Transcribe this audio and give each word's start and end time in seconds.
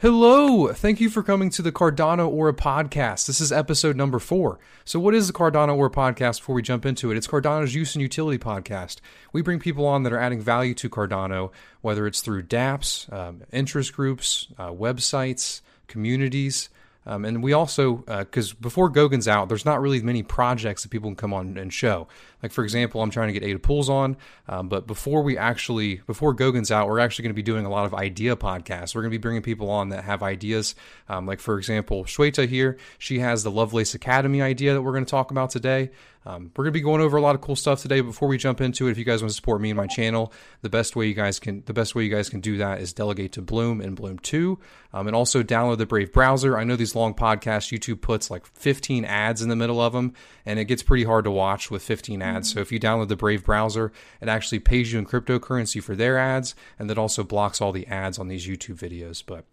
Hello! 0.00 0.74
Thank 0.74 1.00
you 1.00 1.08
for 1.08 1.22
coming 1.22 1.48
to 1.48 1.62
the 1.62 1.72
Cardano 1.72 2.28
Aura 2.28 2.52
podcast. 2.52 3.26
This 3.26 3.40
is 3.40 3.50
episode 3.50 3.96
number 3.96 4.18
four. 4.18 4.58
So, 4.84 5.00
what 5.00 5.14
is 5.14 5.26
the 5.26 5.32
Cardano 5.32 5.74
Aura 5.74 5.88
podcast 5.88 6.40
before 6.40 6.54
we 6.54 6.60
jump 6.60 6.84
into 6.84 7.10
it? 7.10 7.16
It's 7.16 7.26
Cardano's 7.26 7.74
use 7.74 7.94
and 7.94 8.02
utility 8.02 8.36
podcast. 8.36 8.98
We 9.32 9.40
bring 9.40 9.58
people 9.58 9.86
on 9.86 10.02
that 10.02 10.12
are 10.12 10.18
adding 10.18 10.42
value 10.42 10.74
to 10.74 10.90
Cardano, 10.90 11.50
whether 11.80 12.06
it's 12.06 12.20
through 12.20 12.42
dApps, 12.42 13.10
um, 13.10 13.44
interest 13.54 13.94
groups, 13.94 14.48
uh, 14.58 14.68
websites, 14.68 15.62
communities. 15.86 16.68
Um, 17.06 17.24
and 17.24 17.42
we 17.42 17.52
also, 17.52 17.96
because 17.98 18.52
uh, 18.52 18.56
before 18.60 18.90
Goguen's 18.90 19.28
out, 19.28 19.48
there's 19.48 19.64
not 19.64 19.80
really 19.80 20.02
many 20.02 20.22
projects 20.22 20.82
that 20.82 20.90
people 20.90 21.08
can 21.08 21.16
come 21.16 21.32
on 21.32 21.56
and 21.56 21.72
show. 21.72 22.08
Like 22.42 22.52
for 22.52 22.64
example, 22.64 23.00
I'm 23.02 23.10
trying 23.10 23.28
to 23.28 23.32
get 23.32 23.44
Ada 23.44 23.60
Pools 23.60 23.88
on, 23.88 24.16
um, 24.48 24.68
but 24.68 24.86
before 24.86 25.22
we 25.22 25.38
actually, 25.38 26.02
before 26.06 26.34
Goguen's 26.34 26.70
out, 26.70 26.88
we're 26.88 26.98
actually 26.98 27.22
going 27.24 27.34
to 27.34 27.36
be 27.36 27.42
doing 27.42 27.64
a 27.64 27.70
lot 27.70 27.86
of 27.86 27.94
idea 27.94 28.36
podcasts. 28.36 28.94
We're 28.94 29.02
going 29.02 29.12
to 29.12 29.18
be 29.18 29.22
bringing 29.22 29.42
people 29.42 29.70
on 29.70 29.90
that 29.90 30.04
have 30.04 30.22
ideas. 30.22 30.74
Um, 31.08 31.26
like 31.26 31.40
for 31.40 31.58
example, 31.58 32.04
Shweta 32.04 32.48
here, 32.48 32.76
she 32.98 33.20
has 33.20 33.42
the 33.42 33.50
Lovelace 33.50 33.94
Academy 33.94 34.42
idea 34.42 34.74
that 34.74 34.82
we're 34.82 34.92
going 34.92 35.04
to 35.04 35.10
talk 35.10 35.30
about 35.30 35.50
today. 35.50 35.90
Um, 36.26 36.50
we're 36.56 36.64
going 36.64 36.72
to 36.72 36.78
be 36.78 36.82
going 36.82 37.00
over 37.00 37.16
a 37.16 37.20
lot 37.20 37.36
of 37.36 37.40
cool 37.40 37.54
stuff 37.54 37.80
today. 37.80 38.00
Before 38.00 38.28
we 38.28 38.36
jump 38.36 38.60
into 38.60 38.88
it, 38.88 38.90
if 38.90 38.98
you 38.98 39.04
guys 39.04 39.22
want 39.22 39.30
to 39.30 39.36
support 39.36 39.60
me 39.60 39.70
and 39.70 39.76
my 39.76 39.86
channel, 39.86 40.32
the 40.60 40.68
best 40.68 40.96
way 40.96 41.06
you 41.06 41.14
guys 41.14 41.38
can 41.38 41.62
the 41.66 41.72
best 41.72 41.94
way 41.94 42.02
you 42.02 42.10
guys 42.10 42.28
can 42.28 42.40
do 42.40 42.58
that 42.58 42.80
is 42.80 42.92
delegate 42.92 43.32
to 43.32 43.42
Bloom 43.42 43.80
and 43.80 43.94
Bloom 43.94 44.18
Two, 44.18 44.58
um, 44.92 45.06
and 45.06 45.14
also 45.14 45.44
download 45.44 45.78
the 45.78 45.86
Brave 45.86 46.12
browser. 46.12 46.58
I 46.58 46.64
know 46.64 46.74
these 46.74 46.96
long 46.96 47.14
podcasts, 47.14 47.72
YouTube 47.72 48.00
puts 48.00 48.28
like 48.28 48.44
15 48.44 49.04
ads 49.04 49.40
in 49.40 49.48
the 49.48 49.56
middle 49.56 49.80
of 49.80 49.92
them, 49.92 50.14
and 50.44 50.58
it 50.58 50.64
gets 50.64 50.82
pretty 50.82 51.04
hard 51.04 51.24
to 51.24 51.30
watch 51.30 51.70
with 51.70 51.82
15 51.82 52.20
ads. 52.20 52.48
Mm-hmm. 52.48 52.56
So 52.56 52.60
if 52.60 52.72
you 52.72 52.80
download 52.80 53.06
the 53.08 53.16
Brave 53.16 53.44
browser, 53.44 53.92
it 54.20 54.28
actually 54.28 54.58
pays 54.58 54.92
you 54.92 54.98
in 54.98 55.06
cryptocurrency 55.06 55.80
for 55.80 55.94
their 55.94 56.18
ads, 56.18 56.56
and 56.76 56.90
that 56.90 56.98
also 56.98 57.22
blocks 57.22 57.60
all 57.60 57.70
the 57.70 57.86
ads 57.86 58.18
on 58.18 58.26
these 58.26 58.48
YouTube 58.48 58.78
videos. 58.78 59.22
But 59.24 59.44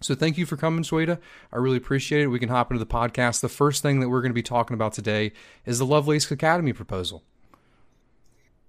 so 0.00 0.14
thank 0.14 0.38
you 0.38 0.46
for 0.46 0.56
coming, 0.56 0.84
Shweta. 0.84 1.18
I 1.52 1.56
really 1.56 1.76
appreciate 1.76 2.22
it. 2.22 2.28
We 2.28 2.38
can 2.38 2.48
hop 2.48 2.70
into 2.70 2.78
the 2.78 2.86
podcast. 2.86 3.40
The 3.40 3.48
first 3.48 3.82
thing 3.82 4.00
that 4.00 4.08
we're 4.08 4.20
going 4.20 4.30
to 4.30 4.34
be 4.34 4.42
talking 4.42 4.74
about 4.74 4.92
today 4.92 5.32
is 5.66 5.78
the 5.78 5.86
Lovelace 5.86 6.30
Academy 6.30 6.72
proposal. 6.72 7.24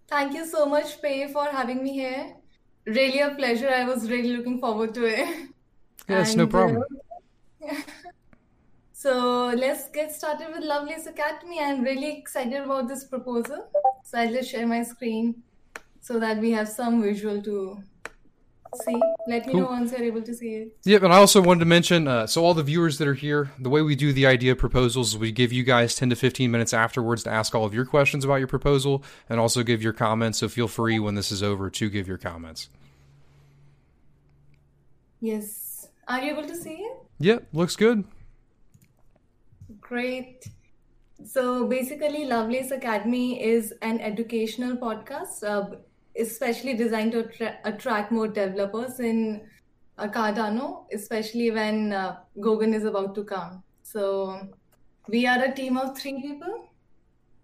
Thank 0.08 0.34
you 0.34 0.46
so 0.48 0.66
much, 0.66 1.02
Pey, 1.02 1.32
for 1.32 1.46
having 1.46 1.84
me 1.84 1.94
here. 1.94 2.34
Really 2.86 3.20
a 3.20 3.30
pleasure. 3.36 3.70
I 3.70 3.84
was 3.84 4.10
really 4.10 4.36
looking 4.36 4.60
forward 4.60 4.96
to 4.96 5.06
it. 5.06 5.50
Yes, 6.08 6.30
and, 6.30 6.40
no 6.40 6.48
problem. 6.48 6.84
Uh, 7.64 7.76
so 8.94 9.54
let's 9.56 9.90
get 9.90 10.12
started 10.12 10.48
with 10.52 10.64
Lovelace 10.64 11.06
Academy. 11.06 11.60
I'm 11.62 11.84
really 11.84 12.18
excited 12.18 12.64
about 12.64 12.88
this 12.88 13.04
proposal. 13.04 13.68
So 14.04 14.18
I'll 14.18 14.34
just 14.34 14.50
share 14.50 14.66
my 14.66 14.82
screen 14.82 15.44
so 16.02 16.20
that 16.20 16.40
we 16.40 16.50
have 16.52 16.68
some 16.68 17.04
visual 17.04 17.40
to 17.44 17.84
See, 18.76 19.02
let 19.28 19.48
me 19.48 19.54
cool. 19.54 19.62
know 19.62 19.68
once 19.68 19.92
you're 19.92 20.04
able 20.04 20.22
to 20.22 20.34
see 20.34 20.56
it. 20.56 20.78
Yep, 20.84 21.04
and 21.04 21.14
I 21.14 21.18
also 21.18 21.42
wanted 21.42 21.62
to 21.62 21.66
mention 21.66 22.08
uh, 22.08 22.28
so, 22.28 22.46
all 22.46 22.54
the 22.54 22.64
viewers 22.64 22.98
that 23.00 23.08
are 23.08 23.16
here, 23.16 23.52
the 23.60 23.70
way 23.70 23.82
we 23.82 23.96
do 23.96 24.14
the 24.14 24.28
idea 24.28 24.56
proposals, 24.56 25.18
we 25.18 25.32
give 25.32 25.52
you 25.52 25.64
guys 25.64 25.96
10 25.96 26.12
to 26.12 26.16
15 26.16 26.52
minutes 26.52 26.74
afterwards 26.74 27.24
to 27.24 27.32
ask 27.32 27.56
all 27.56 27.66
of 27.66 27.74
your 27.74 27.86
questions 27.86 28.24
about 28.24 28.36
your 28.36 28.48
proposal 28.48 29.04
and 29.28 29.40
also 29.40 29.64
give 29.64 29.82
your 29.82 29.94
comments. 29.94 30.38
So, 30.38 30.48
feel 30.50 30.68
free 30.68 31.00
when 31.00 31.16
this 31.16 31.32
is 31.32 31.42
over 31.42 31.70
to 31.72 31.90
give 31.90 32.08
your 32.08 32.20
comments. 32.20 32.70
Yes. 35.20 35.88
Are 36.08 36.22
you 36.22 36.32
able 36.32 36.48
to 36.48 36.56
see 36.56 36.76
it? 36.76 36.98
Yep, 37.20 37.48
looks 37.54 37.76
good. 37.76 38.04
Great. 39.82 40.48
So, 41.26 41.66
basically, 41.66 42.26
Lovelace 42.26 42.72
Academy 42.72 43.44
is 43.44 43.74
an 43.82 44.00
educational 44.00 44.78
podcast. 44.78 45.44
Uh, 45.44 45.76
especially 46.20 46.74
designed 46.74 47.12
to 47.14 47.20
attra- 47.20 47.58
attract 47.64 48.12
more 48.12 48.28
developers 48.28 49.00
in 49.00 49.42
uh, 49.98 50.08
Cardano, 50.08 50.86
especially 50.94 51.52
when 51.52 51.94
uh, 51.94 52.18
Goguen 52.38 52.74
is 52.74 52.84
about 52.84 53.16
to 53.16 53.24
come. 53.24 53.64
So 53.84 54.50
we 55.08 55.26
are 55.26 55.44
a 55.44 55.52
team 55.54 55.78
of 55.78 55.98
three 55.98 56.22
people. 56.22 56.70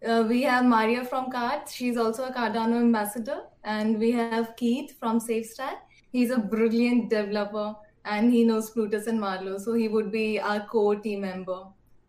Uh, 0.06 0.24
we 0.28 0.44
have 0.44 0.66
Maria 0.66 1.04
from 1.04 1.32
Cards. 1.32 1.74
She's 1.74 1.98
also 1.98 2.26
a 2.26 2.32
Cardano 2.32 2.80
ambassador. 2.80 3.42
And 3.64 3.98
we 3.98 4.12
have 4.12 4.56
Keith 4.56 4.98
from 5.00 5.20
SafeStat. 5.20 5.78
He's 6.12 6.32
a 6.32 6.38
brilliant 6.38 7.10
developer 7.10 7.76
and 8.06 8.32
he 8.32 8.44
knows 8.44 8.70
Plutus 8.70 9.08
and 9.08 9.20
Marlowe. 9.20 9.58
So 9.58 9.74
he 9.74 9.88
would 9.88 10.12
be 10.12 10.40
our 10.40 10.66
core 10.68 10.96
team 10.96 11.22
member. 11.22 11.64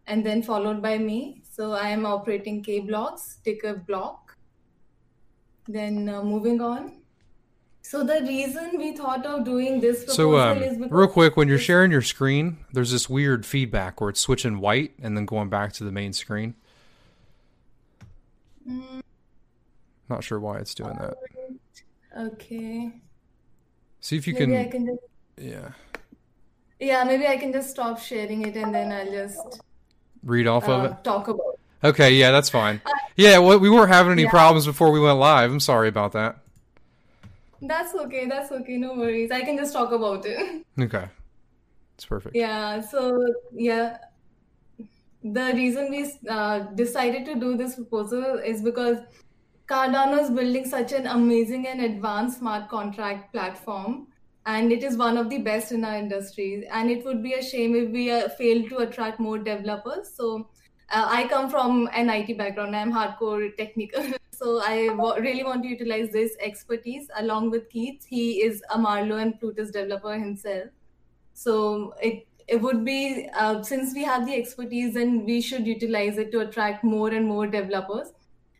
And 0.07 0.25
then 0.25 0.43
followed 0.43 0.83
by 0.83 0.99
me. 0.99 1.43
So 1.51 1.73
I 1.73 1.89
am 1.89 2.05
operating 2.05 2.63
K 2.63 2.81
blocks, 2.81 3.39
ticker 3.45 3.75
block 3.75 4.26
then 5.69 6.09
uh, 6.09 6.23
moving 6.23 6.61
on. 6.61 6.93
So 7.83 8.03
the 8.03 8.21
reason 8.23 8.73
we 8.79 8.97
thought 8.97 9.25
of 9.25 9.45
doing 9.45 9.81
this 9.81 10.07
so 10.07 10.39
um, 10.39 10.89
real 10.91 11.07
quick 11.07 11.37
when 11.37 11.47
you're 11.47 11.57
sharing 11.57 11.93
your 11.93 12.03
screen, 12.03 12.59
there's 12.73 12.91
this 12.91 13.09
weird 13.09 13.47
feedback 13.47 14.01
where 14.01 14.11
it's 14.11 14.19
switching 14.19 14.59
white 14.59 14.95
and 15.01 15.17
then 15.17 15.25
going 15.25 15.49
back 15.49 15.73
to 15.75 15.85
the 15.85 15.93
main 15.93 16.13
screen. 16.13 16.57
Mm. 18.69 19.03
Not 20.09 20.25
sure 20.25 20.41
why 20.41 20.59
it's 20.59 20.75
doing 20.75 20.97
that. 20.99 21.15
Okay. 22.19 22.91
See 24.01 24.17
if 24.17 24.27
you 24.27 24.35
maybe 24.35 24.47
can. 24.47 24.57
I 24.57 24.69
can 24.69 24.87
just, 24.87 25.01
yeah. 25.39 25.69
Yeah, 26.81 27.05
maybe 27.05 27.27
I 27.27 27.37
can 27.37 27.53
just 27.53 27.71
stop 27.71 28.01
sharing 28.01 28.43
it 28.43 28.57
and 28.57 28.75
then 28.75 28.91
I'll 28.91 29.13
just 29.13 29.63
read 30.25 30.49
off 30.49 30.69
uh, 30.69 30.73
of 30.73 30.85
it. 30.91 31.05
Talk 31.05 31.29
about. 31.29 31.56
Okay, 31.87 32.15
yeah, 32.15 32.31
that's 32.31 32.51
fine. 32.51 32.81
Yeah, 33.17 33.39
well, 33.39 33.59
we 33.59 33.71
weren't 33.71 33.93
having 33.93 34.13
any 34.13 34.25
yeah. 34.25 34.31
problems 34.31 34.67
before 34.67 34.91
we 34.91 35.01
went 35.01 35.19
live. 35.19 35.51
I'm 35.51 35.61
sorry 35.61 35.89
about 35.89 36.13
that. 36.13 36.39
That's 37.63 37.95
okay. 37.95 38.27
That's 38.27 38.53
okay. 38.53 38.77
No 38.77 38.95
worries. 38.95 39.31
I 39.31 39.43
can 39.43 39.57
just 39.57 39.73
talk 39.73 39.93
about 39.93 40.27
it. 40.27 40.65
Okay. 40.81 41.07
It's 41.95 42.05
perfect. 42.05 42.37
Yeah. 42.37 42.81
So, 42.81 43.35
yeah. 43.53 43.99
The 45.25 45.53
reason 45.55 45.91
we 45.91 46.13
uh, 46.29 46.59
decided 46.75 47.25
to 47.27 47.35
do 47.37 47.57
this 47.57 47.75
proposal 47.77 48.39
is 48.45 48.61
because 48.61 48.99
Cardano 49.67 50.21
is 50.23 50.31
building 50.31 50.67
such 50.67 50.93
an 50.93 51.07
amazing 51.07 51.67
and 51.67 51.81
advanced 51.81 52.41
smart 52.41 52.69
contract 52.69 53.33
platform. 53.33 54.09
And 54.45 54.71
it 54.71 54.85
is 54.85 54.97
one 54.97 55.17
of 55.17 55.31
the 55.31 55.39
best 55.39 55.73
in 55.73 55.85
our 55.85 55.97
industry. 55.97 56.69
And 56.71 56.91
it 56.91 57.05
would 57.07 57.23
be 57.23 57.33
a 57.33 57.43
shame 57.43 57.75
if 57.75 57.91
we 57.91 58.11
uh, 58.11 58.29
fail 58.29 58.69
to 58.69 58.79
attract 58.79 59.19
more 59.19 59.39
developers. 59.39 60.15
So, 60.15 60.51
uh, 60.91 61.07
I 61.09 61.27
come 61.27 61.51
from 61.51 61.89
an 61.93 62.11
IT 62.11 62.39
background. 62.39 62.77
I'm 62.77 62.93
hardcore 62.93 63.57
technical. 63.57 64.05
so 64.31 64.61
I 64.61 64.89
w- 64.89 65.21
really 65.21 65.43
want 65.43 65.63
to 65.65 65.69
utilize 65.69 66.11
this 66.11 66.37
expertise 66.41 67.09
along 67.19 67.51
with 67.51 67.69
Keith. 67.71 68.05
He 68.09 68.43
is 68.43 68.63
a 68.71 68.79
Marlowe 68.79 69.17
and 69.17 69.39
Plutus 69.41 69.71
developer 69.71 70.15
himself. 70.15 70.69
So 71.35 71.95
it 72.01 72.27
it 72.49 72.63
would 72.63 72.85
be 72.85 73.29
uh, 73.35 73.63
since 73.63 73.93
we 73.93 74.05
have 74.05 74.25
the 74.25 74.35
expertise, 74.35 74.95
then 74.95 75.25
we 75.25 75.41
should 75.41 75.67
utilize 75.67 76.17
it 76.17 76.31
to 76.31 76.41
attract 76.41 76.85
more 76.85 77.11
and 77.11 77.27
more 77.27 77.49
developers. 77.49 78.13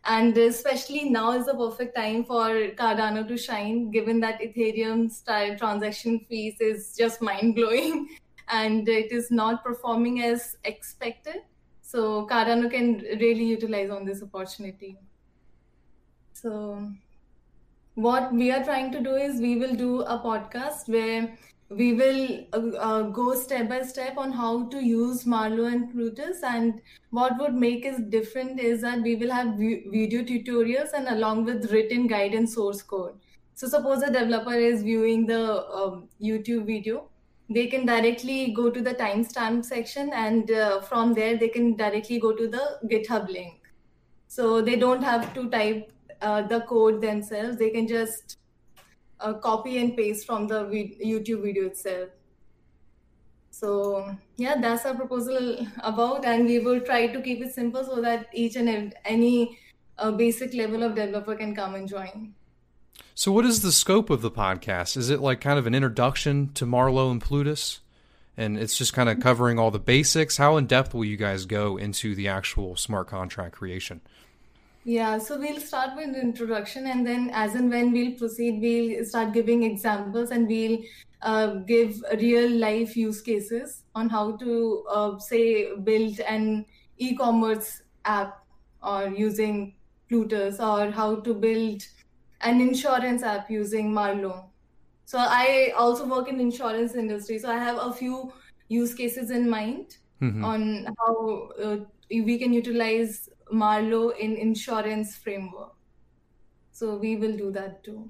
And 0.03 0.37
especially 0.37 1.09
now 1.09 1.31
is 1.31 1.45
the 1.45 1.53
perfect 1.53 1.95
time 1.95 2.25
for 2.25 2.49
Cardano 2.75 3.25
to 3.27 3.37
shine, 3.37 3.91
given 3.91 4.19
that 4.21 4.41
Ethereum 4.41 5.09
style 5.09 5.57
transaction 5.57 6.25
fees 6.27 6.55
is 6.59 6.95
just 6.97 7.21
mind 7.21 7.55
blowing, 7.55 8.09
and 8.49 8.87
it 8.89 9.11
is 9.13 9.31
not 9.31 9.63
performing 9.63 10.21
as 10.21 10.57
expected 10.65 11.43
so 11.89 12.27
Cardano 12.29 12.69
can 12.69 12.97
really 13.19 13.45
utilize 13.45 13.89
on 13.89 14.03
this 14.03 14.21
opportunity. 14.21 14.97
So 16.33 16.91
what 17.95 18.33
we 18.33 18.51
are 18.51 18.61
trying 18.61 18.91
to 18.91 18.99
do 18.99 19.15
is 19.15 19.39
we 19.39 19.55
will 19.55 19.73
do 19.73 20.01
a 20.01 20.19
podcast 20.19 20.89
where 20.89 21.37
we 21.69 21.93
will 21.93 22.45
uh, 22.51 22.77
uh, 22.77 23.01
go 23.03 23.33
step 23.35 23.69
by 23.69 23.83
step 23.83 24.17
on 24.17 24.33
how 24.33 24.67
to 24.67 24.83
use 24.83 25.25
Marlowe 25.25 25.67
and 25.67 25.89
Plutus 25.93 26.43
and 26.43 26.81
what 27.11 27.39
would 27.39 27.55
make 27.55 27.85
it 27.85 28.09
different 28.09 28.59
is 28.59 28.81
that 28.81 29.01
we 29.01 29.15
will 29.15 29.31
have 29.31 29.55
video 29.55 30.23
tutorials 30.23 30.91
and 30.93 31.07
along 31.07 31.45
with 31.45 31.71
written 31.71 32.05
guide 32.05 32.33
and 32.33 32.49
source 32.49 32.81
code. 32.81 33.13
So 33.53 33.67
suppose 33.67 34.03
a 34.03 34.11
developer 34.11 34.53
is 34.53 34.83
viewing 34.83 35.25
the 35.25 35.65
um, 35.67 36.09
YouTube 36.21 36.65
video 36.65 37.07
they 37.49 37.67
can 37.67 37.85
directly 37.85 38.51
go 38.51 38.69
to 38.69 38.81
the 38.81 38.93
timestamp 38.93 39.63
section 39.63 40.11
and 40.13 40.51
uh, 40.51 40.81
from 40.81 41.13
there 41.13 41.37
they 41.37 41.47
can 41.47 41.75
directly 41.75 42.19
go 42.19 42.33
to 42.33 42.47
the 42.47 42.79
github 42.85 43.29
link. 43.29 43.61
So 44.27 44.61
they 44.61 44.75
don't 44.75 45.01
have 45.01 45.33
to 45.33 45.49
type 45.49 45.91
uh, 46.21 46.41
the 46.41 46.61
code 46.61 47.01
themselves. 47.01 47.57
They 47.57 47.69
can 47.69 47.87
just 47.87 48.37
uh, 49.19 49.33
copy 49.33 49.77
and 49.77 49.95
paste 49.95 50.25
from 50.25 50.47
the 50.47 50.65
youtube 51.03 51.43
video 51.43 51.67
itself. 51.67 52.09
So 53.49 54.13
yeah 54.35 54.59
that's 54.59 54.85
our 54.85 54.93
proposal 54.93 55.65
about 55.79 56.25
and 56.25 56.45
we 56.45 56.59
will 56.59 56.81
try 56.81 57.07
to 57.07 57.21
keep 57.21 57.41
it 57.41 57.53
simple 57.53 57.83
so 57.83 58.01
that 58.01 58.27
each 58.33 58.55
and 58.57 58.93
any 59.05 59.57
uh, 59.97 60.11
basic 60.11 60.53
level 60.53 60.83
of 60.83 60.95
developer 60.95 61.35
can 61.35 61.55
come 61.55 61.75
and 61.75 61.87
join 61.87 62.33
so, 63.17 63.31
what 63.31 63.45
is 63.45 63.63
the 63.63 63.71
scope 63.71 64.11
of 64.11 64.21
the 64.21 64.29
podcast? 64.29 64.95
Is 64.95 65.09
it 65.09 65.19
like 65.19 65.41
kind 65.41 65.57
of 65.57 65.65
an 65.65 65.73
introduction 65.73 66.53
to 66.53 66.67
Marlowe 66.67 67.09
and 67.09 67.19
Plutus? 67.19 67.79
And 68.37 68.59
it's 68.59 68.77
just 68.77 68.93
kind 68.93 69.09
of 69.09 69.19
covering 69.19 69.57
all 69.57 69.71
the 69.71 69.79
basics. 69.79 70.37
How 70.37 70.55
in 70.55 70.67
depth 70.67 70.93
will 70.93 71.03
you 71.03 71.17
guys 71.17 71.47
go 71.47 71.77
into 71.77 72.13
the 72.13 72.27
actual 72.27 72.75
smart 72.75 73.07
contract 73.07 73.55
creation? 73.55 74.01
Yeah, 74.83 75.17
so 75.17 75.39
we'll 75.39 75.59
start 75.59 75.95
with 75.95 76.15
introduction, 76.15 76.85
and 76.85 77.07
then 77.07 77.31
as 77.33 77.55
and 77.55 77.71
when 77.71 77.91
we'll 77.91 78.11
proceed, 78.11 78.61
we'll 78.61 79.03
start 79.03 79.33
giving 79.33 79.63
examples, 79.63 80.29
and 80.29 80.47
we'll 80.47 80.77
uh, 81.23 81.55
give 81.65 81.99
real 82.19 82.51
life 82.51 82.95
use 82.95 83.19
cases 83.23 83.81
on 83.95 84.09
how 84.09 84.37
to 84.37 84.85
uh, 84.91 85.17
say 85.17 85.75
build 85.77 86.19
an 86.19 86.67
e-commerce 86.99 87.81
app 88.05 88.45
or 88.83 89.07
using 89.07 89.73
Plutus, 90.07 90.59
or 90.59 90.91
how 90.91 91.15
to 91.15 91.33
build 91.33 91.81
an 92.41 92.61
insurance 92.61 93.23
app 93.23 93.49
using 93.49 93.93
Marlowe. 93.93 94.45
So 95.05 95.17
I 95.19 95.73
also 95.77 96.05
work 96.05 96.27
in 96.27 96.39
insurance 96.39 96.95
industry, 96.95 97.39
so 97.39 97.49
I 97.49 97.57
have 97.57 97.77
a 97.77 97.93
few 97.93 98.33
use 98.67 98.93
cases 98.93 99.31
in 99.31 99.49
mind 99.49 99.97
mm-hmm. 100.21 100.43
on 100.43 100.87
how 100.99 101.49
uh, 101.63 101.77
we 102.09 102.37
can 102.37 102.53
utilize 102.53 103.29
Marlowe 103.51 104.09
in 104.09 104.35
insurance 104.35 105.15
framework. 105.15 105.73
So 106.71 106.95
we 106.97 107.15
will 107.15 107.37
do 107.37 107.51
that 107.51 107.83
too. 107.83 108.09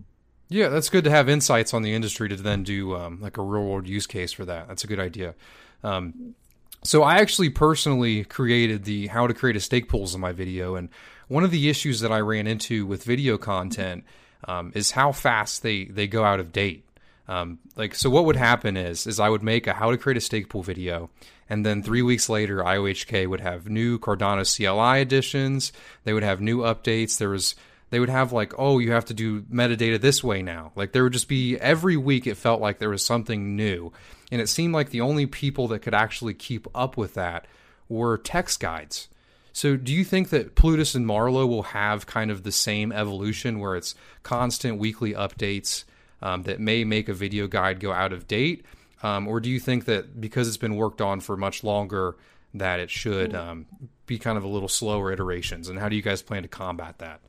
Yeah, 0.50 0.70
that's 0.70 0.90
good 0.90 1.04
to 1.04 1.10
have 1.10 1.30
insights 1.30 1.74
on 1.74 1.84
the 1.84 1.94
industry 1.94 2.30
to 2.30 2.36
then 2.36 2.64
do 2.64 2.96
um, 2.96 3.22
like 3.22 3.38
a 3.38 3.42
real 3.42 3.66
world 3.66 3.88
use 3.88 4.08
case 4.08 4.32
for 4.32 4.46
that. 4.46 4.68
That's 4.68 4.84
a 4.84 4.88
good 4.88 5.00
idea. 5.00 5.36
Um, 5.84 6.36
so 6.84 7.04
I 7.04 7.18
actually 7.18 7.50
personally 7.50 8.24
created 8.24 8.86
the 8.86 9.08
how 9.08 9.28
to 9.28 9.34
create 9.34 9.56
a 9.56 9.60
stake 9.60 9.90
pools 9.90 10.16
in 10.16 10.22
my 10.22 10.32
video, 10.32 10.76
and 10.76 10.90
one 11.28 11.44
of 11.44 11.52
the 11.52 11.70
issues 11.70 12.00
that 12.02 12.12
I 12.12 12.20
ran 12.20 12.48
into 12.48 12.86
with 12.86 13.04
video 13.04 13.38
content 13.38 14.04
um, 14.48 14.72
is 14.76 14.92
how 14.92 15.12
fast 15.12 15.64
they 15.64 15.86
they 15.86 16.08
go 16.08 16.24
out 16.24 16.40
of 16.40 16.52
date. 16.52 16.84
Um, 17.28 17.60
like 17.76 17.96
so, 17.96 18.10
what 18.10 18.26
would 18.26 18.36
happen 18.36 18.78
is 18.78 19.08
is 19.08 19.20
I 19.20 19.30
would 19.30 19.44
make 19.44 19.68
a 19.68 19.74
how 19.74 19.92
to 19.92 19.98
create 19.98 20.18
a 20.18 20.22
stake 20.22 20.50
pool 20.50 20.64
video, 20.64 21.10
and 21.50 21.66
then 21.66 21.84
three 21.84 22.02
weeks 22.02 22.30
later, 22.30 22.60
IOHK 22.60 23.28
would 23.28 23.42
have 23.42 23.70
new 23.70 24.00
Cardano 24.00 24.46
CLI 24.46 25.02
editions. 25.02 25.74
They 26.04 26.14
would 26.14 26.24
have 26.24 26.40
new 26.40 26.60
updates. 26.60 27.18
There 27.18 27.30
was 27.30 27.56
they 27.90 28.00
would 28.00 28.10
have 28.10 28.34
like, 28.34 28.54
oh, 28.58 28.80
you 28.80 28.92
have 28.92 29.06
to 29.06 29.14
do 29.14 29.42
metadata 29.44 30.00
this 30.00 30.24
way 30.24 30.42
now. 30.42 30.72
Like 30.76 30.92
there 30.92 31.04
would 31.04 31.14
just 31.14 31.30
be 31.30 31.58
every 31.58 31.98
week 31.98 32.28
it 32.28 32.36
felt 32.36 32.62
like 32.62 32.80
there 32.80 32.90
was 32.90 33.06
something 33.06 33.56
new. 33.56 33.94
And 34.32 34.42
it 34.42 34.50
seemed 34.50 34.74
like 34.74 34.90
the 34.90 35.02
only 35.02 35.26
people 35.26 35.70
that 35.70 35.80
could 35.80 35.94
actually 35.94 36.34
keep 36.34 36.68
up 36.76 36.98
with 36.98 37.14
that 37.14 37.46
were 37.88 38.18
text 38.18 38.60
guides. 38.60 39.08
So 39.58 39.76
do 39.76 39.92
you 39.92 40.04
think 40.04 40.30
that 40.30 40.54
Plutus 40.54 40.94
and 40.94 41.08
Marlowe 41.08 41.48
will 41.48 41.64
have 41.64 42.06
kind 42.06 42.30
of 42.30 42.44
the 42.44 42.52
same 42.52 42.92
evolution 42.92 43.58
where 43.58 43.76
it's 43.76 43.96
constant 44.22 44.78
weekly 44.78 45.14
updates 45.14 45.84
um, 46.22 46.44
that 46.44 46.60
may 46.60 46.84
make 46.84 47.10
a 47.10 47.14
video 47.16 47.48
guide 47.48 47.80
go 47.80 47.92
out 47.92 48.14
of 48.14 48.28
date? 48.28 48.64
Um, 49.02 49.28
or 49.28 49.40
do 49.40 49.50
you 49.50 49.60
think 49.60 49.86
that 49.86 50.22
because 50.22 50.48
it's 50.48 50.58
been 50.58 50.76
worked 50.76 51.02
on 51.02 51.22
for 51.22 51.36
much 51.36 51.64
longer, 51.64 52.18
that 52.54 52.80
it 52.80 52.92
should 52.92 53.34
um, 53.34 53.66
be 54.06 54.20
kind 54.20 54.38
of 54.38 54.44
a 54.44 54.48
little 54.48 54.70
slower 54.70 55.12
iterations? 55.12 55.70
And 55.70 55.80
how 55.80 55.90
do 55.90 55.96
you 55.96 56.04
guys 56.04 56.22
plan 56.22 56.44
to 56.44 56.48
combat 56.48 57.00
that? 57.00 57.22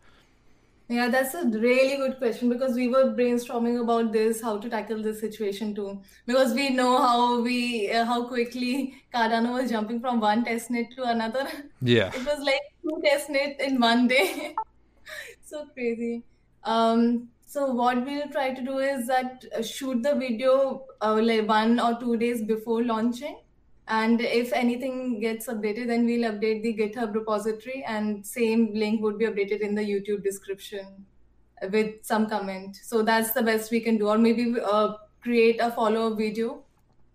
Yeah, 0.90 1.08
that's 1.08 1.35
a 1.35 1.44
really 1.44 1.96
good 1.99 2.17
question 2.17 2.49
because 2.49 2.75
we 2.75 2.88
were 2.88 3.12
brainstorming 3.17 3.82
about 3.82 4.11
this, 4.11 4.40
how 4.40 4.56
to 4.56 4.70
tackle 4.70 5.02
this 5.02 5.20
situation 5.20 5.75
too. 5.75 6.00
Because 6.26 6.55
we 6.55 6.70
know 6.70 6.96
how 6.96 7.43
we 7.43 7.90
uh, 7.90 8.06
how 8.06 8.26
quickly 8.26 8.94
Cardano 9.14 9.52
was 9.52 9.70
jumping 9.70 10.00
from 10.00 10.19
one 10.20 10.46
testnet 10.46 10.94
to 10.96 11.02
another. 11.02 11.46
Yeah, 11.82 12.11
it 12.14 12.25
was 12.25 12.43
like 12.43 12.62
two 12.82 13.02
testnet 13.05 13.61
in 13.61 13.79
one 13.79 14.08
day. 14.08 14.55
so 15.44 15.67
crazy. 15.75 16.23
Um, 16.64 17.29
so 17.44 17.67
what 17.67 18.05
we'll 18.06 18.29
try 18.29 18.55
to 18.55 18.62
do 18.62 18.79
is 18.79 19.06
that 19.08 19.44
uh, 19.55 19.62
shoot 19.62 20.02
the 20.02 20.14
video 20.14 20.87
uh, 21.02 21.20
like 21.23 21.46
one 21.46 21.79
or 21.79 22.00
two 22.00 22.17
days 22.17 22.43
before 22.43 22.82
launching 22.82 23.37
and 23.88 24.20
if 24.20 24.52
anything 24.52 25.20
gets 25.20 25.46
updated 25.46 25.87
then 25.88 26.05
we'll 26.06 26.31
update 26.31 26.62
the 26.62 26.75
github 26.81 27.14
repository 27.14 27.85
and 27.87 28.26
same 28.26 28.73
link 28.75 29.02
would 29.02 29.19
be 29.19 29.26
updated 29.26 29.61
in 29.61 29.75
the 29.75 29.82
youtube 29.82 30.23
description 30.23 31.06
with 31.70 32.05
some 32.05 32.29
comment. 32.29 32.76
So 32.82 33.02
that's 33.02 33.32
the 33.32 33.43
best 33.43 33.70
we 33.70 33.81
can 33.81 33.99
do. 33.99 34.08
Or 34.08 34.19
maybe 34.19 34.55
uh, 34.61 34.94
create 35.23 35.58
a 35.61 35.70
follow-up 35.70 36.19
video 36.19 36.62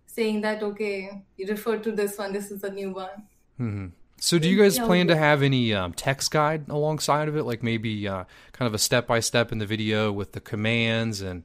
saying 0.06 0.40
that 0.40 0.62
okay 0.62 1.24
you 1.36 1.44
refer 1.48 1.76
to 1.76 1.90
this 1.90 2.16
one 2.16 2.32
this 2.32 2.52
is 2.52 2.60
the 2.60 2.70
new 2.70 2.92
one. 2.92 3.26
Mm-hmm. 3.60 3.86
so 4.18 4.38
do 4.38 4.48
you 4.48 4.60
guys 4.60 4.78
plan 4.78 5.06
to 5.06 5.16
have 5.16 5.42
any 5.42 5.72
um, 5.72 5.92
text 5.92 6.30
guide 6.30 6.68
alongside 6.68 7.28
of 7.28 7.36
it? 7.36 7.44
Like 7.44 7.62
maybe 7.62 8.06
uh, 8.06 8.24
kind 8.52 8.66
of 8.66 8.74
a 8.74 8.78
step-by-step 8.78 9.52
in 9.52 9.58
the 9.58 9.66
video 9.66 10.12
with 10.12 10.32
the 10.32 10.40
commands 10.40 11.20
and 11.20 11.44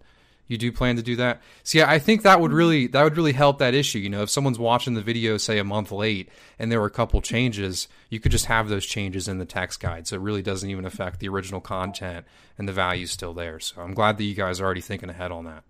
you 0.49 0.57
do 0.57 0.71
plan 0.73 0.97
to 0.97 1.01
do 1.01 1.15
that? 1.15 1.41
See, 1.63 1.81
I 1.81 1.99
think 1.99 2.23
that 2.23 2.41
would 2.41 2.51
really 2.51 2.87
that 2.87 3.03
would 3.03 3.15
really 3.15 3.31
help 3.31 3.59
that 3.59 3.73
issue. 3.73 3.99
You 3.99 4.09
know, 4.09 4.23
if 4.23 4.29
someone's 4.29 4.59
watching 4.59 4.95
the 4.95 5.01
video, 5.01 5.37
say 5.37 5.59
a 5.59 5.63
month 5.63 5.91
late, 5.91 6.27
and 6.57 6.69
there 6.69 6.81
were 6.81 6.87
a 6.87 6.91
couple 6.91 7.21
changes, 7.21 7.87
you 8.09 8.19
could 8.19 8.33
just 8.33 8.47
have 8.47 8.67
those 8.67 8.85
changes 8.85 9.29
in 9.29 9.37
the 9.37 9.45
text 9.45 9.79
guide, 9.79 10.07
so 10.07 10.17
it 10.17 10.21
really 10.21 10.41
doesn't 10.41 10.69
even 10.69 10.85
affect 10.85 11.19
the 11.19 11.29
original 11.29 11.61
content, 11.61 12.25
and 12.57 12.67
the 12.67 12.73
value's 12.73 13.11
still 13.11 13.33
there. 13.33 13.59
So 13.59 13.81
I'm 13.81 13.93
glad 13.93 14.17
that 14.17 14.25
you 14.25 14.35
guys 14.35 14.59
are 14.59 14.65
already 14.65 14.81
thinking 14.81 15.09
ahead 15.09 15.31
on 15.31 15.45
that. 15.45 15.63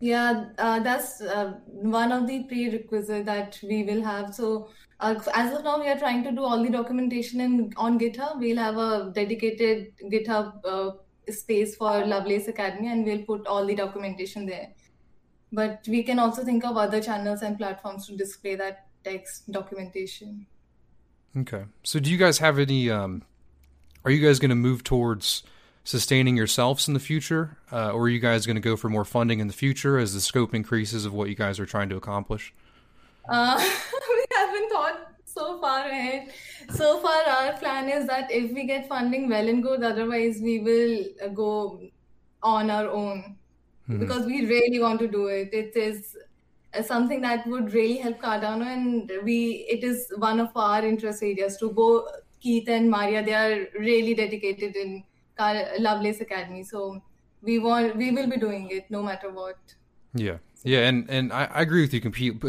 Yeah, 0.00 0.46
uh, 0.58 0.80
that's 0.80 1.20
uh, 1.20 1.52
one 1.66 2.10
of 2.10 2.26
the 2.26 2.42
prerequisites 2.42 3.24
that 3.24 3.60
we 3.62 3.84
will 3.84 4.02
have. 4.02 4.34
So 4.34 4.70
uh, 4.98 5.14
as 5.32 5.54
of 5.56 5.62
now, 5.62 5.78
we 5.78 5.88
are 5.88 5.96
trying 5.96 6.24
to 6.24 6.32
do 6.32 6.42
all 6.42 6.60
the 6.60 6.70
documentation 6.70 7.40
in 7.40 7.72
on 7.76 8.00
GitHub. 8.00 8.40
We'll 8.40 8.56
have 8.56 8.76
a 8.76 9.12
dedicated 9.14 9.92
GitHub 10.10 10.64
uh, 10.64 10.96
space 11.30 11.76
for 11.76 12.04
Lovelace 12.04 12.48
Academy 12.48 12.88
and 12.88 13.04
we'll 13.04 13.22
put 13.22 13.46
all 13.46 13.64
the 13.66 13.74
documentation 13.74 14.46
there. 14.46 14.68
But 15.52 15.84
we 15.86 16.02
can 16.02 16.18
also 16.18 16.44
think 16.44 16.64
of 16.64 16.76
other 16.76 17.00
channels 17.00 17.42
and 17.42 17.58
platforms 17.58 18.06
to 18.06 18.16
display 18.16 18.56
that 18.56 18.86
text 19.04 19.50
documentation. 19.50 20.46
Okay. 21.36 21.64
So 21.82 21.98
do 22.00 22.10
you 22.10 22.16
guys 22.16 22.38
have 22.38 22.58
any 22.58 22.90
um 22.90 23.22
are 24.04 24.10
you 24.10 24.24
guys 24.24 24.38
going 24.38 24.50
to 24.50 24.56
move 24.56 24.82
towards 24.82 25.42
sustaining 25.84 26.36
yourselves 26.36 26.86
in 26.88 26.94
the 26.94 27.00
future 27.00 27.58
uh, 27.72 27.90
or 27.90 28.02
are 28.02 28.08
you 28.08 28.20
guys 28.20 28.46
going 28.46 28.56
to 28.56 28.60
go 28.60 28.76
for 28.76 28.88
more 28.88 29.04
funding 29.04 29.40
in 29.40 29.48
the 29.48 29.52
future 29.52 29.98
as 29.98 30.14
the 30.14 30.20
scope 30.20 30.54
increases 30.54 31.04
of 31.04 31.12
what 31.12 31.28
you 31.28 31.34
guys 31.34 31.58
are 31.58 31.66
trying 31.66 31.88
to 31.88 31.96
accomplish? 31.96 32.52
Uh, 33.28 33.56
we 33.56 33.62
haven't 33.62 33.80
thought 33.88 34.01
so 35.34 35.60
far 35.60 35.86
ahead. 35.86 36.32
So 36.70 36.98
far, 37.00 37.22
our 37.22 37.52
plan 37.58 37.88
is 37.88 38.06
that 38.06 38.30
if 38.30 38.52
we 38.52 38.64
get 38.66 38.88
funding, 38.88 39.28
well 39.28 39.48
and 39.48 39.62
good. 39.62 39.82
Otherwise, 39.82 40.40
we 40.40 40.58
will 40.60 41.04
uh, 41.24 41.28
go 41.28 41.80
on 42.42 42.70
our 42.70 42.88
own 42.88 43.36
mm-hmm. 43.88 43.98
because 44.00 44.26
we 44.26 44.46
really 44.46 44.78
want 44.78 44.98
to 45.00 45.08
do 45.08 45.26
it. 45.26 45.52
It 45.52 45.76
is 45.76 46.16
uh, 46.74 46.82
something 46.82 47.20
that 47.22 47.46
would 47.46 47.72
really 47.72 47.98
help 47.98 48.20
Cardano, 48.20 48.66
and 48.66 49.12
we 49.24 49.66
it 49.68 49.84
is 49.84 50.12
one 50.16 50.40
of 50.40 50.50
our 50.56 50.84
interest 50.84 51.22
areas 51.22 51.56
to 51.58 51.70
go. 51.70 52.08
Keith 52.40 52.68
and 52.68 52.90
Maria, 52.90 53.24
they 53.24 53.34
are 53.34 53.68
really 53.78 54.14
dedicated 54.14 54.74
in 54.74 55.04
Lovelace 55.78 56.20
Academy, 56.20 56.64
so 56.64 57.00
we 57.40 57.58
want 57.58 57.96
we 57.96 58.10
will 58.10 58.28
be 58.28 58.36
doing 58.36 58.70
it 58.70 58.90
no 58.90 59.02
matter 59.02 59.30
what. 59.30 59.56
Yeah, 60.14 60.38
yeah, 60.64 60.88
and 60.88 61.08
and 61.08 61.32
I, 61.32 61.44
I 61.44 61.62
agree 61.62 61.82
with 61.82 61.94
you 61.94 62.00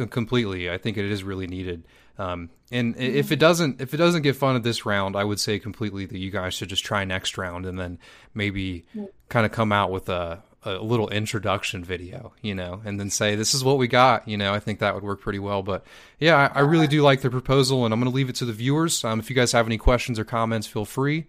completely. 0.07 0.69
I 0.69 0.77
think 0.77 0.97
it 0.97 1.05
is 1.05 1.23
really 1.23 1.47
needed. 1.47 1.83
Um, 2.17 2.49
and 2.73 2.95
mm-hmm. 2.95 3.15
if 3.15 3.31
it 3.31 3.37
doesn't 3.37 3.79
if 3.79 3.93
it 3.93 3.97
doesn't 3.97 4.23
get 4.23 4.35
funded 4.35 4.63
this 4.63 4.85
round, 4.85 5.15
I 5.15 5.23
would 5.23 5.39
say 5.39 5.59
completely 5.59 6.05
that 6.05 6.17
you 6.17 6.31
guys 6.31 6.55
should 6.55 6.69
just 6.69 6.83
try 6.83 7.05
next 7.05 7.37
round 7.37 7.65
and 7.65 7.79
then 7.79 7.99
maybe 8.33 8.85
mm-hmm. 8.95 9.05
kind 9.29 9.45
of 9.45 9.51
come 9.51 9.71
out 9.71 9.91
with 9.91 10.09
a 10.09 10.43
a 10.65 10.75
little 10.75 11.09
introduction 11.09 11.83
video, 11.83 12.33
you 12.41 12.55
know, 12.55 12.81
and 12.85 12.99
then 12.99 13.09
say 13.09 13.35
this 13.35 13.53
is 13.53 13.63
what 13.63 13.77
we 13.77 13.87
got. 13.87 14.27
You 14.27 14.37
know, 14.37 14.53
I 14.53 14.59
think 14.59 14.79
that 14.79 14.95
would 14.95 15.03
work 15.03 15.21
pretty 15.21 15.39
well. 15.39 15.61
But 15.61 15.85
yeah, 16.19 16.49
I, 16.53 16.59
I 16.59 16.61
really 16.61 16.87
do 16.87 17.01
like 17.01 17.21
the 17.21 17.29
proposal, 17.29 17.85
and 17.85 17.93
I'm 17.93 17.99
going 17.99 18.11
to 18.11 18.15
leave 18.15 18.29
it 18.29 18.35
to 18.37 18.45
the 18.45 18.53
viewers. 18.53 19.03
Um, 19.03 19.19
if 19.19 19.29
you 19.29 19.35
guys 19.35 19.51
have 19.51 19.67
any 19.67 19.77
questions 19.77 20.17
or 20.17 20.23
comments, 20.23 20.65
feel 20.67 20.85
free. 20.85 21.27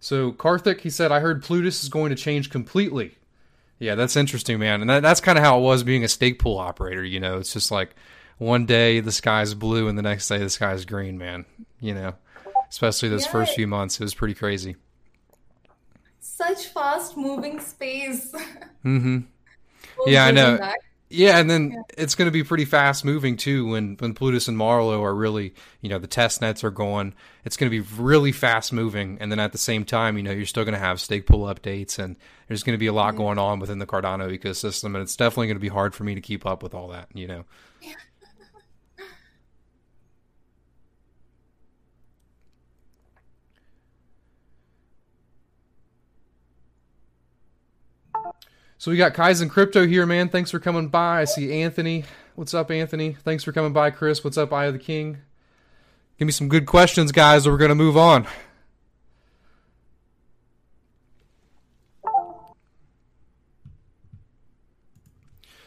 So 0.00 0.32
Karthik, 0.32 0.80
he 0.80 0.90
said, 0.90 1.12
I 1.12 1.20
heard 1.20 1.42
Plutus 1.42 1.82
is 1.82 1.88
going 1.88 2.10
to 2.10 2.16
change 2.16 2.50
completely. 2.50 3.16
Yeah, 3.80 3.94
that's 3.94 4.14
interesting, 4.14 4.58
man. 4.58 4.82
And 4.82 4.90
that, 4.90 5.02
that's 5.02 5.22
kind 5.22 5.38
of 5.38 5.42
how 5.42 5.58
it 5.58 5.62
was 5.62 5.82
being 5.82 6.04
a 6.04 6.08
stake 6.08 6.38
pool 6.38 6.58
operator. 6.58 7.02
You 7.02 7.18
know, 7.18 7.38
it's 7.38 7.52
just 7.52 7.70
like 7.70 7.96
one 8.36 8.66
day 8.66 9.00
the 9.00 9.10
sky's 9.10 9.54
blue 9.54 9.88
and 9.88 9.98
the 9.98 10.02
next 10.02 10.28
day 10.28 10.38
the 10.38 10.50
sky's 10.50 10.84
green, 10.84 11.16
man. 11.16 11.46
You 11.80 11.94
know, 11.94 12.14
especially 12.68 13.08
those 13.08 13.24
yeah. 13.24 13.32
first 13.32 13.54
few 13.54 13.66
months, 13.66 13.98
it 13.98 14.04
was 14.04 14.14
pretty 14.14 14.34
crazy. 14.34 14.76
Such 16.20 16.66
fast 16.66 17.16
moving 17.16 17.58
space. 17.58 18.32
Mm-hmm. 18.84 19.20
yeah, 20.06 20.26
I 20.26 20.30
know. 20.30 20.58
Back. 20.58 20.78
Yeah, 21.12 21.38
and 21.38 21.50
then 21.50 21.72
yeah. 21.72 21.82
it's 21.98 22.14
going 22.14 22.26
to 22.26 22.32
be 22.32 22.44
pretty 22.44 22.64
fast 22.64 23.04
moving 23.04 23.36
too 23.36 23.66
when 23.66 23.96
when 23.98 24.14
Plutus 24.14 24.46
and 24.46 24.56
Marlowe 24.56 25.02
are 25.02 25.14
really, 25.14 25.54
you 25.80 25.88
know, 25.88 25.98
the 25.98 26.06
test 26.06 26.40
nets 26.40 26.62
are 26.62 26.70
going. 26.70 27.14
It's 27.44 27.56
going 27.56 27.68
to 27.68 27.82
be 27.82 27.86
really 28.00 28.30
fast 28.30 28.72
moving, 28.72 29.18
and 29.20 29.30
then 29.30 29.40
at 29.40 29.50
the 29.50 29.58
same 29.58 29.84
time, 29.84 30.16
you 30.16 30.22
know, 30.22 30.30
you're 30.30 30.46
still 30.46 30.64
going 30.64 30.74
to 30.74 30.80
have 30.80 31.00
stake 31.00 31.26
pool 31.26 31.52
updates, 31.52 31.98
and 31.98 32.14
there's 32.46 32.62
going 32.62 32.74
to 32.74 32.78
be 32.78 32.86
a 32.86 32.92
lot 32.92 33.14
mm-hmm. 33.14 33.24
going 33.24 33.38
on 33.38 33.58
within 33.58 33.80
the 33.80 33.86
Cardano 33.86 34.30
ecosystem, 34.38 34.86
and 34.86 34.98
it's 34.98 35.16
definitely 35.16 35.48
going 35.48 35.56
to 35.56 35.60
be 35.60 35.68
hard 35.68 35.96
for 35.96 36.04
me 36.04 36.14
to 36.14 36.20
keep 36.20 36.46
up 36.46 36.62
with 36.62 36.74
all 36.74 36.88
that, 36.88 37.08
you 37.12 37.26
know. 37.26 37.44
So 48.80 48.90
we 48.90 48.96
got 48.96 49.12
Kaizen 49.12 49.50
Crypto 49.50 49.86
here, 49.86 50.06
man. 50.06 50.30
Thanks 50.30 50.50
for 50.50 50.58
coming 50.58 50.88
by. 50.88 51.20
I 51.20 51.24
see 51.24 51.52
Anthony. 51.52 52.04
What's 52.34 52.54
up, 52.54 52.70
Anthony? 52.70 53.12
Thanks 53.12 53.44
for 53.44 53.52
coming 53.52 53.74
by, 53.74 53.90
Chris. 53.90 54.24
What's 54.24 54.38
up, 54.38 54.54
Eye 54.54 54.64
of 54.64 54.72
the 54.72 54.78
King? 54.78 55.18
Give 56.18 56.24
me 56.24 56.32
some 56.32 56.48
good 56.48 56.64
questions, 56.64 57.12
guys, 57.12 57.46
or 57.46 57.50
we're 57.50 57.58
to 57.68 57.74
move 57.74 57.98
on. 57.98 58.26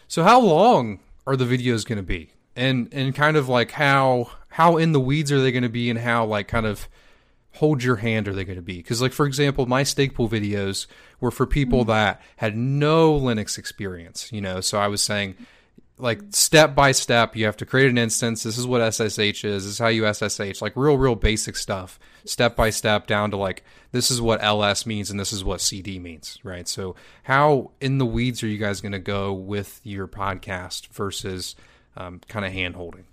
So, 0.07 0.23
how 0.23 0.41
long 0.41 0.99
are 1.27 1.35
the 1.35 1.45
videos 1.45 1.85
going 1.85 1.97
to 1.97 2.01
be? 2.01 2.31
And 2.55 2.89
and 2.91 3.13
kind 3.13 3.37
of 3.37 3.47
like 3.47 3.69
how 3.73 4.31
how 4.47 4.77
in 4.77 4.91
the 4.91 4.99
weeds 4.99 5.31
are 5.31 5.39
they 5.39 5.51
going 5.51 5.61
to 5.61 5.69
be, 5.69 5.91
and 5.91 5.99
how 5.99 6.25
like 6.25 6.47
kind 6.47 6.65
of 6.65 6.89
hold 7.53 7.83
your 7.83 7.97
hand 7.97 8.27
are 8.27 8.33
they 8.33 8.43
going 8.43 8.57
to 8.57 8.61
be? 8.61 8.77
Because 8.77 9.01
like 9.01 9.13
for 9.13 9.25
example, 9.25 9.65
my 9.65 9.83
stake 9.83 10.13
pool 10.13 10.29
videos 10.29 10.87
were 11.19 11.31
for 11.31 11.45
people 11.45 11.81
mm-hmm. 11.81 11.91
that 11.91 12.21
had 12.37 12.57
no 12.57 13.19
Linux 13.19 13.57
experience. 13.57 14.31
You 14.31 14.41
know, 14.41 14.61
so 14.61 14.79
I 14.79 14.87
was 14.87 15.01
saying 15.01 15.35
like 15.97 16.21
step 16.31 16.73
by 16.73 16.91
step 16.91 17.35
you 17.35 17.45
have 17.45 17.57
to 17.57 17.65
create 17.65 17.89
an 17.89 17.97
instance 17.97 18.43
this 18.43 18.57
is 18.57 18.65
what 18.65 18.81
ssh 18.93 19.19
is 19.19 19.63
this 19.63 19.65
is 19.65 19.77
how 19.77 19.87
you 19.87 20.11
ssh 20.11 20.61
like 20.61 20.75
real 20.75 20.97
real 20.97 21.15
basic 21.15 21.55
stuff 21.55 21.99
step 22.25 22.55
by 22.55 22.69
step 22.69 23.05
down 23.05 23.29
to 23.29 23.37
like 23.37 23.63
this 23.91 24.09
is 24.09 24.19
what 24.19 24.43
ls 24.43 24.85
means 24.87 25.11
and 25.11 25.19
this 25.19 25.31
is 25.31 25.43
what 25.43 25.61
cd 25.61 25.99
means 25.99 26.39
right 26.43 26.67
so 26.67 26.95
how 27.23 27.69
in 27.79 27.99
the 27.99 28.05
weeds 28.05 28.41
are 28.41 28.47
you 28.47 28.57
guys 28.57 28.81
going 28.81 28.91
to 28.91 28.99
go 28.99 29.33
with 29.33 29.79
your 29.83 30.07
podcast 30.07 30.87
versus 30.87 31.55
um, 31.95 32.19
kind 32.27 32.45
of 32.45 32.51
hand 32.51 32.75
holding 32.75 33.05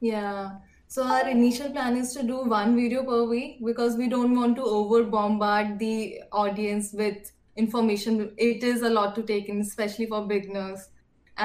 yeah 0.00 0.50
so 0.96 1.04
our 1.04 1.28
initial 1.28 1.70
plan 1.72 1.94
is 1.94 2.12
to 2.14 2.22
do 2.22 2.36
one 2.50 2.74
video 2.74 3.02
per 3.04 3.24
week 3.30 3.58
because 3.62 3.96
we 3.96 4.08
don't 4.08 4.34
want 4.34 4.56
to 4.56 4.62
over 4.76 5.02
bombard 5.14 5.78
the 5.78 6.22
audience 6.32 6.94
with 7.00 7.32
information 7.56 8.32
it 8.38 8.64
is 8.68 8.80
a 8.80 8.88
lot 8.88 9.14
to 9.14 9.24
take 9.30 9.50
in 9.50 9.60
especially 9.60 10.06
for 10.06 10.20
beginners 10.30 10.86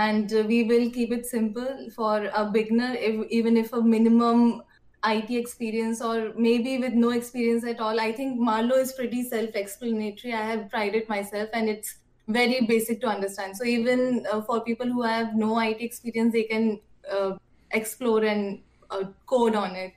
and 0.03 0.31
we 0.51 0.63
will 0.63 0.89
keep 0.91 1.11
it 1.11 1.25
simple 1.25 1.89
for 1.97 2.31
a 2.33 2.45
beginner 2.45 2.93
if, 2.93 3.27
even 3.29 3.57
if 3.57 3.73
a 3.73 3.81
minimum 3.81 4.63
IT 5.03 5.29
experience 5.41 6.01
or 6.01 6.31
maybe 6.37 6.77
with 6.77 6.93
no 6.93 7.09
experience 7.09 7.65
at 7.65 7.81
all. 7.81 7.99
I 7.99 8.13
think 8.13 8.39
Marlowe 8.39 8.77
is 8.77 8.93
pretty 8.93 9.23
self-explanatory. 9.27 10.33
I 10.33 10.43
have 10.43 10.69
tried 10.69 10.95
it 10.95 11.09
myself 11.09 11.49
and 11.53 11.67
it's 11.67 11.97
very 12.27 12.65
basic 12.67 13.01
to 13.01 13.07
understand. 13.07 13.57
So 13.57 13.65
even 13.65 14.25
uh, 14.31 14.41
for 14.43 14.61
people 14.61 14.85
who 14.85 15.01
have 15.01 15.35
no 15.35 15.59
IT 15.59 15.81
experience, 15.81 16.33
they 16.33 16.43
can 16.43 16.79
uh, 17.11 17.31
explore 17.71 18.23
and 18.23 18.61
uh, 18.91 19.05
code 19.25 19.55
on 19.55 19.75
it. 19.75 19.93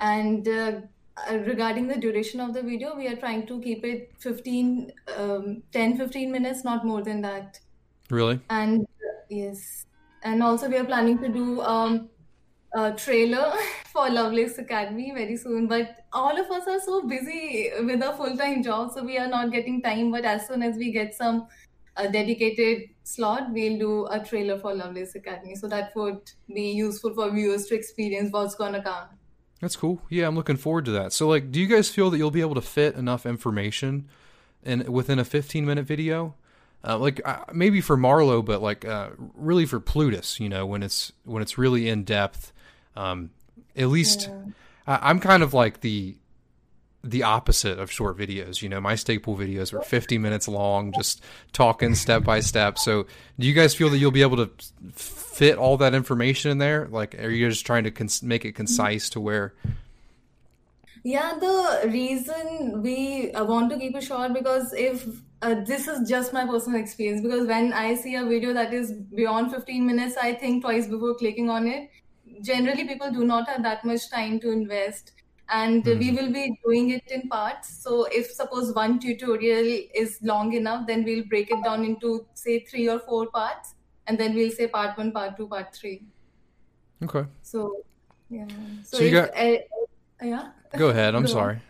And 0.00 0.46
uh, 0.48 0.72
uh, 1.30 1.38
regarding 1.38 1.88
the 1.88 1.96
duration 1.96 2.40
of 2.40 2.54
the 2.54 2.62
video, 2.62 2.96
we 2.96 3.08
are 3.08 3.16
trying 3.16 3.46
to 3.46 3.60
keep 3.60 3.84
it 3.84 4.12
15, 4.18 4.92
um, 5.16 5.62
10, 5.72 5.96
15 5.96 6.32
minutes, 6.32 6.64
not 6.64 6.84
more 6.84 7.02
than 7.02 7.20
that. 7.22 7.60
Really? 8.10 8.40
And 8.48 8.86
Yes. 9.28 9.86
And 10.22 10.42
also, 10.42 10.68
we 10.68 10.76
are 10.76 10.84
planning 10.84 11.18
to 11.18 11.28
do 11.28 11.60
um, 11.60 12.08
a 12.74 12.92
trailer 12.92 13.52
for 13.92 14.08
Lovelace 14.08 14.58
Academy 14.58 15.12
very 15.14 15.36
soon. 15.36 15.68
But 15.68 16.06
all 16.12 16.38
of 16.38 16.50
us 16.50 16.66
are 16.66 16.80
so 16.80 17.06
busy 17.06 17.70
with 17.82 18.02
our 18.02 18.16
full 18.16 18.36
time 18.36 18.62
jobs, 18.62 18.94
so 18.94 19.04
we 19.04 19.18
are 19.18 19.28
not 19.28 19.52
getting 19.52 19.82
time. 19.82 20.10
But 20.10 20.24
as 20.24 20.46
soon 20.46 20.62
as 20.62 20.76
we 20.76 20.90
get 20.90 21.14
some 21.14 21.46
a 21.98 22.08
dedicated 22.08 22.88
slot, 23.02 23.52
we'll 23.52 23.78
do 23.78 24.06
a 24.06 24.24
trailer 24.24 24.58
for 24.58 24.74
Lovelace 24.74 25.14
Academy. 25.14 25.54
So 25.56 25.68
that 25.68 25.94
would 25.96 26.30
be 26.52 26.70
useful 26.70 27.12
for 27.12 27.30
viewers 27.30 27.66
to 27.66 27.74
experience 27.74 28.32
what's 28.32 28.54
going 28.54 28.72
to 28.74 28.82
come. 28.82 29.08
That's 29.60 29.76
cool. 29.76 30.00
Yeah, 30.08 30.28
I'm 30.28 30.36
looking 30.36 30.56
forward 30.56 30.84
to 30.84 30.92
that. 30.92 31.12
So, 31.12 31.28
like, 31.28 31.50
do 31.50 31.60
you 31.60 31.66
guys 31.66 31.90
feel 31.90 32.10
that 32.10 32.18
you'll 32.18 32.30
be 32.30 32.40
able 32.40 32.54
to 32.54 32.62
fit 32.62 32.94
enough 32.94 33.26
information 33.26 34.08
in 34.62 34.90
within 34.90 35.18
a 35.18 35.24
15 35.24 35.66
minute 35.66 35.84
video? 35.84 36.34
Uh, 36.86 36.96
like 36.96 37.20
uh, 37.24 37.40
maybe 37.52 37.80
for 37.80 37.96
Marlowe, 37.96 38.40
but 38.40 38.62
like 38.62 38.84
uh, 38.84 39.10
really 39.34 39.66
for 39.66 39.80
Plutus, 39.80 40.38
you 40.38 40.48
know, 40.48 40.64
when 40.64 40.84
it's 40.84 41.12
when 41.24 41.42
it's 41.42 41.58
really 41.58 41.88
in 41.88 42.04
depth. 42.04 42.52
Um, 42.94 43.30
at 43.76 43.88
least 43.88 44.28
yeah. 44.28 44.52
I, 44.86 45.10
I'm 45.10 45.18
kind 45.18 45.42
of 45.42 45.52
like 45.52 45.80
the 45.80 46.16
the 47.10 47.22
opposite 47.22 47.78
of 47.78 47.90
short 47.90 48.16
videos. 48.16 48.62
You 48.62 48.68
know, 48.68 48.80
my 48.80 48.96
pool 48.96 49.36
videos 49.36 49.72
are 49.72 49.82
50 49.82 50.18
minutes 50.18 50.48
long, 50.48 50.92
just 50.92 51.22
talking 51.52 51.94
step 51.94 52.24
by 52.24 52.40
step. 52.40 52.78
So, 52.78 53.06
do 53.38 53.46
you 53.46 53.54
guys 53.54 53.74
feel 53.74 53.88
that 53.90 53.98
you'll 53.98 54.10
be 54.10 54.22
able 54.22 54.36
to 54.36 54.50
fit 54.92 55.56
all 55.56 55.76
that 55.78 55.94
information 55.94 56.50
in 56.50 56.58
there? 56.58 56.88
Like, 56.90 57.14
are 57.22 57.30
you 57.30 57.48
just 57.48 57.64
trying 57.64 57.84
to 57.84 57.90
cons- 57.90 58.22
make 58.22 58.44
it 58.44 58.52
concise 58.52 59.08
to 59.10 59.20
where? 59.20 59.54
Yeah, 61.04 61.38
the 61.40 61.88
reason 61.88 62.82
we 62.82 63.32
uh, 63.32 63.44
want 63.44 63.70
to 63.70 63.78
keep 63.78 63.96
it 63.96 64.02
short 64.02 64.34
because 64.34 64.74
if 64.74 65.06
uh, 65.40 65.54
this 65.64 65.86
is 65.86 66.08
just 66.08 66.32
my 66.32 66.44
personal 66.44 66.80
experience 66.80 67.22
because 67.22 67.46
when 67.46 67.72
I 67.72 67.94
see 67.94 68.16
a 68.16 68.24
video 68.26 68.52
that 68.52 68.74
is 68.74 68.92
beyond 68.92 69.52
15 69.52 69.86
minutes, 69.86 70.16
I 70.16 70.34
think 70.34 70.64
twice 70.64 70.86
before 70.86 71.14
clicking 71.14 71.48
on 71.48 71.66
it. 71.66 71.88
Generally, 72.42 72.84
people 72.88 73.10
do 73.10 73.24
not 73.24 73.48
have 73.48 73.62
that 73.62 73.84
much 73.84 74.10
time 74.10 74.38
to 74.40 74.50
invest, 74.50 75.12
and 75.50 75.84
mm-hmm. 75.84 75.98
we 75.98 76.10
will 76.10 76.32
be 76.32 76.58
doing 76.64 76.90
it 76.90 77.04
in 77.10 77.28
parts. 77.28 77.82
So, 77.82 78.04
if 78.10 78.30
suppose 78.30 78.74
one 78.74 78.98
tutorial 78.98 79.80
is 79.94 80.18
long 80.22 80.52
enough, 80.52 80.86
then 80.86 81.04
we'll 81.04 81.24
break 81.24 81.50
it 81.50 81.62
down 81.64 81.84
into 81.84 82.26
say 82.34 82.60
three 82.60 82.88
or 82.88 82.98
four 82.98 83.26
parts, 83.26 83.74
and 84.06 84.18
then 84.18 84.34
we'll 84.34 84.50
say 84.50 84.66
part 84.66 84.96
one, 84.98 85.12
part 85.12 85.36
two, 85.36 85.48
part 85.48 85.74
three. 85.74 86.02
Okay. 87.02 87.24
So, 87.42 87.84
yeah. 88.28 88.46
So, 88.84 88.98
so 88.98 89.04
you 89.04 89.10
got. 89.12 89.30
Uh, 89.36 89.56
yeah. 90.22 90.48
Go 90.76 90.88
ahead. 90.88 91.14
I'm 91.14 91.22
Go 91.26 91.28
sorry. 91.28 91.60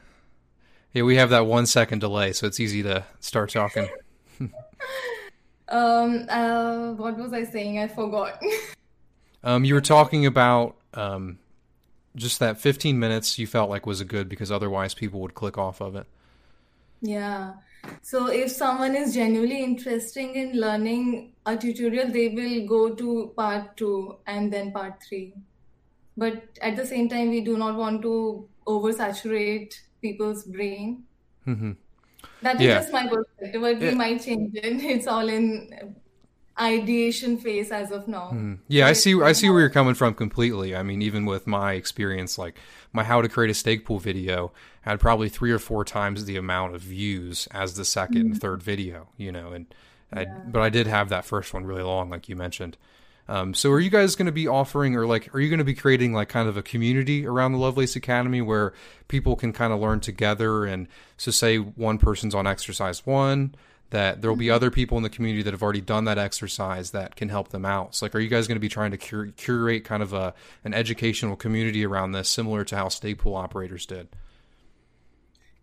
Yeah, 0.93 1.03
we 1.03 1.17
have 1.17 1.31
that 1.31 1.47
one 1.47 1.67
second 1.67 2.01
delay, 2.01 2.33
so 2.33 2.47
it's 2.47 2.59
easy 2.59 2.83
to 2.83 3.05
start 3.21 3.51
talking. 3.51 3.89
um, 5.69 6.27
uh, 6.29 6.93
what 6.93 7.17
was 7.19 7.33
I 7.33 7.45
saying? 7.45 7.79
I 7.79 7.89
forgot. 7.89 8.43
um, 9.45 9.65
you 9.65 9.75
were 9.75 9.83
talking 9.83 10.25
about 10.25 10.77
um, 10.95 11.39
just 12.19 12.39
that 12.41 12.61
15 12.61 12.99
minutes 12.99 13.39
you 13.39 13.47
felt 13.47 13.71
like 13.71 13.87
was 13.87 14.01
a 14.01 14.05
good 14.05 14.29
because 14.29 14.51
otherwise 14.53 14.95
people 14.95 15.21
would 15.21 15.35
click 15.35 15.57
off 15.57 15.81
of 15.81 15.97
it. 15.97 16.07
Yeah. 17.01 17.55
So 18.03 18.27
if 18.27 18.51
someone 18.51 18.97
is 18.97 19.15
genuinely 19.15 19.63
interested 19.63 20.31
in 20.35 20.61
learning 20.61 21.33
a 21.47 21.57
tutorial, 21.57 22.09
they 22.09 22.29
will 22.29 22.67
go 22.67 22.95
to 22.95 23.33
part 23.37 23.77
two 23.77 24.17
and 24.27 24.53
then 24.53 24.73
part 24.73 25.03
three. 25.09 25.35
But 26.17 26.59
at 26.61 26.77
the 26.77 26.85
same 26.85 27.09
time, 27.09 27.31
we 27.31 27.41
do 27.41 27.57
not 27.57 27.77
want 27.77 28.03
to 28.03 28.49
oversaturate 28.67 29.75
people's 30.03 30.45
brain. 30.45 31.05
Mm-hmm. 31.47 31.73
That 32.43 32.57
is 32.57 32.63
yeah. 32.63 32.75
just 32.81 32.93
my 32.93 33.07
perspective, 33.07 33.61
but 33.61 33.81
yeah. 33.81 33.91
we 33.91 33.95
might 33.95 34.23
change 34.23 34.55
it. 34.55 34.65
It's 34.83 35.07
all 35.07 35.29
in 35.29 35.95
ideation 36.61 37.39
phase 37.39 37.71
as 37.71 37.91
of 37.91 38.09
now. 38.09 38.31
Mm. 38.33 38.59
Yeah, 38.69 38.87
I 38.87 38.93
see. 38.93 39.21
I 39.21 39.33
see 39.33 39.51
where 39.51 39.61
you're 39.61 39.71
coming 39.71 39.95
from 39.95 40.15
completely. 40.15 40.75
I 40.75 40.83
mean, 40.83 41.03
even 41.03 41.25
with 41.25 41.47
my 41.47 41.73
experience, 41.73 42.39
like 42.39 42.57
my 42.93 43.05
how 43.05 43.23
to 43.23 43.29
create 43.29 43.51
a 43.51 43.55
stake 43.55 43.85
pool 43.85 43.99
video 43.99 44.53
had 44.83 45.01
probably 45.01 45.29
three 45.29 45.51
or 45.51 45.59
four 45.59 45.85
times 45.85 46.25
the 46.25 46.37
amount 46.37 46.75
of 46.75 46.81
views 46.81 47.49
as 47.51 47.75
the 47.75 47.83
2nd 47.83 48.09
mm-hmm. 48.09 48.21
and 48.21 48.41
third 48.41 48.63
video. 48.63 49.09
You 49.17 49.33
know, 49.33 49.53
and 49.53 49.67
yeah. 50.13 50.21
I, 50.21 50.25
but 50.25 50.63
I 50.63 50.69
did 50.69 50.87
have 50.87 51.09
that 51.11 51.25
first 51.25 51.55
one 51.55 51.65
really 51.65 51.83
long, 51.83 52.11
like 52.11 52.29
you 52.29 52.37
mentioned. 52.37 52.77
Um, 53.29 53.53
so 53.53 53.71
are 53.71 53.81
you 53.81 53.91
guys 53.91 54.17
going 54.17 54.27
to 54.27 54.33
be 54.33 54.49
offering 54.49 54.97
or 54.97 55.07
like 55.07 55.35
are 55.35 55.41
you 55.41 55.51
going 55.51 55.59
to 55.59 55.65
be 55.65 55.75
creating 55.75 56.15
like 56.15 56.31
kind 56.31 56.49
of 56.49 56.57
a 56.57 56.63
community 56.63 57.27
around 57.27 57.53
the 57.53 57.59
Lovelace 57.59 57.95
Academy 57.95 58.41
where 58.41 58.73
people 59.07 59.37
can 59.37 59.53
kind 59.53 59.71
of 59.71 59.81
learn 59.81 60.01
together 60.01 60.65
and 60.65 60.89
so 61.19 61.31
say 61.31 61.59
one 61.59 61.99
person's 61.99 62.35
on 62.35 62.47
exercise 62.47 63.05
1 63.05 63.55
that 63.91 64.21
there'll 64.21 64.37
be 64.37 64.47
mm-hmm. 64.47 64.55
other 64.55 64.71
people 64.71 64.97
in 64.97 65.03
the 65.03 65.11
community 65.11 65.43
that 65.43 65.53
have 65.53 65.63
already 65.63 65.81
done 65.81 66.05
that 66.05 66.19
exercise 66.19 66.91
that 66.91 67.17
can 67.17 67.29
help 67.29 67.49
them 67.49 67.65
out. 67.65 67.95
So 67.95 68.07
like 68.07 68.15
are 68.15 68.21
you 68.21 68.29
guys 68.29 68.47
going 68.47 68.57
to 68.57 68.61
be 68.61 68.69
trying 68.69 68.91
to 68.91 68.99
cur- 68.99 69.33
curate 69.37 69.85
kind 69.85 70.03
of 70.03 70.13
a 70.13 70.35
an 70.65 70.75
educational 70.75 71.37
community 71.37 71.85
around 71.85 72.13
this 72.13 72.29
similar 72.29 72.65
to 72.65 72.77
how 72.77 72.89
stake 72.89 73.19
pool 73.19 73.35
operators 73.35 73.87
did? 73.87 74.09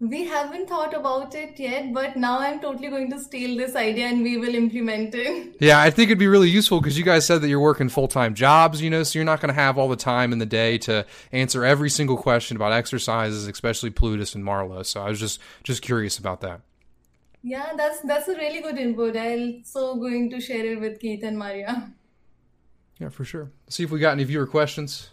We 0.01 0.25
haven't 0.25 0.67
thought 0.67 0.93
about 0.93 1.33
it 1.35 1.57
yet, 1.57 1.93
but 1.93 2.17
now 2.17 2.39
I'm 2.39 2.59
totally 2.59 2.89
going 2.89 3.09
to 3.11 3.19
steal 3.19 3.55
this 3.55 3.77
idea 3.77 4.07
and 4.07 4.23
we 4.23 4.37
will 4.37 4.53
implement 4.53 5.15
it. 5.15 5.55
Yeah, 5.61 5.79
I 5.79 5.89
think 5.89 6.09
it'd 6.09 6.19
be 6.19 6.27
really 6.27 6.49
useful 6.49 6.81
because 6.81 6.97
you 6.97 7.05
guys 7.05 7.25
said 7.25 7.41
that 7.41 7.47
you're 7.47 7.61
working 7.61 7.87
full 7.87 8.09
time 8.09 8.35
jobs, 8.35 8.81
you 8.81 8.89
know, 8.89 9.03
so 9.03 9.17
you're 9.17 9.25
not 9.25 9.39
going 9.39 9.53
to 9.53 9.59
have 9.59 9.77
all 9.77 9.87
the 9.87 9.95
time 9.95 10.33
in 10.33 10.39
the 10.39 10.45
day 10.45 10.77
to 10.79 11.05
answer 11.31 11.63
every 11.63 11.89
single 11.89 12.17
question 12.17 12.57
about 12.57 12.73
exercises, 12.73 13.47
especially 13.47 13.89
Plutus 13.89 14.35
and 14.35 14.43
Marlowe. 14.43 14.83
So 14.83 15.01
I 15.01 15.09
was 15.09 15.19
just 15.19 15.39
just 15.63 15.81
curious 15.81 16.17
about 16.17 16.41
that. 16.41 16.59
Yeah, 17.45 17.73
that's 17.77 18.01
that's 18.01 18.27
a 18.27 18.33
really 18.33 18.59
good 18.59 18.79
input. 18.79 19.15
I'm 19.15 19.63
so 19.63 19.97
going 19.97 20.31
to 20.31 20.41
share 20.41 20.65
it 20.65 20.79
with 20.79 20.99
Keith 20.99 21.23
and 21.23 21.37
Maria. 21.37 21.91
Yeah, 22.97 23.09
for 23.09 23.23
sure. 23.23 23.51
Let's 23.65 23.75
see 23.75 23.83
if 23.83 23.91
we 23.91 23.99
got 23.99 24.13
any 24.13 24.23
viewer 24.23 24.47
questions. 24.47 25.09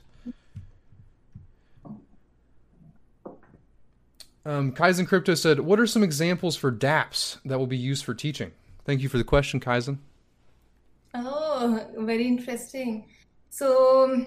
Um, 4.46 4.72
Kaizen 4.72 5.06
Crypto 5.06 5.34
said, 5.34 5.60
"What 5.60 5.78
are 5.78 5.86
some 5.86 6.02
examples 6.02 6.56
for 6.56 6.72
DApps 6.72 7.38
that 7.44 7.58
will 7.58 7.66
be 7.66 7.76
used 7.76 8.02
for 8.02 8.14
teaching?" 8.14 8.52
Thank 8.86 9.02
you 9.02 9.10
for 9.10 9.18
the 9.18 9.24
question, 9.24 9.60
Kaizen. 9.60 9.98
Oh, 11.12 11.86
very 11.98 12.26
interesting. 12.26 13.08
So, 13.50 14.24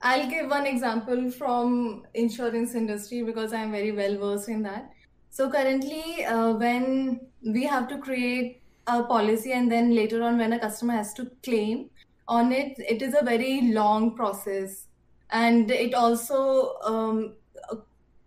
I'll 0.00 0.30
give 0.30 0.48
one 0.48 0.64
example 0.64 1.30
from 1.30 2.06
insurance 2.14 2.74
industry 2.74 3.22
because 3.22 3.52
I'm 3.52 3.72
very 3.72 3.92
well 3.92 4.16
versed 4.16 4.48
in 4.48 4.62
that. 4.62 4.90
So 5.30 5.48
currently, 5.50 6.24
uh, 6.24 6.52
when 6.54 7.20
we 7.42 7.64
have 7.64 7.88
to 7.88 7.98
create 7.98 8.62
a 8.86 9.02
policy 9.04 9.52
and 9.52 9.70
then 9.70 9.94
later 9.94 10.22
on 10.22 10.38
when 10.38 10.52
a 10.52 10.58
customer 10.58 10.94
has 10.94 11.14
to 11.14 11.30
claim, 11.42 11.90
on 12.30 12.52
it, 12.52 12.78
it 12.78 13.02
is 13.02 13.14
a 13.20 13.24
very 13.24 13.72
long 13.72 14.14
process. 14.14 14.86
And 15.30 15.70
it 15.70 15.94
also 15.94 16.76
um, 16.84 17.34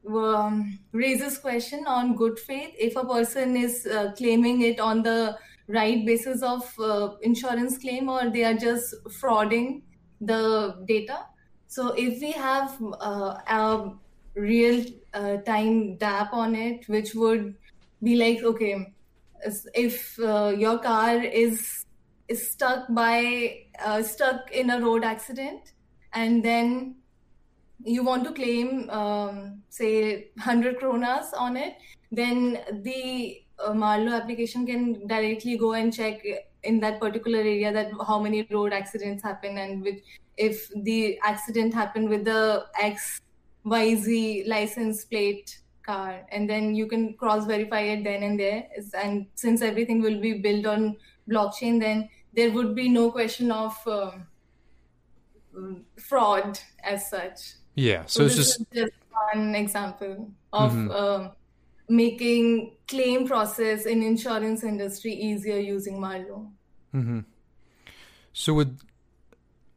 um, 0.07 0.79
raises 0.91 1.37
question 1.37 1.85
on 1.87 2.15
good 2.15 2.37
faith. 2.37 2.75
If 2.77 2.95
a 2.97 3.05
person 3.05 3.55
is 3.55 3.85
uh, 3.85 4.11
claiming 4.17 4.61
it 4.61 4.79
on 4.79 5.03
the 5.03 5.37
right 5.67 6.05
basis 6.05 6.43
of 6.43 6.69
uh, 6.79 7.15
insurance 7.21 7.77
claim 7.77 8.09
or 8.09 8.29
they 8.29 8.43
are 8.43 8.53
just 8.53 8.93
frauding 9.21 9.81
the 10.19 10.83
data. 10.85 11.25
So 11.67 11.93
if 11.97 12.19
we 12.21 12.31
have 12.33 12.77
uh, 12.99 13.37
a 13.47 13.91
real 14.35 14.85
uh, 15.13 15.37
time 15.37 15.97
DApp 15.97 16.33
on 16.33 16.55
it, 16.55 16.87
which 16.87 17.13
would 17.15 17.55
be 18.01 18.15
like, 18.15 18.43
okay, 18.43 18.93
if 19.73 20.19
uh, 20.19 20.53
your 20.57 20.79
car 20.79 21.17
is 21.17 21.85
is 22.29 22.51
stuck 22.51 22.85
by 22.89 23.65
uh, 23.83 24.01
stuck 24.01 24.51
in 24.51 24.69
a 24.69 24.79
road 24.79 25.03
accident, 25.03 25.73
and 26.13 26.43
then 26.43 26.95
you 27.83 28.03
want 28.03 28.23
to 28.23 28.31
claim, 28.31 28.89
um, 28.89 29.61
say, 29.69 30.29
hundred 30.39 30.79
kronas 30.79 31.33
on 31.37 31.57
it, 31.57 31.75
then 32.11 32.59
the 32.83 33.41
uh, 33.59 33.73
Marlowe 33.73 34.13
application 34.13 34.65
can 34.65 35.05
directly 35.07 35.57
go 35.57 35.73
and 35.73 35.93
check 35.93 36.21
in 36.63 36.79
that 36.79 36.99
particular 36.99 37.39
area 37.39 37.71
that 37.73 37.91
how 38.07 38.19
many 38.19 38.47
road 38.51 38.71
accidents 38.71 39.21
happen 39.21 39.57
and 39.57 39.81
which 39.81 40.01
if 40.37 40.69
the 40.83 41.19
accident 41.23 41.73
happened 41.73 42.09
with 42.09 42.23
the 42.23 42.65
X 42.79 43.21
YZ 43.65 44.47
license 44.47 45.05
plate 45.05 45.59
car 45.85 46.21
and 46.31 46.49
then 46.49 46.75
you 46.75 46.87
can 46.87 47.13
cross 47.15 47.45
verify 47.45 47.81
it 47.81 48.03
then 48.03 48.23
and 48.23 48.39
there 48.39 48.67
and 48.97 49.25
since 49.35 49.61
everything 49.61 50.01
will 50.01 50.19
be 50.19 50.33
built 50.33 50.65
on 50.65 50.95
blockchain 51.29 51.79
then 51.79 52.09
there 52.33 52.51
would 52.51 52.73
be 52.73 52.87
no 52.87 53.11
question 53.11 53.51
of 53.51 53.75
um, 53.85 54.25
fraud 55.97 56.57
as 56.83 57.09
such 57.09 57.55
yeah 57.75 58.03
so, 58.05 58.21
so 58.21 58.25
it's 58.25 58.35
just... 58.35 58.71
just 58.73 58.93
one 59.31 59.55
example 59.55 60.31
of 60.51 60.71
mm-hmm. 60.71 60.91
um, 60.91 61.31
making 61.89 62.75
claim 62.87 63.27
process 63.27 63.85
in 63.85 64.01
insurance 64.03 64.63
industry 64.63 65.13
easier 65.13 65.57
using 65.57 65.99
Marlowe. 65.99 66.51
Mm-hmm. 66.93 67.19
So 68.33 68.53
would 68.53 68.77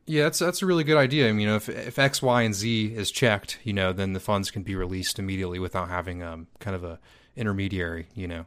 yeah, 0.07 0.25
that's 0.25 0.39
that's 0.39 0.63
a 0.63 0.67
really 0.67 0.85
good 0.85 0.97
idea. 0.97 1.29
I 1.29 1.33
mean, 1.33 1.41
you 1.41 1.47
know, 1.49 1.57
if 1.57 1.69
if 1.69 1.99
X, 1.99 2.23
Y, 2.23 2.43
and 2.43 2.55
Z 2.55 2.95
is 2.95 3.11
checked, 3.11 3.59
you 3.65 3.73
know, 3.73 3.93
then 3.93 4.13
the 4.13 4.21
funds 4.21 4.51
can 4.51 4.63
be 4.63 4.75
released 4.75 5.19
immediately 5.19 5.59
without 5.59 5.89
having 5.89 6.23
um 6.23 6.47
kind 6.61 6.77
of 6.77 6.85
a 6.85 6.99
intermediary. 7.35 8.07
You 8.15 8.29
know. 8.29 8.47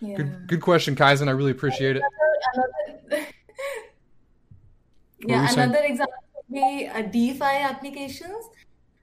Yeah. 0.00 0.16
Good 0.16 0.46
good 0.48 0.60
question, 0.60 0.96
Kaizen. 0.96 1.28
I 1.28 1.32
really 1.32 1.52
appreciate 1.52 1.96
it. 1.96 2.02
Another, 2.54 3.26
yeah, 5.20 5.52
another 5.52 5.84
example 5.84 6.14
would 6.36 6.54
be 6.54 6.88
uh, 6.92 7.02
DeFi 7.02 7.44
applications, 7.44 8.44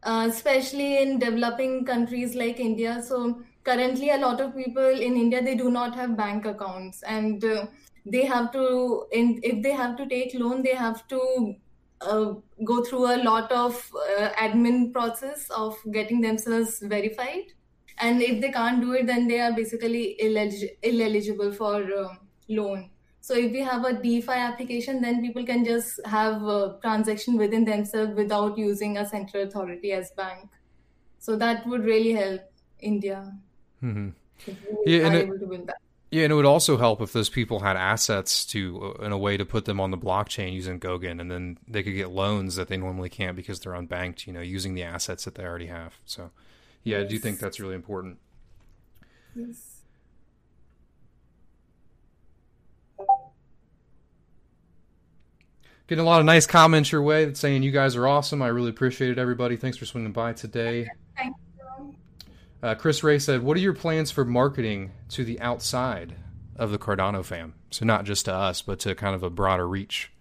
uh, 0.03 0.27
especially 0.29 1.01
in 1.01 1.19
developing 1.19 1.85
countries 1.85 2.35
like 2.35 2.59
India. 2.59 3.01
So 3.01 3.41
currently 3.65 4.11
a 4.11 4.17
lot 4.17 4.39
of 4.39 4.55
people 4.55 5.01
in 5.07 5.17
india 5.17 5.41
they 5.43 5.55
do 5.55 5.69
not 5.71 5.95
have 5.95 6.15
bank 6.15 6.45
accounts 6.45 7.01
and 7.01 7.43
uh, 7.43 7.65
they 8.05 8.25
have 8.25 8.51
to 8.51 9.05
in, 9.11 9.39
if 9.43 9.63
they 9.63 9.71
have 9.71 9.97
to 9.97 10.07
take 10.07 10.33
loan 10.35 10.61
they 10.61 10.75
have 10.75 11.07
to 11.07 11.55
uh, 12.01 12.33
go 12.63 12.83
through 12.83 13.05
a 13.15 13.17
lot 13.23 13.51
of 13.51 13.91
uh, 14.19 14.29
admin 14.37 14.91
process 14.93 15.49
of 15.49 15.77
getting 15.91 16.21
themselves 16.21 16.79
verified. 16.79 17.45
And 17.97 18.21
if 18.21 18.41
they 18.41 18.51
can't 18.51 18.81
do 18.81 18.93
it 18.93 19.07
then 19.07 19.27
they 19.27 19.39
are 19.39 19.53
basically 19.53 20.21
ineligible 20.21 21.53
for 21.53 21.75
uh, 21.75 22.15
loan. 22.49 22.91
So 23.21 23.33
if 23.33 23.51
we 23.51 23.61
have 23.61 23.85
a 23.85 23.93
defi 23.93 24.31
application 24.31 25.01
then 25.01 25.21
people 25.21 25.45
can 25.45 25.65
just 25.65 25.99
have 26.05 26.43
a 26.43 26.77
transaction 26.81 27.37
within 27.37 27.65
themselves 27.65 28.13
without 28.15 28.57
using 28.57 28.97
a 28.97 29.07
central 29.07 29.43
authority 29.43 29.93
as 29.93 30.11
bank. 30.11 30.49
So 31.17 31.35
that 31.37 31.65
would 31.65 31.85
really 31.85 32.11
help 32.11 32.41
india. 32.79 33.33
Mm-hmm. 33.81 34.09
Yeah, 34.85 35.07
and 35.07 35.15
it, 35.15 35.69
yeah, 36.15 36.23
and 36.23 36.31
it 36.31 36.35
would 36.37 36.45
also 36.45 36.77
help 36.77 37.01
if 37.01 37.11
those 37.11 37.27
people 37.27 37.59
had 37.59 37.75
assets 37.75 38.45
to, 38.45 38.95
uh, 39.01 39.03
in 39.03 39.11
a 39.11 39.17
way, 39.17 39.35
to 39.35 39.43
put 39.43 39.65
them 39.65 39.81
on 39.81 39.91
the 39.91 39.97
blockchain 39.97 40.53
using 40.53 40.79
Goguen, 40.79 41.19
and 41.19 41.29
then 41.29 41.57
they 41.67 41.83
could 41.83 41.93
get 41.93 42.09
loans 42.09 42.55
that 42.55 42.69
they 42.69 42.77
normally 42.77 43.09
can't 43.09 43.35
because 43.35 43.59
they're 43.59 43.73
unbanked. 43.73 44.25
You 44.25 44.31
know, 44.31 44.39
using 44.39 44.75
the 44.75 44.83
assets 44.83 45.25
that 45.25 45.35
they 45.35 45.43
already 45.43 45.65
have. 45.65 45.95
So, 46.05 46.31
yeah, 46.85 46.99
yes. 46.99 47.05
I 47.05 47.09
do 47.09 47.19
think 47.19 47.39
that's 47.39 47.59
really 47.59 47.75
important. 47.75 48.17
Yes. 49.35 49.81
Getting 55.87 56.01
a 56.01 56.07
lot 56.07 56.21
of 56.21 56.25
nice 56.25 56.47
comments 56.47 56.93
your 56.93 57.01
way 57.01 57.33
saying 57.33 57.61
you 57.61 57.71
guys 57.71 57.97
are 57.97 58.07
awesome. 58.07 58.41
I 58.41 58.47
really 58.47 58.69
appreciate 58.69 59.11
it, 59.11 59.17
everybody. 59.17 59.57
Thanks 59.57 59.75
for 59.75 59.85
swinging 59.85 60.13
by 60.13 60.31
today. 60.31 60.87
Uh, 62.63 62.75
Chris 62.75 63.03
Ray 63.03 63.19
said, 63.19 63.43
"What 63.43 63.57
are 63.57 63.61
your 63.61 63.73
plans 63.73 64.11
for 64.11 64.25
marketing 64.25 64.91
to 65.09 65.23
the 65.23 65.39
outside 65.39 66.15
of 66.55 66.71
the 66.71 66.77
Cardano 66.77 67.23
fam? 67.23 67.53
So 67.69 67.85
not 67.85 68.05
just 68.05 68.25
to 68.25 68.33
us, 68.33 68.61
but 68.61 68.79
to 68.79 68.95
kind 68.95 69.15
of 69.15 69.23
a 69.23 69.29
broader 69.29 69.67
reach." 69.67 70.11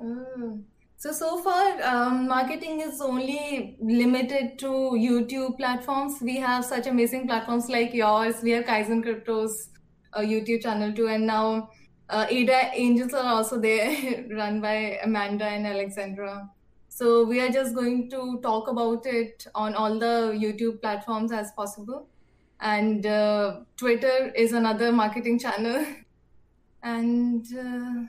Mm. 0.00 0.62
So 0.98 1.12
so 1.12 1.42
far, 1.42 1.82
um, 1.82 2.26
marketing 2.26 2.80
is 2.80 3.00
only 3.02 3.76
limited 3.80 4.58
to 4.60 4.66
YouTube 4.66 5.58
platforms. 5.58 6.20
We 6.22 6.36
have 6.38 6.64
such 6.64 6.86
amazing 6.86 7.26
platforms 7.26 7.68
like 7.68 7.92
yours. 7.92 8.42
We 8.42 8.52
have 8.52 8.64
Kaizen 8.64 9.02
Crypto's 9.04 9.68
uh, 10.14 10.20
YouTube 10.20 10.62
channel 10.62 10.94
too, 10.94 11.08
and 11.08 11.26
now 11.26 11.68
uh, 12.08 12.26
Ada 12.30 12.70
Angels 12.74 13.12
are 13.12 13.26
also 13.26 13.60
there, 13.60 14.24
run 14.30 14.60
by 14.60 14.98
Amanda 15.04 15.44
and 15.44 15.66
Alexandra. 15.66 16.50
So 16.96 17.26
we 17.26 17.40
are 17.40 17.50
just 17.50 17.74
going 17.74 18.08
to 18.08 18.40
talk 18.42 18.68
about 18.68 19.04
it 19.04 19.46
on 19.54 19.74
all 19.74 19.98
the 19.98 20.34
YouTube 20.42 20.80
platforms 20.80 21.30
as 21.30 21.52
possible. 21.52 22.08
And 22.58 23.04
uh, 23.04 23.60
Twitter 23.76 24.32
is 24.34 24.54
another 24.54 24.90
marketing 24.92 25.38
channel. 25.38 25.84
and 26.82 27.44
uh, 27.54 28.08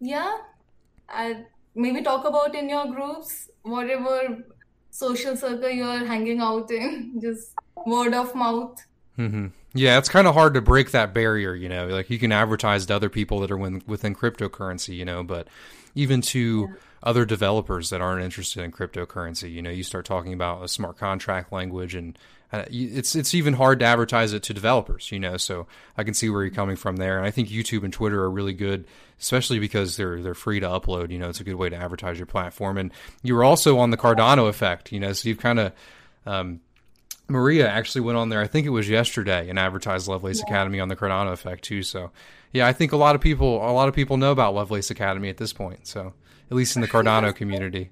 yeah, 0.00 0.36
I, 1.08 1.44
maybe 1.76 2.02
talk 2.02 2.24
about 2.24 2.56
in 2.56 2.68
your 2.68 2.86
groups, 2.86 3.50
whatever 3.62 4.46
social 4.90 5.36
circle 5.36 5.70
you're 5.70 6.04
hanging 6.04 6.40
out 6.40 6.72
in, 6.72 7.20
just 7.22 7.52
word 7.86 8.14
of 8.14 8.34
mouth. 8.34 8.84
Mm-hmm. 9.16 9.46
Yeah, 9.74 9.98
it's 9.98 10.08
kind 10.08 10.26
of 10.26 10.34
hard 10.34 10.54
to 10.54 10.60
break 10.60 10.90
that 10.90 11.14
barrier, 11.14 11.54
you 11.54 11.68
know. 11.68 11.86
Like 11.86 12.10
you 12.10 12.18
can 12.18 12.32
advertise 12.32 12.84
to 12.86 12.96
other 12.96 13.08
people 13.08 13.38
that 13.40 13.52
are 13.52 13.56
within, 13.56 13.80
within 13.86 14.16
cryptocurrency, 14.16 14.96
you 14.96 15.04
know, 15.04 15.22
but 15.22 15.46
even 15.94 16.20
to 16.20 16.66
yeah 16.68 16.76
other 17.02 17.24
developers 17.24 17.90
that 17.90 18.00
aren't 18.00 18.24
interested 18.24 18.62
in 18.62 18.72
cryptocurrency. 18.72 19.52
You 19.52 19.62
know, 19.62 19.70
you 19.70 19.82
start 19.82 20.04
talking 20.04 20.32
about 20.32 20.62
a 20.62 20.68
smart 20.68 20.96
contract 20.96 21.52
language, 21.52 21.94
and 21.94 22.18
uh, 22.52 22.64
it's 22.70 23.14
it's 23.14 23.34
even 23.34 23.54
hard 23.54 23.80
to 23.80 23.86
advertise 23.86 24.32
it 24.32 24.42
to 24.44 24.54
developers. 24.54 25.10
You 25.10 25.20
know, 25.20 25.36
so 25.36 25.66
I 25.96 26.04
can 26.04 26.14
see 26.14 26.30
where 26.30 26.42
you're 26.42 26.54
coming 26.54 26.76
from 26.76 26.96
there, 26.96 27.18
and 27.18 27.26
I 27.26 27.30
think 27.30 27.48
YouTube 27.48 27.82
and 27.84 27.92
Twitter 27.92 28.22
are 28.22 28.30
really 28.30 28.52
good, 28.52 28.86
especially 29.20 29.58
because 29.58 29.96
they're 29.96 30.22
they're 30.22 30.34
free 30.34 30.60
to 30.60 30.68
upload. 30.68 31.10
You 31.10 31.18
know, 31.18 31.28
it's 31.28 31.40
a 31.40 31.44
good 31.44 31.56
way 31.56 31.68
to 31.68 31.76
advertise 31.76 32.18
your 32.18 32.26
platform, 32.26 32.78
and 32.78 32.92
you 33.22 33.34
were 33.34 33.44
also 33.44 33.78
on 33.78 33.90
the 33.90 33.96
Cardano 33.96 34.48
effect. 34.48 34.92
You 34.92 35.00
know, 35.00 35.12
so 35.12 35.28
you've 35.28 35.38
kind 35.38 35.58
of 35.58 35.72
um, 36.26 36.60
Maria 37.28 37.68
actually 37.68 38.02
went 38.02 38.18
on 38.18 38.28
there. 38.28 38.40
I 38.40 38.46
think 38.46 38.66
it 38.66 38.70
was 38.70 38.88
yesterday 38.88 39.48
and 39.48 39.58
advertised 39.58 40.08
Lovelace 40.08 40.38
yeah. 40.38 40.44
Academy 40.46 40.80
on 40.80 40.88
the 40.88 40.96
Cardano 40.96 41.32
effect 41.32 41.64
too. 41.64 41.82
So, 41.82 42.10
yeah, 42.52 42.66
I 42.66 42.72
think 42.72 42.92
a 42.92 42.96
lot 42.96 43.14
of 43.14 43.20
people 43.20 43.56
a 43.68 43.72
lot 43.72 43.88
of 43.88 43.94
people 43.94 44.16
know 44.16 44.32
about 44.32 44.54
Lovelace 44.54 44.90
Academy 44.90 45.28
at 45.30 45.38
this 45.38 45.52
point. 45.52 45.86
So, 45.86 46.12
at 46.50 46.56
least 46.56 46.76
in 46.76 46.82
the 46.82 46.88
Cardano 46.88 47.34
community. 47.34 47.90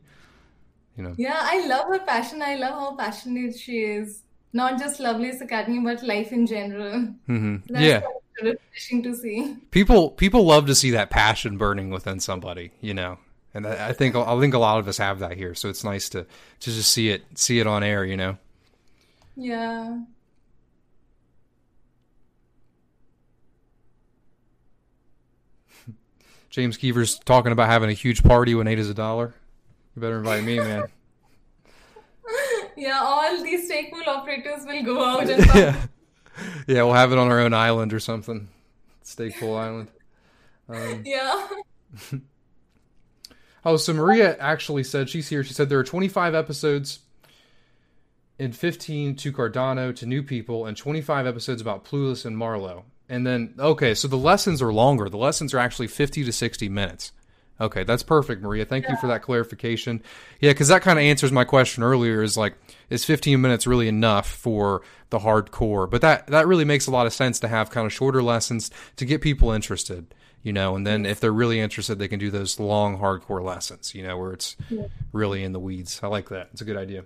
You 0.96 1.04
know. 1.04 1.14
Yeah, 1.16 1.38
I 1.40 1.66
love 1.66 1.88
her 1.88 2.00
passion. 2.00 2.42
I 2.42 2.56
love 2.56 2.74
how 2.74 2.94
passionate 2.96 3.58
she 3.58 3.84
is. 3.84 4.22
Not 4.52 4.78
just 4.78 5.00
Lovelace 5.00 5.40
Academy, 5.40 5.78
but 5.80 6.02
life 6.02 6.32
in 6.32 6.46
general. 6.46 7.08
Mm-hmm. 7.28 7.76
yeah, 7.76 8.02
refreshing 8.42 9.02
to 9.04 9.14
see. 9.14 9.56
People 9.70 10.10
people 10.10 10.44
love 10.44 10.66
to 10.66 10.74
see 10.74 10.90
that 10.90 11.10
passion 11.10 11.56
burning 11.56 11.90
within 11.90 12.20
somebody. 12.20 12.72
You 12.80 12.94
know, 12.94 13.18
and 13.54 13.66
I 13.66 13.92
think 13.92 14.16
I 14.16 14.38
think 14.40 14.54
a 14.54 14.58
lot 14.58 14.80
of 14.80 14.88
us 14.88 14.98
have 14.98 15.20
that 15.20 15.36
here. 15.36 15.54
So 15.54 15.68
it's 15.68 15.84
nice 15.84 16.08
to 16.10 16.24
to 16.24 16.70
just 16.70 16.92
see 16.92 17.10
it 17.10 17.22
see 17.34 17.60
it 17.60 17.66
on 17.66 17.82
air. 17.82 18.04
You 18.04 18.16
know. 18.16 18.38
Yeah. 19.36 20.00
James 26.50 26.76
Keever's 26.76 27.18
talking 27.20 27.52
about 27.52 27.68
having 27.68 27.90
a 27.90 27.94
huge 27.94 28.24
party 28.24 28.54
when 28.54 28.66
ADA 28.66 28.80
is 28.80 28.90
a 28.90 28.94
dollar. 28.94 29.34
You 29.94 30.02
better 30.02 30.18
invite 30.18 30.42
me, 30.44 30.58
man. 30.58 30.84
yeah, 32.76 32.98
all 33.00 33.42
these 33.42 33.66
stake 33.66 33.92
pool 33.92 34.02
operators 34.06 34.66
will 34.66 34.82
go 34.82 35.04
out 35.04 35.28
and 35.28 35.46
yeah. 35.54 35.86
yeah, 36.66 36.82
we'll 36.82 36.94
have 36.94 37.12
it 37.12 37.18
on 37.18 37.28
our 37.28 37.40
own 37.40 37.54
island 37.54 37.92
or 37.92 38.00
something. 38.00 38.48
Stake 39.02 39.38
pool 39.38 39.54
island. 39.56 39.90
Um, 40.68 41.02
yeah. 41.04 41.48
oh, 43.64 43.76
so 43.76 43.92
Maria 43.92 44.36
actually 44.38 44.84
said 44.84 45.08
she's 45.08 45.28
here. 45.28 45.44
She 45.44 45.54
said 45.54 45.68
there 45.68 45.78
are 45.78 45.84
25 45.84 46.34
episodes 46.34 47.00
and 48.38 48.56
15 48.56 49.16
to 49.16 49.32
Cardano 49.32 49.94
to 49.96 50.06
new 50.06 50.22
people 50.22 50.66
and 50.66 50.76
25 50.76 51.26
episodes 51.26 51.60
about 51.60 51.84
Plutus 51.84 52.24
and 52.24 52.36
Marlowe. 52.36 52.84
And 53.10 53.26
then, 53.26 53.54
okay, 53.58 53.94
so 53.94 54.06
the 54.06 54.16
lessons 54.16 54.62
are 54.62 54.72
longer. 54.72 55.08
The 55.08 55.18
lessons 55.18 55.52
are 55.52 55.58
actually 55.58 55.88
50 55.88 56.24
to 56.24 56.32
60 56.32 56.68
minutes. 56.68 57.10
Okay, 57.60 57.82
that's 57.82 58.04
perfect, 58.04 58.40
Maria. 58.40 58.64
Thank 58.64 58.84
yeah. 58.84 58.92
you 58.92 58.96
for 58.98 59.08
that 59.08 59.20
clarification. 59.20 60.00
Yeah, 60.40 60.52
because 60.52 60.68
that 60.68 60.80
kind 60.80 60.98
of 60.98 61.02
answers 61.02 61.30
my 61.30 61.44
question 61.44 61.82
earlier. 61.82 62.22
Is 62.22 62.36
like, 62.36 62.54
is 62.88 63.04
15 63.04 63.38
minutes 63.40 63.66
really 63.66 63.88
enough 63.88 64.30
for 64.30 64.80
the 65.10 65.18
hardcore? 65.18 65.90
But 65.90 66.00
that 66.00 66.28
that 66.28 66.46
really 66.46 66.64
makes 66.64 66.86
a 66.86 66.90
lot 66.90 67.06
of 67.06 67.12
sense 67.12 67.38
to 67.40 67.48
have 67.48 67.68
kind 67.68 67.84
of 67.84 67.92
shorter 67.92 68.22
lessons 68.22 68.70
to 68.96 69.04
get 69.04 69.20
people 69.20 69.50
interested, 69.50 70.14
you 70.42 70.54
know. 70.54 70.74
And 70.74 70.86
then 70.86 71.04
if 71.04 71.20
they're 71.20 71.32
really 71.32 71.60
interested, 71.60 71.98
they 71.98 72.08
can 72.08 72.18
do 72.18 72.30
those 72.30 72.58
long 72.58 72.98
hardcore 72.98 73.44
lessons, 73.44 73.94
you 73.94 74.04
know, 74.04 74.16
where 74.16 74.32
it's 74.32 74.56
yeah. 74.70 74.86
really 75.12 75.44
in 75.44 75.52
the 75.52 75.60
weeds. 75.60 76.00
I 76.02 76.06
like 76.06 76.30
that. 76.30 76.48
It's 76.52 76.62
a 76.62 76.64
good 76.64 76.78
idea. 76.78 77.04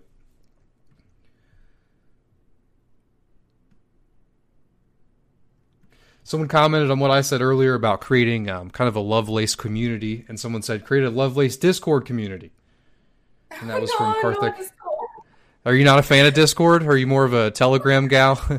Someone 6.27 6.49
commented 6.49 6.91
on 6.91 6.99
what 6.99 7.11
I 7.11 7.21
said 7.21 7.43
earlier 7.43 7.75
about 7.75 8.01
creating 8.01 8.49
um, 8.49 8.71
kind 8.71 8.89
of 8.89 8.97
a 8.97 9.01
Lovelace 9.01 9.55
community, 9.55 10.25
and 10.27 10.41
someone 10.41 10.63
said 10.63 10.85
create 10.85 11.05
a 11.05 11.11
Lovelace 11.11 11.59
Discord 11.59 12.07
community, 12.07 12.51
and 13.61 13.69
that 13.69 13.81
was 13.81 13.91
no, 13.91 13.97
from 13.99 14.15
Karthik. 14.15 14.59
No, 14.59 14.65
are 15.67 15.75
you 15.75 15.85
not 15.85 15.99
a 15.99 16.03
fan 16.03 16.27
of 16.27 16.35
Discord? 16.35 16.83
Or 16.83 16.91
are 16.93 16.97
you 16.97 17.07
more 17.07 17.25
of 17.25 17.33
a 17.33 17.51
Telegram 17.51 18.09
gal? 18.09 18.41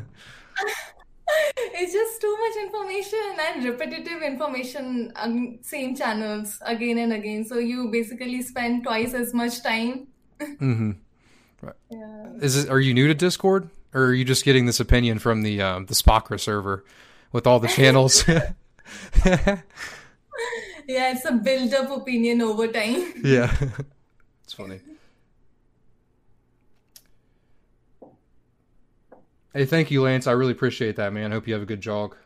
it's 1.57 1.93
just 1.93 2.21
too 2.21 2.37
much 2.39 2.55
information 2.63 3.37
and 3.39 3.65
repetitive 3.65 4.21
information 4.21 5.11
on 5.15 5.59
same 5.61 5.95
channels 5.95 6.59
again 6.61 6.97
and 6.97 7.13
again. 7.13 7.45
So 7.45 7.57
you 7.57 7.89
basically 7.89 8.41
spend 8.41 8.83
twice 8.83 9.13
as 9.13 9.33
much 9.33 9.61
time. 9.61 10.07
mm-hmm. 10.39 10.91
Right. 11.61 11.75
Yeah. 11.89 12.27
Is 12.41 12.57
it? 12.57 12.69
Are 12.69 12.79
you 12.79 12.93
new 12.93 13.07
to 13.07 13.13
Discord, 13.13 13.69
or 13.93 14.05
are 14.05 14.13
you 14.13 14.25
just 14.25 14.45
getting 14.45 14.65
this 14.65 14.79
opinion 14.79 15.19
from 15.19 15.41
the 15.41 15.61
um, 15.61 15.85
the 15.85 15.95
SPOCRA 15.95 16.39
server? 16.39 16.85
With 17.31 17.47
all 17.47 17.59
the 17.59 17.67
channels. 17.67 18.27
yeah, 18.27 19.61
it's 20.87 21.25
a 21.25 21.31
build 21.33 21.73
up 21.73 21.91
opinion 21.91 22.41
over 22.41 22.67
time. 22.67 23.13
Yeah. 23.23 23.55
it's 24.43 24.53
funny. 24.53 24.79
Hey, 29.53 29.65
thank 29.65 29.89
you, 29.89 30.01
Lance. 30.01 30.27
I 30.27 30.33
really 30.33 30.51
appreciate 30.51 30.97
that, 30.97 31.13
man. 31.13 31.31
Hope 31.31 31.47
you 31.47 31.53
have 31.53 31.63
a 31.63 31.65
good 31.65 31.81
jog. 31.81 32.17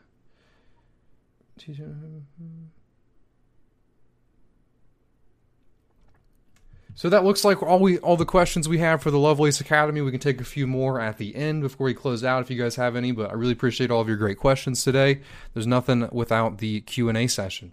So 7.00 7.08
that 7.08 7.24
looks 7.24 7.46
like 7.46 7.62
all 7.62 7.78
we 7.78 7.96
all 7.96 8.18
the 8.18 8.26
questions 8.26 8.68
we 8.68 8.76
have 8.76 9.02
for 9.02 9.10
the 9.10 9.18
Lovelace 9.18 9.58
Academy. 9.58 10.02
We 10.02 10.10
can 10.10 10.20
take 10.20 10.38
a 10.38 10.44
few 10.44 10.66
more 10.66 11.00
at 11.00 11.16
the 11.16 11.34
end 11.34 11.62
before 11.62 11.86
we 11.86 11.94
close 11.94 12.22
out 12.22 12.42
if 12.42 12.50
you 12.50 12.62
guys 12.62 12.76
have 12.76 12.94
any, 12.94 13.10
but 13.10 13.30
I 13.30 13.32
really 13.32 13.54
appreciate 13.54 13.90
all 13.90 14.02
of 14.02 14.08
your 14.08 14.18
great 14.18 14.36
questions 14.36 14.84
today. 14.84 15.22
There's 15.54 15.66
nothing 15.66 16.10
without 16.12 16.58
the 16.58 16.82
Q&A 16.82 17.26
session. 17.26 17.72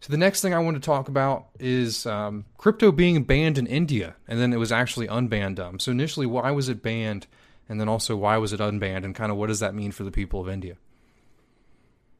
So 0.00 0.10
the 0.10 0.18
next 0.18 0.42
thing 0.42 0.52
I 0.52 0.58
want 0.58 0.76
to 0.76 0.82
talk 0.82 1.08
about 1.08 1.46
is 1.58 2.04
um, 2.04 2.44
crypto 2.58 2.92
being 2.92 3.22
banned 3.24 3.56
in 3.56 3.66
India, 3.66 4.16
and 4.28 4.38
then 4.38 4.52
it 4.52 4.58
was 4.58 4.70
actually 4.70 5.06
unbanned. 5.06 5.58
Um, 5.58 5.78
so 5.78 5.90
initially, 5.90 6.26
why 6.26 6.50
was 6.50 6.68
it 6.68 6.82
banned, 6.82 7.28
and 7.70 7.80
then 7.80 7.88
also 7.88 8.16
why 8.16 8.36
was 8.36 8.52
it 8.52 8.60
unbanned, 8.60 9.06
and 9.06 9.14
kind 9.14 9.32
of 9.32 9.38
what 9.38 9.46
does 9.46 9.60
that 9.60 9.74
mean 9.74 9.92
for 9.92 10.04
the 10.04 10.10
people 10.10 10.42
of 10.42 10.50
India? 10.50 10.76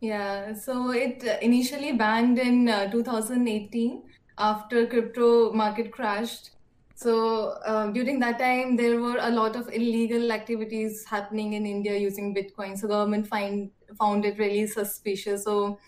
Yeah, 0.00 0.54
so 0.54 0.92
it 0.92 1.22
initially 1.42 1.92
banned 1.92 2.38
in 2.38 2.70
uh, 2.70 2.90
2018 2.90 4.02
after 4.38 4.86
crypto 4.86 5.52
market 5.52 5.92
crashed. 5.92 6.50
So 6.94 7.54
uh, 7.66 7.90
during 7.90 8.20
that 8.20 8.38
time, 8.38 8.76
there 8.76 9.00
were 9.00 9.18
a 9.20 9.30
lot 9.30 9.56
of 9.56 9.68
illegal 9.68 10.30
activities 10.30 11.04
happening 11.04 11.54
in 11.54 11.66
India 11.66 11.96
using 11.96 12.34
Bitcoin. 12.34 12.78
So 12.78 12.88
government 12.88 13.26
find 13.26 13.70
found 13.98 14.24
it 14.24 14.38
really 14.38 14.66
suspicious. 14.66 15.44
So 15.44 15.78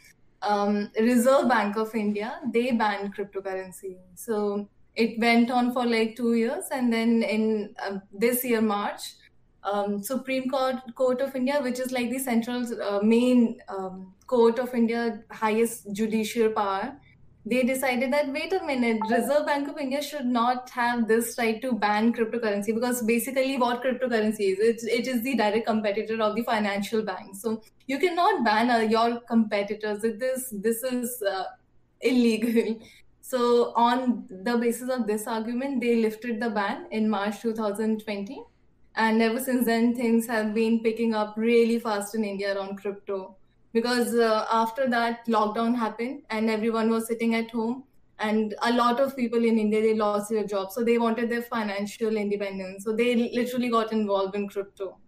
um, 0.42 0.90
Reserve 0.98 1.48
Bank 1.48 1.76
of 1.76 1.94
India 1.94 2.40
they 2.52 2.72
banned 2.72 3.14
cryptocurrency. 3.16 3.98
So 4.14 4.68
it 4.96 5.18
went 5.18 5.50
on 5.50 5.72
for 5.72 5.85
like 5.87 6.16
two 6.16 6.35
years, 6.35 6.64
and 6.70 6.92
then 6.92 7.22
in 7.22 7.74
uh, 7.85 7.98
this 8.12 8.44
year 8.44 8.61
March, 8.61 9.14
um, 9.62 10.02
Supreme 10.02 10.50
Court 10.50 10.76
Court 10.94 11.20
of 11.20 11.35
India, 11.35 11.61
which 11.62 11.78
is 11.78 11.92
like 11.92 12.11
the 12.11 12.18
central 12.18 12.64
uh, 12.83 13.00
main 13.02 13.61
um, 13.68 14.14
court 14.26 14.59
of 14.59 14.74
India, 14.74 15.22
highest 15.30 15.92
judicial 15.92 16.50
power, 16.50 16.96
they 17.46 17.62
decided 17.62 18.12
that 18.12 18.33
wait 18.33 18.52
a 18.52 18.64
minute 18.64 19.00
reserve 19.11 19.44
bank 19.46 19.68
of 19.68 19.78
india 19.78 20.00
should 20.02 20.26
not 20.26 20.70
have 20.70 21.07
this 21.09 21.35
right 21.38 21.61
to 21.61 21.72
ban 21.72 22.12
cryptocurrency 22.12 22.74
because 22.74 23.02
basically 23.02 23.59
what 23.59 23.83
cryptocurrency 23.83 24.52
is 24.52 24.59
it, 24.70 24.83
it 25.00 25.07
is 25.07 25.22
the 25.22 25.37
direct 25.37 25.66
competitor 25.66 26.20
of 26.22 26.35
the 26.35 26.42
financial 26.42 27.02
bank. 27.02 27.35
So 27.35 27.62
you 27.87 27.98
cannot 27.98 28.44
ban 28.44 28.70
uh, 28.70 28.78
your 28.78 29.20
competitors 29.20 30.00
this 30.02 30.52
this 30.52 30.83
is 30.83 31.22
uh, 31.22 31.44
illegal. 32.00 32.80
So 33.26 33.72
on 33.74 34.26
the 34.30 34.59
basis 34.59 34.90
of 34.90 35.07
this 35.07 35.26
argument 35.26 35.80
they 35.80 35.96
lifted 35.96 36.40
the 36.40 36.50
ban 36.50 36.87
in 36.90 37.09
march 37.09 37.40
2020 37.40 38.42
and 38.96 39.22
ever 39.22 39.40
since 39.40 39.64
then 39.66 39.94
things 39.94 40.26
have 40.26 40.52
been 40.54 40.80
picking 40.80 41.14
up 41.14 41.33
really 41.37 41.78
fast 41.78 42.14
in 42.14 42.22
india 42.22 42.54
around 42.54 42.76
crypto 42.83 43.35
because 43.74 44.14
uh, 44.14 44.46
after 44.50 44.88
that 44.88 45.26
lockdown 45.26 45.74
happened 45.74 46.22
and 46.30 46.48
everyone 46.48 46.88
was 46.90 47.08
sitting 47.08 47.34
at 47.34 47.50
home 47.50 47.82
and 48.20 48.54
a 48.62 48.72
lot 48.72 49.00
of 49.00 49.16
people 49.16 49.44
in 49.44 49.58
india 49.58 49.82
they 49.82 49.94
lost 49.94 50.30
their 50.30 50.46
jobs. 50.46 50.74
So 50.74 50.84
they 50.84 50.96
wanted 50.98 51.28
their 51.28 51.42
financial 51.42 52.16
independence. 52.16 52.84
So 52.84 52.94
they 52.94 53.14
literally 53.16 53.68
got 53.68 53.92
involved 53.92 54.37
in 54.37 54.48
crypto 54.48 54.98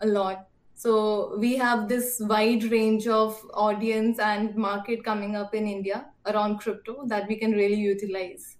a 0.00 0.06
lot. 0.06 0.48
So 0.74 1.36
we 1.38 1.56
have 1.56 1.88
this 1.88 2.20
wide 2.20 2.64
range 2.64 3.06
of 3.06 3.38
audience 3.52 4.18
and 4.18 4.56
market 4.56 5.04
coming 5.04 5.36
up 5.36 5.54
in 5.54 5.66
india 5.66 6.06
around 6.24 6.58
crypto 6.58 7.06
that 7.06 7.28
we 7.28 7.36
can 7.36 7.52
really 7.52 7.82
utilize. 7.92 8.56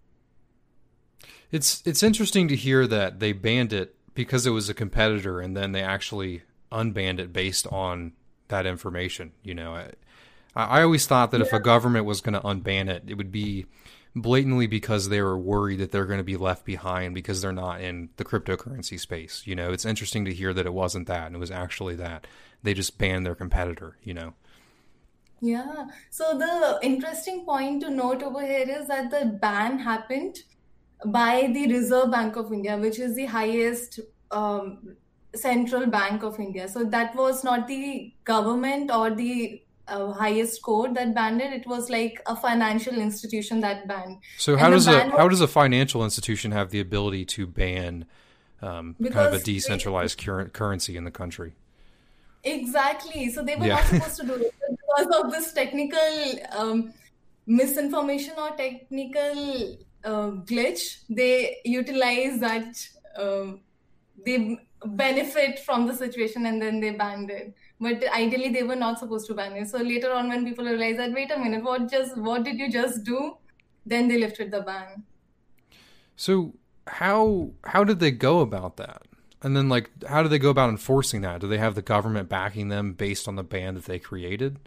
It's 1.50 1.82
it's 1.86 2.02
interesting 2.02 2.48
to 2.48 2.56
hear 2.56 2.86
that 2.86 3.20
they 3.20 3.32
banned 3.32 3.72
it 3.72 3.96
because 4.14 4.46
it 4.46 4.50
was 4.50 4.68
a 4.68 4.74
competitor 4.74 5.40
and 5.40 5.56
then 5.56 5.72
they 5.72 5.82
actually 5.82 6.42
unbanned 6.70 7.20
it 7.20 7.32
based 7.32 7.66
on 7.68 8.12
that 8.48 8.66
information. 8.66 9.32
You 9.42 9.54
know, 9.54 9.74
I, 9.74 9.90
I 10.54 10.82
always 10.82 11.06
thought 11.06 11.30
that 11.30 11.40
yeah. 11.40 11.46
if 11.46 11.52
a 11.52 11.60
government 11.60 12.04
was 12.04 12.20
going 12.20 12.34
to 12.34 12.40
unban 12.40 12.88
it, 12.88 13.04
it 13.06 13.14
would 13.14 13.32
be 13.32 13.66
blatantly 14.14 14.66
because 14.66 15.10
they 15.10 15.20
were 15.20 15.38
worried 15.38 15.78
that 15.78 15.92
they're 15.92 16.06
going 16.06 16.18
to 16.18 16.24
be 16.24 16.38
left 16.38 16.64
behind 16.64 17.14
because 17.14 17.42
they're 17.42 17.52
not 17.52 17.82
in 17.82 18.08
the 18.16 18.24
cryptocurrency 18.24 18.98
space. 18.98 19.42
You 19.44 19.54
know, 19.54 19.72
it's 19.72 19.84
interesting 19.84 20.24
to 20.24 20.32
hear 20.32 20.54
that 20.54 20.66
it 20.66 20.72
wasn't 20.72 21.06
that 21.08 21.26
and 21.26 21.36
it 21.36 21.38
was 21.38 21.50
actually 21.50 21.96
that 21.96 22.26
they 22.62 22.72
just 22.72 22.98
banned 22.98 23.26
their 23.26 23.34
competitor. 23.34 23.96
You 24.02 24.14
know. 24.14 24.34
Yeah. 25.40 25.86
So 26.10 26.38
the 26.38 26.78
interesting 26.82 27.44
point 27.44 27.82
to 27.82 27.90
note 27.90 28.22
over 28.22 28.40
here 28.40 28.66
is 28.68 28.88
that 28.88 29.10
the 29.10 29.38
ban 29.40 29.78
happened 29.78 30.38
by 31.04 31.50
the 31.52 31.70
Reserve 31.70 32.10
Bank 32.10 32.36
of 32.36 32.52
India, 32.52 32.78
which 32.78 32.98
is 32.98 33.14
the 33.14 33.26
highest 33.26 34.00
um, 34.30 34.96
central 35.36 35.86
bank 35.86 36.22
of 36.22 36.38
india. 36.40 36.68
So 36.68 36.84
that 36.84 37.14
was 37.14 37.44
not 37.44 37.66
the 37.68 38.12
government 38.24 38.90
or 38.90 39.10
the 39.10 39.62
uh, 39.88 40.12
highest 40.12 40.62
court 40.62 40.94
that 40.94 41.14
banned 41.14 41.40
it. 41.40 41.52
It 41.52 41.66
was 41.66 41.90
like 41.90 42.20
a 42.26 42.36
financial 42.36 42.94
institution 42.94 43.60
that 43.60 43.86
banned. 43.86 44.18
So 44.38 44.56
how 44.56 44.70
does 44.70 44.86
a 44.86 45.10
how 45.10 45.28
does 45.28 45.40
a 45.40 45.48
financial 45.48 46.04
institution 46.04 46.52
have 46.52 46.70
the 46.70 46.80
ability 46.80 47.24
to 47.36 47.46
ban 47.46 48.06
um, 48.62 48.96
kind 49.00 49.28
of 49.28 49.34
a 49.34 49.38
decentralized 49.38 50.18
they, 50.18 50.44
currency 50.50 50.96
in 50.96 51.04
the 51.04 51.10
country? 51.10 51.54
Exactly. 52.44 53.30
So 53.30 53.42
they 53.42 53.56
were 53.56 53.66
yeah. 53.66 53.76
not 53.76 53.84
supposed 53.86 54.16
to 54.20 54.26
do 54.26 54.34
it 54.34 54.54
because 54.70 55.24
of 55.24 55.32
this 55.32 55.52
technical 55.52 56.08
um, 56.56 56.92
misinformation 57.46 58.34
or 58.38 58.50
technical 58.56 59.76
uh, 60.04 60.30
glitch. 60.50 60.98
They 61.08 61.58
utilize 61.64 62.40
that 62.40 62.88
um, 63.16 63.60
they 64.24 64.58
benefit 64.84 65.58
from 65.60 65.86
the 65.86 65.94
situation 65.94 66.46
and 66.46 66.60
then 66.60 66.80
they 66.80 66.90
banned 66.90 67.30
it. 67.30 67.54
But 67.80 68.06
ideally 68.12 68.50
they 68.50 68.62
were 68.62 68.76
not 68.76 68.98
supposed 68.98 69.26
to 69.28 69.34
ban 69.34 69.52
it. 69.56 69.68
So 69.68 69.78
later 69.78 70.12
on 70.12 70.28
when 70.28 70.44
people 70.44 70.64
realized 70.64 70.98
that 70.98 71.12
wait 71.12 71.30
a 71.30 71.38
minute 71.38 71.64
what 71.64 71.90
just 71.90 72.16
what 72.16 72.44
did 72.44 72.58
you 72.58 72.70
just 72.70 73.04
do? 73.04 73.36
Then 73.84 74.08
they 74.08 74.18
lifted 74.18 74.50
the 74.50 74.62
ban. 74.62 75.04
So 76.16 76.54
how 76.86 77.50
how 77.64 77.84
did 77.84 78.00
they 78.00 78.10
go 78.10 78.40
about 78.40 78.76
that? 78.76 79.02
And 79.42 79.56
then 79.56 79.68
like 79.68 79.90
how 80.04 80.22
do 80.22 80.28
they 80.28 80.38
go 80.38 80.50
about 80.50 80.70
enforcing 80.70 81.20
that? 81.22 81.40
Do 81.40 81.48
they 81.48 81.58
have 81.58 81.74
the 81.74 81.82
government 81.82 82.28
backing 82.28 82.68
them 82.68 82.92
based 82.92 83.28
on 83.28 83.36
the 83.36 83.44
ban 83.44 83.74
that 83.74 83.84
they 83.84 83.98
created 83.98 84.58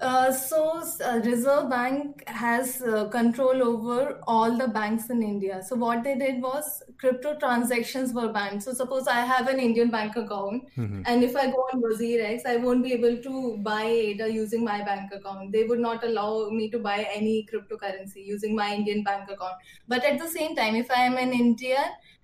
uh, 0.00 0.32
so 0.32 0.82
uh, 1.04 1.20
Reserve 1.24 1.68
Bank 1.68 2.26
has 2.26 2.80
uh, 2.80 3.08
control 3.08 3.62
over 3.62 4.18
all 4.26 4.56
the 4.56 4.68
banks 4.68 5.10
in 5.10 5.22
India. 5.22 5.62
So 5.62 5.76
what 5.76 6.02
they 6.02 6.14
did 6.14 6.40
was 6.40 6.82
crypto 6.96 7.38
transactions 7.38 8.14
were 8.14 8.32
banned. 8.32 8.62
So 8.62 8.72
suppose 8.72 9.06
I 9.06 9.20
have 9.20 9.48
an 9.48 9.60
Indian 9.60 9.90
bank 9.90 10.16
account, 10.16 10.64
mm-hmm. 10.76 11.02
and 11.04 11.22
if 11.22 11.36
I 11.36 11.50
go 11.50 11.66
on 11.72 11.82
WazirX, 11.82 12.46
I 12.46 12.56
won't 12.56 12.82
be 12.82 12.94
able 12.94 13.18
to 13.22 13.58
buy 13.58 13.82
ADA 13.82 14.32
using 14.32 14.64
my 14.64 14.82
bank 14.82 15.12
account. 15.12 15.52
They 15.52 15.64
would 15.64 15.80
not 15.80 16.02
allow 16.02 16.48
me 16.48 16.70
to 16.70 16.78
buy 16.78 17.06
any 17.12 17.46
cryptocurrency 17.52 18.24
using 18.24 18.56
my 18.56 18.74
Indian 18.74 19.02
bank 19.02 19.30
account. 19.30 19.54
But 19.86 20.04
at 20.04 20.18
the 20.18 20.28
same 20.28 20.56
time, 20.56 20.76
if 20.76 20.90
I 20.90 21.02
am 21.02 21.18
in 21.18 21.32
India 21.32 21.78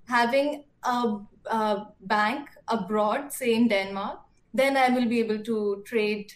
having 0.09 0.65
a, 0.83 1.19
a 1.47 1.87
bank 2.01 2.49
abroad, 2.69 3.33
say 3.33 3.55
in 3.55 3.69
Denmark, 3.69 4.21
then 4.55 4.77
I 4.79 4.89
will 4.89 5.07
be 5.07 5.21
able 5.21 5.41
to 5.41 5.83
trade 5.85 6.33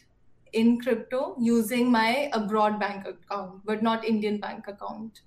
in 0.53 0.81
crypto 0.81 1.35
using 1.39 1.91
my 1.91 2.31
abroad 2.33 2.79
bank 2.79 3.07
account, 3.07 3.65
but 3.65 3.83
not 3.83 4.05
Indian 4.05 4.39
bank 4.39 4.67
account. 4.69 5.21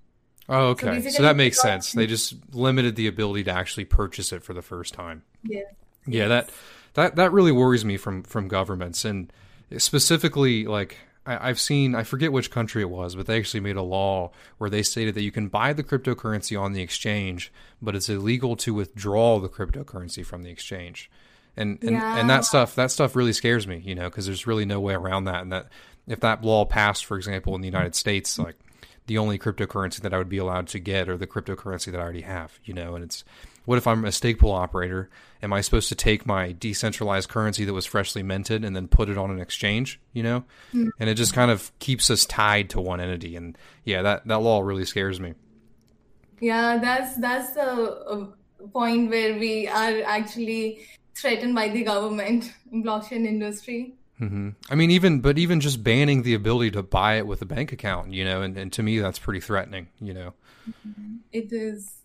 Oh, 0.50 0.68
okay. 0.70 1.02
So, 1.02 1.10
so 1.10 1.24
that 1.24 1.36
makes 1.36 1.62
sense. 1.62 1.94
They 1.94 2.06
just 2.06 2.36
limited 2.54 2.96
the 2.96 3.08
ability 3.08 3.46
to 3.46 3.52
actually 3.52 3.86
purchase 3.86 4.34
it 4.34 4.44
for 4.44 4.54
the 4.54 4.62
first 4.62 4.94
time. 4.94 5.24
Yeah. 5.44 5.62
Yeah, 6.06 6.28
yes. 6.28 6.30
that 6.30 6.50
that 6.96 7.16
that 7.16 7.32
really 7.32 7.52
worries 7.52 7.86
me 7.86 7.98
from 7.98 8.24
from 8.24 8.48
governments 8.48 9.06
and 9.06 9.32
specifically 9.78 10.66
like 10.66 10.98
I, 11.26 11.48
have 11.48 11.60
seen 11.60 11.96
I 11.96 12.04
forget 12.04 12.34
which 12.34 12.52
country 12.52 12.82
it 12.82 12.90
was, 12.90 13.16
but 13.16 13.28
they 13.28 13.38
actually 13.38 13.62
made 13.62 13.78
a 13.78 13.82
law 13.82 14.32
where 14.58 14.70
they 14.70 14.84
stated 14.84 15.16
that 15.16 15.22
you 15.22 15.32
can 15.32 15.48
buy 15.48 15.72
the 15.72 15.84
cryptocurrency 15.84 16.60
on 16.60 16.74
the 16.74 16.82
exchange, 16.82 17.52
but 17.82 17.96
it's 17.96 18.10
illegal 18.10 18.58
to 18.58 18.74
withdraw 18.74 19.40
the 19.40 19.48
cryptocurrency 19.48 20.26
from 20.26 20.44
the 20.44 20.50
exchange. 20.50 21.10
And 21.56 21.78
and, 21.82 21.92
yeah. 21.92 22.18
and 22.18 22.30
that 22.30 22.46
stuff 22.46 22.76
that 22.76 22.92
stuff 22.92 23.16
really 23.16 23.34
scares 23.34 23.68
me, 23.68 23.82
you 23.84 23.96
know, 23.96 24.10
because 24.10 24.26
there's 24.26 24.48
really 24.48 24.66
no 24.66 24.80
way 24.80 24.94
around 24.94 25.26
that. 25.26 25.42
And 25.42 25.52
that 25.52 25.68
if 26.08 26.20
that 26.22 26.44
law 26.44 26.66
passed, 26.66 27.06
for 27.06 27.18
example, 27.18 27.56
in 27.56 27.62
the 27.62 27.68
United 27.68 27.96
States, 27.96 28.40
like 28.40 28.56
the 29.06 29.18
only 29.18 29.38
cryptocurrency 29.38 30.02
that 30.02 30.14
I 30.14 30.18
would 30.18 30.30
be 30.30 30.38
allowed 30.38 30.68
to 30.70 30.80
get 30.80 31.10
or 31.10 31.18
the 31.18 31.28
cryptocurrency 31.28 31.92
that 31.92 32.00
I 32.00 32.04
already 32.04 32.22
have, 32.22 32.60
you 32.64 32.74
know, 32.74 32.96
and 32.96 33.04
it's 33.04 33.24
what 33.66 33.78
if 33.78 33.88
I'm 33.88 34.04
a 34.06 34.12
stake 34.12 34.40
pool 34.40 34.52
operator? 34.52 35.10
Am 35.42 35.54
I 35.54 35.62
supposed 35.62 35.90
to 35.90 35.96
take 35.96 36.26
my 36.26 36.54
decentralized 36.54 37.30
currency 37.30 37.66
that 37.66 37.74
was 37.74 37.86
freshly 37.86 38.24
minted 38.24 38.64
and 38.64 38.76
then 38.76 38.88
put 38.88 39.10
it 39.10 39.18
on 39.18 39.30
an 39.30 39.40
exchange, 39.40 40.00
you 40.14 40.24
know? 40.24 40.42
Mm-hmm. 40.74 40.90
And 41.00 41.10
it 41.10 41.16
just 41.16 41.34
kind 41.34 41.52
of 41.52 41.72
keeps 41.80 42.10
us 42.10 42.26
tied 42.26 42.70
to 42.72 42.82
one 42.82 43.00
entity 43.00 43.36
and 43.36 43.58
yeah, 43.84 44.02
that 44.02 44.28
that 44.28 44.40
law 44.40 44.62
really 44.62 44.86
scares 44.86 45.20
me. 45.20 45.34
Yeah, 46.40 46.78
that's 46.78 47.16
that's 47.18 47.54
the 47.54 48.34
point 48.74 49.10
where 49.10 49.38
we 49.38 49.68
are 49.68 50.04
actually 50.04 50.86
threatened 51.16 51.56
by 51.56 51.70
the 51.70 51.84
government 51.84 52.54
blockchain 52.74 53.26
industry 53.26 53.94
Mm-hmm. 54.24 54.50
I 54.70 54.76
mean, 54.76 54.92
even 54.92 55.22
but 55.22 55.38
even 55.38 55.60
just 55.60 55.84
banning 55.84 56.24
the 56.24 56.34
ability 56.34 56.72
to 56.72 56.84
buy 56.84 57.16
it 57.16 57.28
with 57.28 57.42
a 57.42 57.46
bank 57.46 57.72
account, 57.72 58.14
you 58.14 58.24
know, 58.24 58.42
and, 58.42 58.58
and 58.58 58.72
to 58.74 58.84
me 58.84 59.00
that's 59.00 59.20
pretty 59.20 59.40
threatening, 59.40 59.88
you 60.00 60.14
know. 60.14 60.34
Mm-hmm. 60.70 61.16
It 61.32 61.52
is. 61.52 61.96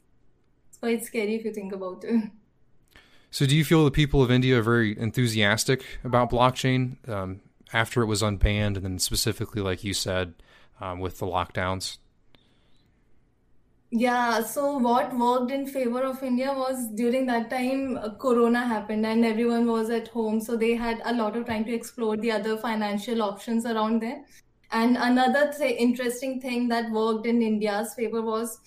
It's 0.68 0.78
quite 0.78 1.04
scary 1.04 1.36
if 1.36 1.44
you 1.44 1.52
think 1.52 1.72
about 1.72 2.04
it. 2.04 2.30
So, 3.30 3.44
do 3.44 3.54
you 3.54 3.62
feel 3.62 3.84
the 3.84 3.90
people 3.90 4.22
of 4.22 4.30
India 4.30 4.58
are 4.58 4.62
very 4.62 4.98
enthusiastic 4.98 5.84
about 6.02 6.30
blockchain 6.30 7.06
um, 7.06 7.42
after 7.74 8.00
it 8.00 8.06
was 8.06 8.22
unbanned, 8.22 8.76
and 8.76 8.82
then 8.82 8.98
specifically, 8.98 9.60
like 9.60 9.84
you 9.84 9.92
said, 9.92 10.32
um, 10.80 10.98
with 10.98 11.18
the 11.18 11.26
lockdowns? 11.26 11.98
Yeah, 13.90 14.42
so 14.42 14.76
what 14.76 15.16
worked 15.16 15.50
in 15.50 15.66
favor 15.66 16.02
of 16.02 16.22
India 16.22 16.52
was 16.52 16.88
during 16.88 17.24
that 17.26 17.48
time, 17.48 17.96
uh, 17.96 18.10
Corona 18.16 18.66
happened 18.66 19.06
and 19.06 19.24
everyone 19.24 19.66
was 19.66 19.88
at 19.88 20.08
home. 20.08 20.40
So 20.40 20.56
they 20.56 20.74
had 20.74 21.00
a 21.06 21.14
lot 21.14 21.36
of 21.36 21.46
time 21.46 21.64
to 21.64 21.72
explore 21.72 22.16
the 22.18 22.30
other 22.32 22.58
financial 22.58 23.22
options 23.22 23.64
around 23.64 24.02
there. 24.02 24.24
And 24.72 24.98
another 24.98 25.54
th- 25.56 25.76
interesting 25.78 26.38
thing 26.38 26.68
that 26.68 26.90
worked 26.90 27.26
in 27.26 27.40
India's 27.40 27.94
favor 27.94 28.20
was 28.20 28.60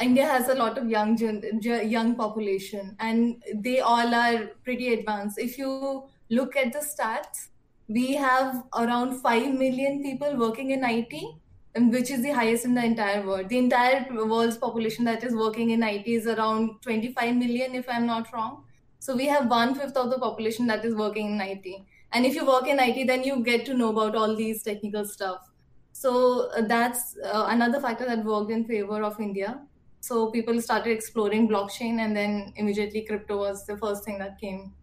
India 0.00 0.24
has 0.24 0.48
a 0.48 0.54
lot 0.54 0.78
of 0.78 0.88
young 0.88 1.18
young 1.18 2.14
population 2.16 2.96
and 2.98 3.42
they 3.54 3.80
all 3.80 4.14
are 4.14 4.46
pretty 4.64 4.94
advanced. 4.94 5.38
If 5.38 5.58
you 5.58 6.04
look 6.30 6.56
at 6.56 6.72
the 6.72 6.78
stats, 6.78 7.48
we 7.88 8.14
have 8.14 8.64
around 8.74 9.20
5 9.20 9.52
million 9.52 10.02
people 10.02 10.34
working 10.36 10.70
in 10.70 10.82
IT 10.82 11.36
which 11.78 12.10
is 12.10 12.22
the 12.22 12.30
highest 12.30 12.64
in 12.64 12.74
the 12.74 12.84
entire 12.84 13.24
world. 13.26 13.48
The 13.48 13.58
entire 13.58 14.06
world's 14.10 14.56
population 14.56 15.04
that 15.04 15.24
is 15.24 15.34
working 15.34 15.70
in 15.70 15.82
IT 15.82 16.06
is 16.06 16.26
around 16.26 16.82
25 16.82 17.36
million, 17.36 17.74
if 17.74 17.88
I'm 17.88 18.06
not 18.06 18.32
wrong. 18.32 18.64
So 18.98 19.14
we 19.14 19.26
have 19.26 19.48
one 19.48 19.74
fifth 19.74 19.96
of 19.96 20.10
the 20.10 20.18
population 20.18 20.66
that 20.68 20.84
is 20.84 20.94
working 20.94 21.32
in 21.32 21.40
IT. 21.40 21.86
And 22.12 22.24
if 22.24 22.34
you 22.34 22.46
work 22.46 22.66
in 22.66 22.78
IT, 22.80 23.06
then 23.06 23.24
you 23.24 23.42
get 23.42 23.66
to 23.66 23.74
know 23.74 23.90
about 23.90 24.14
all 24.16 24.34
these 24.34 24.62
technical 24.62 25.04
stuff. 25.04 25.50
So 25.92 26.50
uh, 26.50 26.62
that's 26.62 27.16
uh, 27.24 27.46
another 27.48 27.80
factor 27.80 28.04
that 28.06 28.24
worked 28.24 28.50
in 28.50 28.64
favor 28.64 29.02
of 29.02 29.20
India. 29.20 29.60
So 30.00 30.30
people 30.30 30.60
started 30.60 30.90
exploring 30.90 31.48
blockchain, 31.48 31.98
and 31.98 32.16
then 32.16 32.52
immediately 32.56 33.02
crypto 33.02 33.38
was 33.38 33.66
the 33.66 33.76
first 33.76 34.04
thing 34.04 34.18
that 34.18 34.38
came 34.40 34.74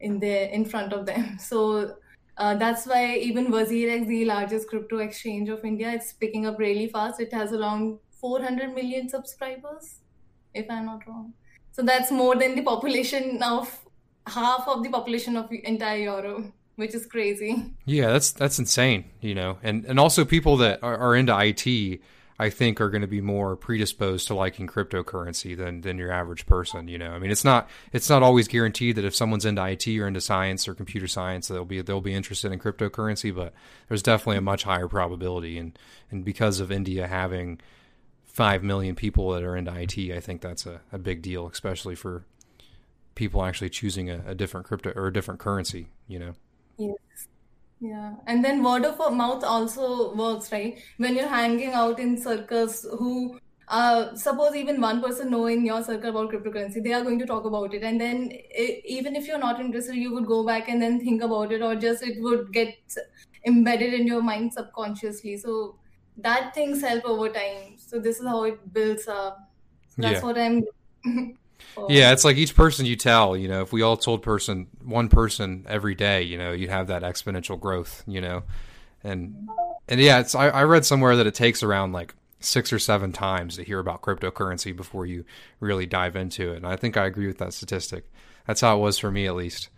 in 0.00 0.18
there 0.18 0.48
in 0.48 0.64
front 0.64 0.92
of 0.92 1.06
them. 1.06 1.38
So 1.50 1.96
uh, 2.40 2.54
that's 2.54 2.86
why 2.86 3.16
even 3.16 3.48
WazirX, 3.48 4.06
the 4.06 4.24
largest 4.24 4.66
crypto 4.68 4.98
exchange 4.98 5.50
of 5.50 5.62
India, 5.62 5.90
it's 5.92 6.14
picking 6.14 6.46
up 6.46 6.58
really 6.58 6.88
fast. 6.88 7.20
It 7.20 7.32
has 7.34 7.52
around 7.52 7.98
400 8.18 8.74
million 8.74 9.10
subscribers, 9.10 10.00
if 10.54 10.64
I'm 10.70 10.86
not 10.86 11.06
wrong. 11.06 11.34
So 11.72 11.82
that's 11.82 12.10
more 12.10 12.36
than 12.36 12.54
the 12.54 12.62
population 12.62 13.42
of 13.42 13.78
half 14.26 14.66
of 14.66 14.82
the 14.82 14.88
population 14.88 15.36
of 15.36 15.52
entire 15.52 15.98
Europe, 15.98 16.46
which 16.76 16.94
is 16.94 17.04
crazy. 17.04 17.74
Yeah, 17.84 18.08
that's 18.12 18.30
that's 18.32 18.58
insane, 18.58 19.04
you 19.20 19.34
know. 19.34 19.58
And 19.62 19.84
and 19.84 20.00
also 20.00 20.24
people 20.24 20.56
that 20.58 20.82
are, 20.82 20.96
are 20.96 21.14
into 21.14 21.38
IT 21.38 22.00
I 22.40 22.48
think 22.48 22.80
are 22.80 22.88
going 22.88 23.02
to 23.02 23.06
be 23.06 23.20
more 23.20 23.54
predisposed 23.54 24.26
to 24.28 24.34
liking 24.34 24.66
cryptocurrency 24.66 25.54
than 25.54 25.82
than 25.82 25.98
your 25.98 26.10
average 26.10 26.46
person. 26.46 26.88
You 26.88 26.96
know, 26.96 27.10
I 27.10 27.18
mean, 27.18 27.30
it's 27.30 27.44
not 27.44 27.68
it's 27.92 28.08
not 28.08 28.22
always 28.22 28.48
guaranteed 28.48 28.96
that 28.96 29.04
if 29.04 29.14
someone's 29.14 29.44
into 29.44 29.62
IT 29.62 29.86
or 29.98 30.08
into 30.08 30.22
science 30.22 30.66
or 30.66 30.74
computer 30.74 31.06
science, 31.06 31.48
they'll 31.48 31.66
be 31.66 31.82
they'll 31.82 32.00
be 32.00 32.14
interested 32.14 32.50
in 32.50 32.58
cryptocurrency. 32.58 33.34
But 33.34 33.52
there's 33.88 34.02
definitely 34.02 34.38
a 34.38 34.40
much 34.40 34.62
higher 34.64 34.88
probability, 34.88 35.58
and 35.58 35.78
and 36.10 36.24
because 36.24 36.60
of 36.60 36.72
India 36.72 37.06
having 37.06 37.60
five 38.24 38.62
million 38.62 38.94
people 38.94 39.30
that 39.32 39.42
are 39.42 39.54
into 39.54 39.78
IT, 39.78 39.98
I 40.10 40.20
think 40.20 40.40
that's 40.40 40.64
a, 40.64 40.80
a 40.92 40.98
big 40.98 41.20
deal, 41.20 41.46
especially 41.46 41.94
for 41.94 42.24
people 43.16 43.44
actually 43.44 43.68
choosing 43.68 44.08
a, 44.08 44.22
a 44.28 44.34
different 44.34 44.66
crypto 44.66 44.94
or 44.96 45.08
a 45.08 45.12
different 45.12 45.40
currency. 45.40 45.88
You 46.08 46.20
know. 46.20 46.34
Yes. 46.78 46.96
Yeah, 47.80 48.16
and 48.26 48.44
then 48.44 48.62
word 48.62 48.84
of 48.84 48.98
mouth 49.14 49.42
also 49.42 50.14
works, 50.14 50.52
right? 50.52 50.78
When 50.98 51.14
you're 51.14 51.28
hanging 51.28 51.72
out 51.72 51.98
in 51.98 52.20
circles, 52.20 52.86
who 52.98 53.38
uh, 53.68 54.14
suppose 54.14 54.54
even 54.54 54.80
one 54.80 55.00
person 55.00 55.30
know 55.30 55.46
in 55.46 55.64
your 55.64 55.82
circle 55.82 56.10
about 56.10 56.30
cryptocurrency, 56.30 56.82
they 56.84 56.92
are 56.92 57.02
going 57.02 57.18
to 57.20 57.26
talk 57.26 57.46
about 57.46 57.72
it, 57.72 57.82
and 57.82 57.98
then 58.00 58.28
it, 58.32 58.82
even 58.84 59.16
if 59.16 59.26
you're 59.26 59.38
not 59.38 59.60
interested, 59.60 59.96
you 59.96 60.12
would 60.12 60.26
go 60.26 60.44
back 60.44 60.68
and 60.68 60.82
then 60.82 61.00
think 61.00 61.22
about 61.22 61.52
it, 61.52 61.62
or 61.62 61.74
just 61.74 62.02
it 62.02 62.20
would 62.20 62.52
get 62.52 62.76
embedded 63.46 63.94
in 63.94 64.06
your 64.06 64.22
mind 64.22 64.52
subconsciously. 64.52 65.38
So 65.38 65.76
that 66.18 66.54
things 66.54 66.82
help 66.82 67.04
over 67.06 67.30
time. 67.30 67.78
So 67.78 67.98
this 67.98 68.20
is 68.20 68.26
how 68.26 68.44
it 68.44 68.72
builds 68.74 69.08
up. 69.08 69.38
That's 69.96 70.20
yeah. 70.20 70.26
what 70.26 70.38
I'm 70.38 70.64
yeah, 71.88 72.12
it's 72.12 72.24
like 72.24 72.36
each 72.36 72.54
person 72.54 72.86
you 72.86 72.96
tell, 72.96 73.36
you 73.36 73.48
know, 73.48 73.62
if 73.62 73.72
we 73.72 73.82
all 73.82 73.96
told 73.96 74.22
person 74.22 74.66
one 74.82 75.08
person 75.08 75.64
every 75.68 75.94
day, 75.94 76.22
you 76.22 76.38
know, 76.38 76.52
you'd 76.52 76.70
have 76.70 76.88
that 76.88 77.02
exponential 77.02 77.58
growth, 77.58 78.02
you 78.06 78.20
know. 78.20 78.42
And 79.02 79.48
and 79.88 80.00
yeah, 80.00 80.20
it's 80.20 80.34
I, 80.34 80.48
I 80.48 80.64
read 80.64 80.84
somewhere 80.84 81.16
that 81.16 81.26
it 81.26 81.34
takes 81.34 81.62
around 81.62 81.92
like 81.92 82.14
six 82.40 82.72
or 82.72 82.78
seven 82.78 83.12
times 83.12 83.56
to 83.56 83.62
hear 83.62 83.78
about 83.78 84.02
cryptocurrency 84.02 84.74
before 84.74 85.06
you 85.06 85.24
really 85.60 85.86
dive 85.86 86.16
into 86.16 86.52
it. 86.52 86.56
And 86.56 86.66
I 86.66 86.76
think 86.76 86.96
I 86.96 87.06
agree 87.06 87.26
with 87.26 87.38
that 87.38 87.52
statistic. 87.52 88.10
That's 88.46 88.62
how 88.62 88.76
it 88.76 88.80
was 88.80 88.98
for 88.98 89.10
me 89.10 89.26
at 89.26 89.34
least. 89.34 89.68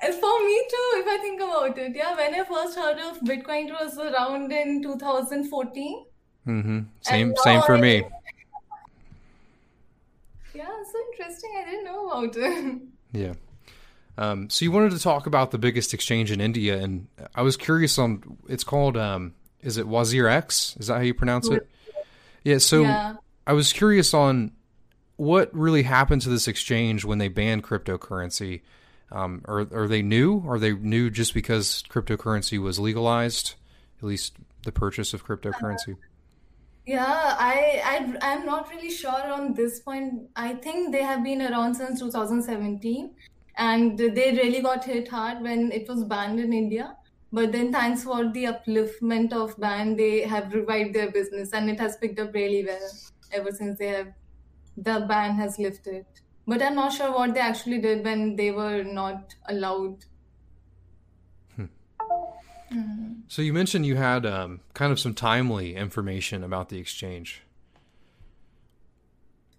And 0.00 0.14
for 0.14 0.44
me 0.44 0.66
too, 0.70 0.90
if 0.94 1.06
I 1.08 1.18
think 1.20 1.40
about 1.40 1.78
it. 1.78 1.96
Yeah, 1.96 2.14
when 2.14 2.34
I 2.34 2.44
first 2.44 2.78
heard 2.78 2.98
of 2.98 3.20
Bitcoin 3.20 3.68
it 3.68 3.72
was 3.72 3.98
around 3.98 4.52
in 4.52 4.82
2014. 4.82 6.04
Mm-hmm. 6.46 6.80
Same 7.00 7.34
same 7.36 7.62
for 7.62 7.76
I, 7.76 7.80
me. 7.80 8.04
Yeah, 10.58 10.66
so 10.90 10.98
interesting. 11.12 11.50
I 11.56 11.70
didn't 11.70 11.84
know 11.84 12.08
about 12.08 12.36
it. 12.36 12.82
Yeah. 13.10 13.32
Um, 14.18 14.50
so 14.50 14.66
you 14.66 14.70
wanted 14.70 14.90
to 14.90 14.98
talk 14.98 15.26
about 15.26 15.50
the 15.50 15.56
biggest 15.56 15.94
exchange 15.94 16.30
in 16.30 16.42
India, 16.42 16.76
and 16.76 17.06
I 17.34 17.40
was 17.40 17.56
curious 17.56 17.98
on. 17.98 18.36
It's 18.48 18.64
called. 18.64 18.98
Um, 18.98 19.34
is 19.62 19.78
it 19.78 19.86
WazirX? 19.86 20.78
Is 20.78 20.88
that 20.88 20.96
how 20.96 21.00
you 21.00 21.14
pronounce 21.14 21.48
it? 21.48 21.66
Yeah. 22.44 22.58
So 22.58 22.82
yeah. 22.82 23.14
I 23.46 23.54
was 23.54 23.72
curious 23.72 24.12
on 24.12 24.52
what 25.16 25.54
really 25.54 25.84
happened 25.84 26.20
to 26.22 26.28
this 26.28 26.48
exchange 26.48 27.02
when 27.06 27.16
they 27.16 27.28
banned 27.28 27.64
cryptocurrency. 27.64 28.60
Um, 29.10 29.42
are 29.46 29.60
are 29.72 29.88
they 29.88 30.02
new? 30.02 30.44
Are 30.46 30.58
they 30.58 30.74
new 30.74 31.08
just 31.08 31.32
because 31.32 31.82
cryptocurrency 31.88 32.60
was 32.60 32.78
legalized? 32.78 33.54
At 34.02 34.04
least 34.04 34.36
the 34.64 34.72
purchase 34.72 35.14
of 35.14 35.24
cryptocurrency. 35.24 35.96
Yeah, 36.88 37.36
I, 37.38 37.82
I 37.84 38.16
I'm 38.22 38.46
not 38.46 38.70
really 38.70 38.90
sure 38.90 39.30
on 39.30 39.52
this 39.52 39.80
point. 39.80 40.30
I 40.34 40.54
think 40.54 40.90
they 40.90 41.02
have 41.02 41.22
been 41.22 41.42
around 41.42 41.74
since 41.74 42.00
2017, 42.00 43.10
and 43.58 43.98
they 43.98 44.30
really 44.38 44.62
got 44.62 44.86
hit 44.86 45.08
hard 45.08 45.42
when 45.42 45.70
it 45.70 45.86
was 45.86 46.04
banned 46.04 46.40
in 46.40 46.54
India. 46.54 46.96
But 47.30 47.52
then, 47.52 47.70
thanks 47.72 48.04
for 48.04 48.32
the 48.32 48.44
upliftment 48.52 49.34
of 49.34 49.54
ban, 49.58 49.96
they 49.98 50.22
have 50.22 50.54
revived 50.54 50.94
their 50.94 51.10
business, 51.10 51.52
and 51.52 51.68
it 51.68 51.78
has 51.78 51.98
picked 51.98 52.20
up 52.20 52.32
really 52.32 52.64
well 52.64 52.88
ever 53.32 53.52
since 53.52 53.78
they 53.78 53.88
have 53.88 54.14
the 54.78 55.04
ban 55.12 55.34
has 55.42 55.58
lifted. 55.58 56.06
But 56.46 56.62
I'm 56.62 56.76
not 56.76 56.94
sure 56.94 57.12
what 57.12 57.34
they 57.34 57.40
actually 57.40 57.82
did 57.82 58.02
when 58.02 58.36
they 58.36 58.50
were 58.50 58.82
not 58.82 59.34
allowed 59.50 60.06
Mm-hmm. 62.72 63.12
So 63.28 63.42
you 63.42 63.52
mentioned 63.52 63.86
you 63.86 63.96
had 63.96 64.26
um, 64.26 64.60
kind 64.74 64.92
of 64.92 65.00
some 65.00 65.14
timely 65.14 65.74
information 65.74 66.44
about 66.44 66.68
the 66.68 66.78
exchange. 66.78 67.42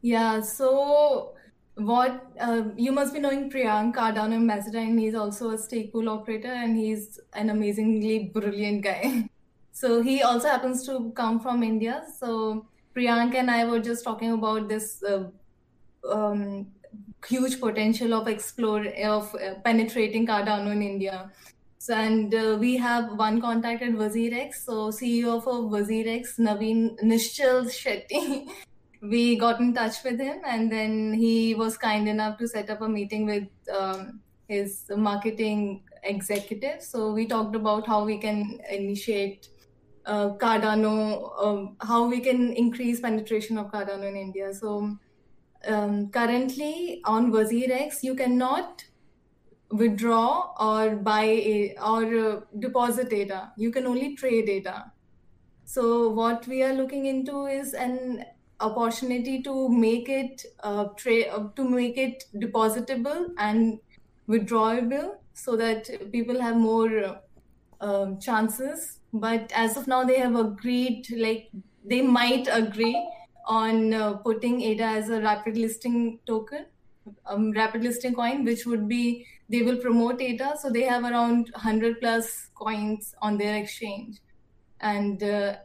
Yeah. 0.02 0.41
So 0.41 1.34
what 1.76 2.26
uh, 2.39 2.63
you 2.76 2.91
must 2.91 3.13
be 3.13 3.19
knowing 3.19 3.50
Priyank 3.50 3.95
Cardano 3.95 4.34
in 4.34 4.78
and 4.78 5.00
He's 5.00 5.15
also 5.15 5.52
a 5.52 5.58
stake 5.58 5.91
pool 5.91 6.10
operator 6.10 6.52
and 6.52 6.78
he's 6.78 7.19
an 7.34 7.50
amazingly 7.50 8.32
brilliant 8.34 8.84
guy. 8.84 9.30
So 9.72 10.02
he 10.02 10.22
also 10.24 10.50
happens 10.50 10.86
to 10.88 11.13
come 11.15 11.39
from 11.39 11.63
India. 11.63 12.04
So 12.17 12.67
Priyank 12.93 13.34
and 13.36 13.50
I 13.50 13.63
were 13.63 13.80
just 13.80 14.04
talking 14.04 14.34
about 14.34 14.67
this 14.67 15.02
uh, 15.04 15.30
um, 16.12 16.67
huge 17.26 17.62
potential 17.62 18.13
of 18.13 18.28
explore 18.28 18.86
of 19.06 19.34
uh, 19.36 19.54
penetrating 19.63 20.28
Cardano 20.28 20.74
in 20.74 20.82
India. 20.82 21.32
And 21.89 22.34
uh, 22.34 22.58
we 22.60 22.78
have 22.78 23.17
one 23.17 23.41
contact 23.41 23.82
at. 23.82 24.54
So 24.54 24.89
CEO 24.89 25.38
of 25.38 25.45
WazirX, 25.45 26.39
Naveen 26.39 26.99
Nischal 27.04 27.65
Shetty, 27.65 28.47
we 29.02 29.38
got 29.38 29.60
in 29.60 29.73
touch 29.73 30.04
with 30.04 30.19
him, 30.19 30.41
and 30.45 30.71
then 30.71 31.13
he 31.13 31.56
was 31.56 31.78
kind 31.78 32.08
enough 32.08 32.38
to 32.39 32.47
set 32.47 32.69
up 32.69 32.82
a 32.82 32.89
meeting 32.89 33.25
with 33.25 33.47
um, 33.75 34.19
his 34.47 34.84
marketing 34.95 35.84
executive. 36.04 36.82
So 36.84 37.12
we 37.12 37.25
talked 37.25 37.56
about 37.56 37.88
how 37.88 38.04
we 38.04 38.17
can 38.17 38.60
initiate 38.69 39.49
uh, 40.06 40.30
Cardano, 40.38 41.32
um, 41.43 41.75
how 41.82 42.08
we 42.08 42.19
can 42.19 42.54
increase 42.54 42.99
penetration 42.99 43.58
of 43.58 43.71
Cardano 43.71 44.08
in 44.08 44.15
India. 44.15 44.54
So 44.54 44.97
um, 45.67 46.10
currently 46.10 47.02
on 47.06 47.32
WazirX, 47.32 48.04
you 48.04 48.15
cannot 48.15 48.84
withdraw 49.71 50.53
or 50.60 50.95
buy 50.97 51.23
a, 51.23 51.75
or 51.77 52.17
uh, 52.17 52.41
deposit 52.60 53.13
ADA. 53.13 53.53
You 53.58 53.71
can 53.71 53.86
only 53.86 54.15
trade 54.15 54.49
ADA. 54.49 54.93
So 55.65 56.10
what 56.10 56.47
we 56.47 56.63
are 56.63 56.73
looking 56.73 57.05
into 57.05 57.45
is 57.45 57.73
an 57.73 58.25
opportunity 58.60 59.41
to 59.43 59.69
make 59.69 60.10
it 60.10 60.43
uh, 60.62 60.86
tra- 60.97 61.29
uh, 61.38 61.49
to 61.55 61.69
make 61.69 61.97
it 61.97 62.25
depositable 62.39 63.29
and 63.38 63.79
withdrawable 64.27 65.17
so 65.34 65.55
that 65.55 65.89
people 66.12 66.41
have 66.41 66.58
more 66.58 67.21
um, 67.82 68.19
chances 68.19 68.99
but 69.13 69.51
as 69.53 69.77
of 69.77 69.88
now 69.88 70.03
they 70.03 70.19
have 70.19 70.36
agreed 70.36 71.05
like 71.17 71.49
they 71.84 72.01
might 72.01 72.47
agree 72.51 72.97
on 73.45 73.93
uh, 73.93 74.17
putting 74.17 74.62
ada 74.62 74.84
as 74.84 75.10
a 75.10 75.21
rapid 75.21 75.58
listing 75.58 76.19
token 76.27 76.65
um, 77.25 77.51
rapid 77.51 77.84
listing 77.84 78.13
coin 78.13 78.43
which 78.43 78.65
would 78.65 78.88
be 78.88 79.25
they 79.49 79.62
will 79.62 79.77
promote 79.77 80.21
ada 80.21 80.55
so 80.59 80.69
they 80.69 80.83
have 80.83 81.03
around 81.03 81.49
100 81.53 81.99
plus 81.99 82.49
coins 82.55 83.15
on 83.21 83.38
their 83.38 83.55
exchange 83.55 84.19
and 84.81 85.23
uh, 85.23 85.55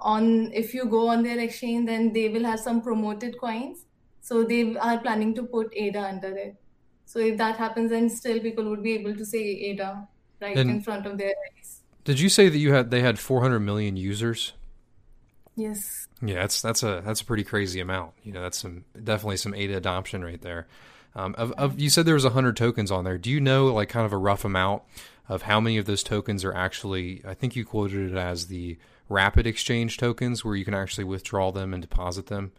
on 0.00 0.50
if 0.52 0.72
you 0.74 0.86
go 0.86 1.08
on 1.08 1.22
their 1.22 1.40
exchange 1.40 1.86
then 1.86 2.12
they 2.12 2.28
will 2.28 2.44
have 2.44 2.60
some 2.60 2.80
promoted 2.80 3.38
coins 3.40 3.84
so 4.20 4.44
they 4.44 4.76
are 4.76 4.98
planning 4.98 5.34
to 5.34 5.42
put 5.42 5.72
ada 5.74 6.02
under 6.12 6.34
it 6.36 6.56
so 7.04 7.18
if 7.18 7.36
that 7.36 7.56
happens 7.56 7.90
then 7.90 8.08
still 8.08 8.40
people 8.40 8.64
would 8.70 8.82
be 8.82 8.94
able 8.94 9.14
to 9.14 9.24
say 9.24 9.44
ada 9.72 10.08
right 10.40 10.56
and 10.56 10.70
in 10.70 10.80
front 10.80 11.06
of 11.06 11.18
their 11.18 11.34
eyes 11.46 11.80
did 12.04 12.18
you 12.18 12.28
say 12.28 12.48
that 12.48 12.58
you 12.58 12.72
had 12.72 12.90
they 12.90 13.02
had 13.02 13.18
400 13.18 13.60
million 13.60 13.96
users? 13.96 14.52
Yes. 15.56 16.06
Yeah, 16.22 16.40
that's 16.40 16.62
that's 16.62 16.82
a 16.82 17.02
that's 17.04 17.20
a 17.20 17.24
pretty 17.24 17.44
crazy 17.44 17.80
amount. 17.80 18.12
You 18.22 18.32
know, 18.32 18.42
that's 18.42 18.58
some 18.58 18.84
definitely 19.02 19.36
some 19.36 19.54
ADA 19.54 19.76
adoption 19.76 20.24
right 20.24 20.40
there. 20.40 20.66
Um, 21.14 21.34
of, 21.36 21.52
of 21.52 21.78
you 21.78 21.90
said 21.90 22.06
there 22.06 22.14
was 22.14 22.24
100 22.24 22.56
tokens 22.56 22.90
on 22.90 23.04
there. 23.04 23.18
Do 23.18 23.30
you 23.30 23.40
know 23.40 23.66
like 23.66 23.88
kind 23.88 24.06
of 24.06 24.12
a 24.12 24.18
rough 24.18 24.44
amount 24.44 24.82
of 25.28 25.42
how 25.42 25.60
many 25.60 25.76
of 25.76 25.86
those 25.86 26.02
tokens 26.02 26.44
are 26.44 26.54
actually? 26.54 27.22
I 27.26 27.34
think 27.34 27.56
you 27.56 27.64
quoted 27.64 28.12
it 28.12 28.16
as 28.16 28.46
the 28.46 28.78
rapid 29.08 29.46
exchange 29.46 29.96
tokens, 29.96 30.44
where 30.44 30.54
you 30.54 30.64
can 30.64 30.74
actually 30.74 31.04
withdraw 31.04 31.50
them 31.50 31.74
and 31.74 31.82
deposit 31.82 32.26
them. 32.26 32.52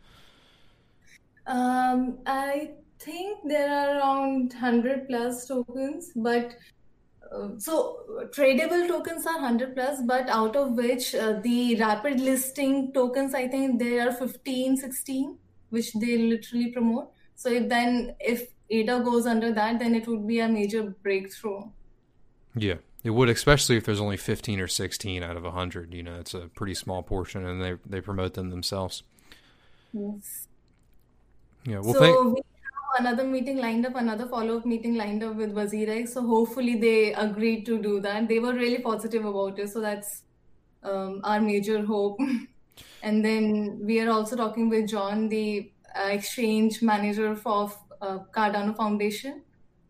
Um, 1.48 2.20
I 2.26 2.72
think 3.00 3.40
there 3.46 3.72
are 3.72 3.98
around 3.98 4.54
100 4.54 5.08
plus 5.08 5.48
tokens, 5.48 6.12
but 6.16 6.56
so 7.58 8.00
tradable 8.36 8.88
tokens 8.88 9.26
are 9.26 9.36
100 9.36 9.74
plus 9.74 10.02
but 10.06 10.28
out 10.30 10.56
of 10.56 10.72
which 10.74 11.16
uh, 11.16 11.40
the 11.42 11.76
rapid 11.80 12.20
listing 12.20 12.92
tokens 12.92 13.34
i 13.34 13.48
think 13.48 13.80
there 13.80 14.08
are 14.08 14.12
15 14.12 14.76
16 14.78 15.38
which 15.70 15.94
they 15.94 16.18
literally 16.18 16.72
promote 16.72 17.10
so 17.42 17.50
if 17.60 17.68
then 17.70 18.16
if 18.20 18.48
ada 18.70 19.00
goes 19.00 19.26
under 19.26 19.52
that 19.52 19.80
then 19.80 19.96
it 19.96 20.08
would 20.08 20.28
be 20.28 20.40
a 20.40 20.48
major 20.48 20.84
breakthrough 21.08 21.62
yeah 22.56 22.76
it 23.04 23.10
would 23.10 23.30
especially 23.30 23.78
if 23.78 23.86
there's 23.86 24.02
only 24.02 24.18
15 24.18 24.60
or 24.60 24.68
16 24.68 25.24
out 25.24 25.38
of 25.38 25.44
100 25.44 25.94
you 25.94 26.04
know 26.04 26.20
it's 26.20 26.34
a 26.34 26.48
pretty 26.62 26.76
small 26.84 27.02
portion 27.04 27.46
and 27.46 27.62
they 27.62 27.74
they 27.86 28.02
promote 28.02 28.36
them 28.36 28.50
themselves 28.50 29.04
yes 29.94 30.48
yeah 31.66 31.80
well 31.80 31.94
so 31.94 32.00
thank- 32.00 32.36
we 32.36 32.42
another 33.00 33.24
meeting 33.24 33.58
lined 33.58 33.86
up, 33.86 33.96
another 33.96 34.26
follow 34.28 34.58
up 34.58 34.66
meeting 34.66 34.96
lined 34.96 35.24
up 35.24 35.36
with 35.36 35.54
WazirX. 35.54 36.10
So 36.10 36.26
hopefully 36.26 36.76
they 36.76 37.14
agreed 37.14 37.66
to 37.68 37.82
do 37.82 38.00
that. 38.02 38.28
They 38.28 38.40
were 38.40 38.54
really 38.54 38.80
positive 38.80 39.26
about 39.26 39.60
it. 39.60 39.70
So 39.70 39.82
that's 39.82 40.24
um, 40.84 41.22
our 41.24 41.40
major 41.40 41.86
hope. 41.86 42.20
and 43.04 43.24
then 43.24 43.80
we 43.84 44.00
are 44.02 44.10
also 44.10 44.36
talking 44.36 44.70
with 44.70 44.90
John, 44.90 45.30
the 45.30 45.72
uh, 45.96 46.10
exchange 46.10 46.82
manager 46.82 47.36
for 47.36 47.72
uh, 48.02 48.20
Cardano 48.32 48.76
Foundation. 48.76 49.42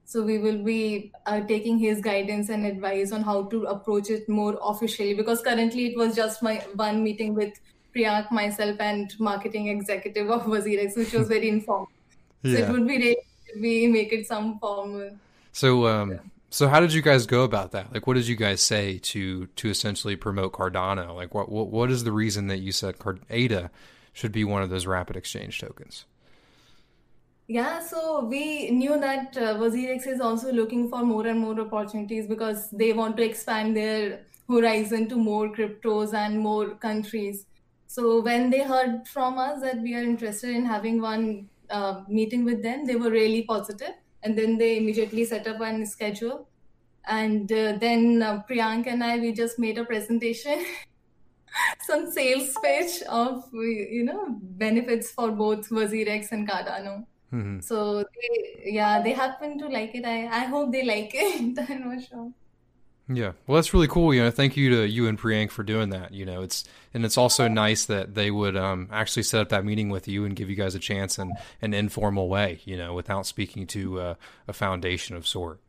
So 0.06 0.22
we 0.22 0.40
will 0.40 0.62
be 0.62 1.12
uh, 1.26 1.40
taking 1.42 1.80
his 1.80 2.02
guidance 2.02 2.50
and 2.50 2.66
advice 2.66 3.14
on 3.14 3.22
how 3.22 3.44
to 3.44 3.64
approach 3.64 4.10
it 4.10 4.28
more 4.28 4.60
officially 4.62 5.14
because 5.14 5.42
currently 5.42 5.86
it 5.86 5.98
was 5.98 6.16
just 6.16 6.44
my 6.44 6.56
one 6.76 7.02
meeting 7.02 7.34
with 7.34 7.54
Priyank, 7.96 8.32
myself, 8.32 8.78
and 8.80 9.14
marketing 9.20 9.68
executive 9.68 10.30
of 10.30 10.44
WazirX, 10.44 10.98
which 10.98 11.14
was 11.14 11.28
very 11.28 11.50
informal. 11.50 11.88
Yeah. 12.44 12.58
So 12.58 12.64
it 12.64 12.72
would 12.72 12.88
be 12.88 12.98
great 12.98 13.18
if 13.46 13.62
we 13.62 13.86
make 13.86 14.12
it 14.12 14.26
some 14.26 14.58
formal. 14.58 15.12
So, 15.52 15.86
um, 15.86 16.12
yeah. 16.14 16.18
so 16.50 16.68
how 16.68 16.80
did 16.80 16.92
you 16.92 17.04
guys 17.04 17.28
go 17.28 17.44
about 17.44 17.72
that? 17.74 17.94
Like, 17.94 18.08
what 18.08 18.16
did 18.16 18.28
you 18.28 18.36
guys 18.36 18.64
say 18.64 18.98
to 18.98 19.46
to 19.46 19.70
essentially 19.70 20.16
promote 20.16 20.54
Cardano? 20.54 21.16
Like, 21.16 21.36
what 21.36 21.50
what, 21.50 21.68
what 21.68 21.92
is 21.92 22.04
the 22.04 22.12
reason 22.12 22.48
that 22.48 22.58
you 22.58 22.72
said 22.72 22.98
Card- 22.98 23.22
ADA 23.30 23.70
should 24.14 24.32
be 24.32 24.44
one 24.44 24.62
of 24.62 24.70
those 24.70 24.86
rapid 24.86 25.16
exchange 25.16 25.60
tokens? 25.60 26.06
Yeah, 27.48 27.80
so 27.80 28.24
we 28.24 28.72
knew 28.72 28.98
that 29.00 29.36
uh, 29.36 29.56
WazirX 29.56 30.08
is 30.08 30.22
also 30.22 30.54
looking 30.54 30.90
for 30.90 31.04
more 31.04 31.28
and 31.28 31.40
more 31.40 31.60
opportunities 31.60 32.26
because 32.26 32.70
they 32.70 32.94
want 32.94 33.18
to 33.18 33.24
expand 33.24 33.76
their 33.76 34.22
horizon 34.48 35.10
to 35.10 35.18
more 35.18 35.50
cryptos 35.50 36.14
and 36.14 36.40
more 36.40 36.76
countries. 36.76 37.46
So 37.88 38.22
when 38.22 38.50
they 38.50 38.64
heard 38.64 39.06
from 39.06 39.38
us 39.38 39.60
that 39.62 39.82
we 39.82 39.96
are 39.96 40.04
interested 40.04 40.52
in 40.52 40.66
having 40.66 41.02
one 41.02 41.50
uh, 41.70 42.04
meeting 42.08 42.46
with 42.46 42.64
them, 42.64 42.86
they 42.86 42.96
were 42.96 43.12
really 43.12 43.44
positive, 43.44 43.96
and 44.24 44.38
then 44.38 44.58
they 44.58 44.78
immediately 44.78 45.26
set 45.26 45.46
up 45.48 45.60
a 45.60 45.86
schedule. 45.86 46.48
And 47.06 47.52
uh, 47.52 47.74
then 47.80 48.22
uh, 48.22 48.44
Priyank 48.50 48.88
and 48.88 49.04
I, 49.04 49.20
we 49.20 49.34
just 49.34 49.60
made 49.60 49.78
a 49.78 49.84
presentation, 49.84 50.64
some 51.82 52.12
sales 52.12 52.56
pitch 52.64 53.02
of 53.04 53.50
you 53.54 54.04
know 54.04 54.38
benefits 54.42 55.12
for 55.12 55.32
both 55.32 55.70
WazirX 55.70 56.32
and 56.32 56.50
Cardano. 56.50 57.06
Mm-hmm. 57.34 57.60
So 57.62 58.04
they, 58.04 58.72
yeah, 58.74 59.02
they 59.02 59.14
happen 59.14 59.58
to 59.60 59.68
like 59.68 59.96
it. 59.96 60.06
I 60.06 60.28
I 60.28 60.46
hope 60.46 60.72
they 60.72 60.84
like 60.84 61.12
it. 61.14 61.58
I'm 61.70 61.90
not 61.90 62.04
sure. 62.04 62.32
Yeah, 63.14 63.34
well, 63.46 63.56
that's 63.56 63.74
really 63.74 63.88
cool. 63.88 64.14
You 64.14 64.24
know, 64.24 64.32
thank 64.32 64.56
you 64.56 64.70
to 64.70 64.88
you 64.88 65.08
and 65.08 65.20
Priyank 65.20 65.52
for 65.52 65.64
doing 65.64 65.90
that. 65.90 66.14
You 66.14 66.26
know, 66.26 66.42
it's 66.42 66.64
and 66.94 67.04
it's 67.04 67.18
also 67.18 67.48
nice 67.48 67.86
that 67.86 68.16
they 68.16 68.32
would 68.32 68.56
um, 68.56 68.88
actually 68.92 69.24
set 69.24 69.42
up 69.42 69.50
that 69.50 69.66
meeting 69.66 69.90
with 69.90 70.08
you 70.08 70.26
and 70.26 70.36
give 70.36 70.50
you 70.50 70.56
guys 70.56 70.76
a 70.76 70.80
chance 70.80 71.18
in 71.18 71.34
an 71.62 71.74
informal 71.74 72.30
way. 72.30 72.62
You 72.64 72.78
know, 72.78 72.94
without 72.94 73.26
speaking 73.26 73.68
to 73.68 74.00
uh, 74.00 74.16
a 74.48 74.54
foundation 74.54 75.16
of 75.16 75.28
sort. 75.28 75.60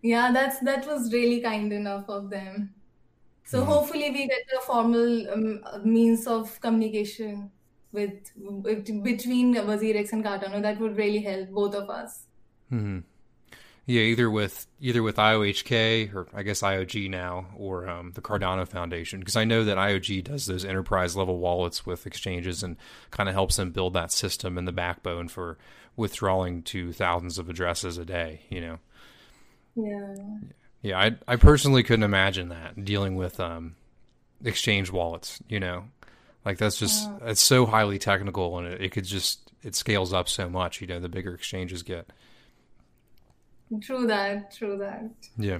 Yeah, 0.00 0.30
that's 0.32 0.60
that 0.60 0.86
was 0.86 1.12
really 1.12 1.40
kind 1.40 1.72
enough 1.72 2.08
of 2.08 2.30
them. 2.30 2.74
So 3.48 3.60
mm-hmm. 3.60 3.70
hopefully 3.70 4.10
we 4.10 4.26
get 4.28 4.42
a 4.58 4.60
formal 4.60 5.30
um, 5.32 5.62
means 5.82 6.26
of 6.26 6.60
communication 6.60 7.50
with, 7.92 8.30
with 8.36 9.02
between 9.02 9.54
WazirX 9.54 10.12
and 10.12 10.22
Cardano. 10.22 10.60
That 10.60 10.78
would 10.78 10.98
really 10.98 11.20
help 11.20 11.48
both 11.48 11.74
of 11.74 11.88
us. 11.88 12.24
Mm-hmm. 12.70 12.98
Yeah, 13.86 14.02
either 14.02 14.30
with 14.30 14.66
either 14.82 15.02
with 15.02 15.16
IOHK 15.16 16.14
or 16.14 16.28
I 16.34 16.42
guess 16.42 16.60
IOG 16.60 17.08
now 17.08 17.46
or 17.56 17.88
um, 17.88 18.12
the 18.12 18.20
Cardano 18.20 18.68
Foundation 18.68 19.20
because 19.20 19.36
I 19.36 19.44
know 19.44 19.64
that 19.64 19.78
IOG 19.78 20.24
does 20.24 20.44
those 20.44 20.66
enterprise 20.66 21.16
level 21.16 21.38
wallets 21.38 21.86
with 21.86 22.06
exchanges 22.06 22.62
and 22.62 22.76
kind 23.10 23.30
of 23.30 23.34
helps 23.34 23.56
them 23.56 23.70
build 23.70 23.94
that 23.94 24.12
system 24.12 24.58
and 24.58 24.68
the 24.68 24.72
backbone 24.72 25.28
for 25.28 25.56
withdrawing 25.96 26.64
to 26.64 26.92
thousands 26.92 27.38
of 27.38 27.48
addresses 27.48 27.96
a 27.96 28.04
day. 28.04 28.42
You 28.50 28.60
know. 28.60 28.78
Yeah. 29.74 30.16
Yeah, 30.82 30.98
I 30.98 31.16
I 31.26 31.36
personally 31.36 31.82
couldn't 31.82 32.04
imagine 32.04 32.48
that 32.50 32.84
dealing 32.84 33.16
with 33.16 33.40
um, 33.40 33.74
exchange 34.44 34.90
wallets. 34.90 35.40
You 35.48 35.60
know, 35.60 35.84
like 36.44 36.58
that's 36.58 36.78
just 36.78 37.08
it's 37.22 37.40
so 37.40 37.66
highly 37.66 37.98
technical 37.98 38.58
and 38.58 38.68
it, 38.68 38.82
it 38.82 38.92
could 38.92 39.04
just 39.04 39.52
it 39.62 39.74
scales 39.74 40.12
up 40.12 40.28
so 40.28 40.48
much. 40.48 40.80
You 40.80 40.86
know, 40.86 41.00
the 41.00 41.08
bigger 41.08 41.34
exchanges 41.34 41.82
get. 41.82 42.10
True 43.80 44.06
that. 44.06 44.54
True 44.54 44.78
that. 44.78 45.10
Yeah. 45.36 45.58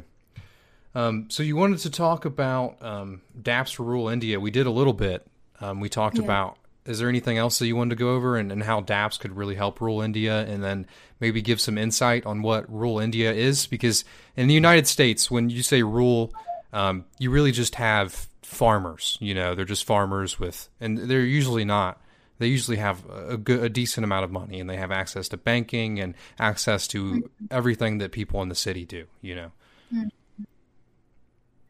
Um, 0.94 1.26
so 1.28 1.42
you 1.42 1.56
wanted 1.56 1.80
to 1.80 1.90
talk 1.90 2.24
about 2.24 2.82
um, 2.82 3.20
dApps 3.40 3.74
for 3.74 3.82
rural 3.82 4.08
India. 4.08 4.40
We 4.40 4.50
did 4.50 4.66
a 4.66 4.70
little 4.70 4.92
bit. 4.92 5.26
Um, 5.60 5.80
we 5.80 5.88
talked 5.88 6.16
yeah. 6.16 6.24
about 6.24 6.58
is 6.88 6.98
there 6.98 7.08
anything 7.08 7.36
else 7.36 7.58
that 7.58 7.66
you 7.66 7.76
wanted 7.76 7.90
to 7.90 7.96
go 7.96 8.14
over 8.14 8.36
and, 8.36 8.50
and 8.50 8.62
how 8.62 8.80
dApps 8.80 9.20
could 9.20 9.36
really 9.36 9.54
help 9.54 9.80
rural 9.80 10.00
India 10.00 10.44
and 10.46 10.64
then 10.64 10.86
maybe 11.20 11.42
give 11.42 11.60
some 11.60 11.76
insight 11.76 12.24
on 12.24 12.40
what 12.40 12.70
rural 12.72 12.98
India 12.98 13.32
is? 13.32 13.66
Because 13.66 14.04
in 14.36 14.48
the 14.48 14.54
United 14.54 14.86
States, 14.86 15.30
when 15.30 15.50
you 15.50 15.62
say 15.62 15.82
rural, 15.82 16.32
um, 16.72 17.04
you 17.18 17.30
really 17.30 17.52
just 17.52 17.74
have 17.74 18.28
farmers, 18.42 19.18
you 19.20 19.34
know, 19.34 19.54
they're 19.54 19.66
just 19.66 19.84
farmers 19.84 20.40
with, 20.40 20.70
and 20.80 20.96
they're 20.96 21.20
usually 21.20 21.64
not, 21.64 22.00
they 22.38 22.46
usually 22.46 22.78
have 22.78 23.02
a 23.10 23.36
good, 23.36 23.62
a 23.62 23.68
decent 23.68 24.04
amount 24.04 24.24
of 24.24 24.30
money 24.30 24.58
and 24.58 24.70
they 24.70 24.76
have 24.76 24.90
access 24.90 25.28
to 25.28 25.36
banking 25.36 26.00
and 26.00 26.14
access 26.38 26.86
to 26.88 27.28
everything 27.50 27.98
that 27.98 28.12
people 28.12 28.40
in 28.40 28.48
the 28.48 28.54
city 28.54 28.86
do, 28.86 29.04
you 29.20 29.34
know? 29.34 29.52
Mm-hmm. 29.94 30.08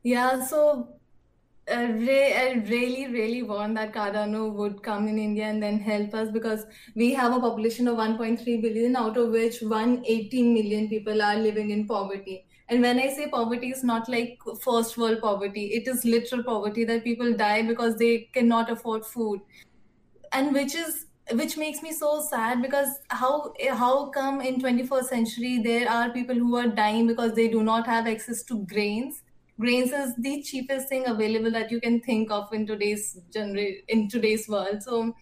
Yeah, 0.05 0.45
so 0.45 0.89
Uh, 1.71 1.75
I 1.75 2.55
uh, 2.57 2.61
really, 2.71 3.09
really 3.09 3.43
want 3.43 3.75
that 3.75 3.93
Cardano 3.93 4.51
would 4.55 4.83
come 4.83 5.07
in 5.07 5.19
India 5.19 5.45
and 5.45 5.63
then 5.63 5.79
help 5.79 6.15
us 6.15 6.31
because 6.31 6.65
we 6.95 7.13
have 7.13 7.35
a 7.37 7.41
population 7.41 7.89
of 7.89 7.99
1.3 7.99 8.63
billion, 8.63 8.97
out 8.97 9.19
of 9.19 9.31
which 9.31 9.61
118 9.61 10.55
million 10.55 10.89
people 10.89 11.21
are 11.21 11.37
living 11.37 11.71
in 11.71 11.87
poverty. 11.87 12.47
And 12.71 12.81
when 12.81 12.99
I 12.99 13.09
say 13.09 13.29
poverty, 13.29 13.69
it's 13.69 13.85
not 13.85 14.09
like 14.09 14.39
first 14.63 14.97
world 14.97 15.21
poverty. 15.21 15.67
It 15.67 15.87
is 15.89 16.07
literal 16.07 16.43
poverty 16.43 16.85
that 16.85 17.05
people 17.05 17.35
die 17.35 17.63
because 17.63 17.97
they 17.97 18.31
cannot 18.33 18.71
afford 18.71 19.05
food, 19.05 19.41
and 20.33 20.55
which 20.55 20.75
is 20.75 21.07
which 21.33 21.59
makes 21.59 21.83
me 21.83 21.93
so 21.93 22.27
sad 22.31 22.63
because 22.63 22.89
how 23.11 23.53
how 23.73 24.09
come 24.09 24.41
in 24.41 24.59
21st 24.59 25.05
century 25.05 25.61
there 25.63 25.87
are 25.91 26.09
people 26.11 26.35
who 26.35 26.57
are 26.57 26.69
dying 26.69 27.07
because 27.07 27.35
they 27.35 27.49
do 27.49 27.63
not 27.63 27.87
have 27.87 28.07
access 28.07 28.43
to 28.45 28.65
grains 28.65 29.21
grains 29.61 29.93
is 29.93 30.15
the 30.17 30.43
cheapest 30.43 30.89
thing 30.89 31.07
available 31.07 31.51
that 31.51 31.71
you 31.71 31.81
can 31.81 32.01
think 32.01 32.31
of 32.31 32.53
in 32.53 32.67
today's 32.67 33.19
gener- 33.35 33.83
in 33.89 34.09
today's 34.09 34.49
world. 34.49 34.83
So 34.83 35.15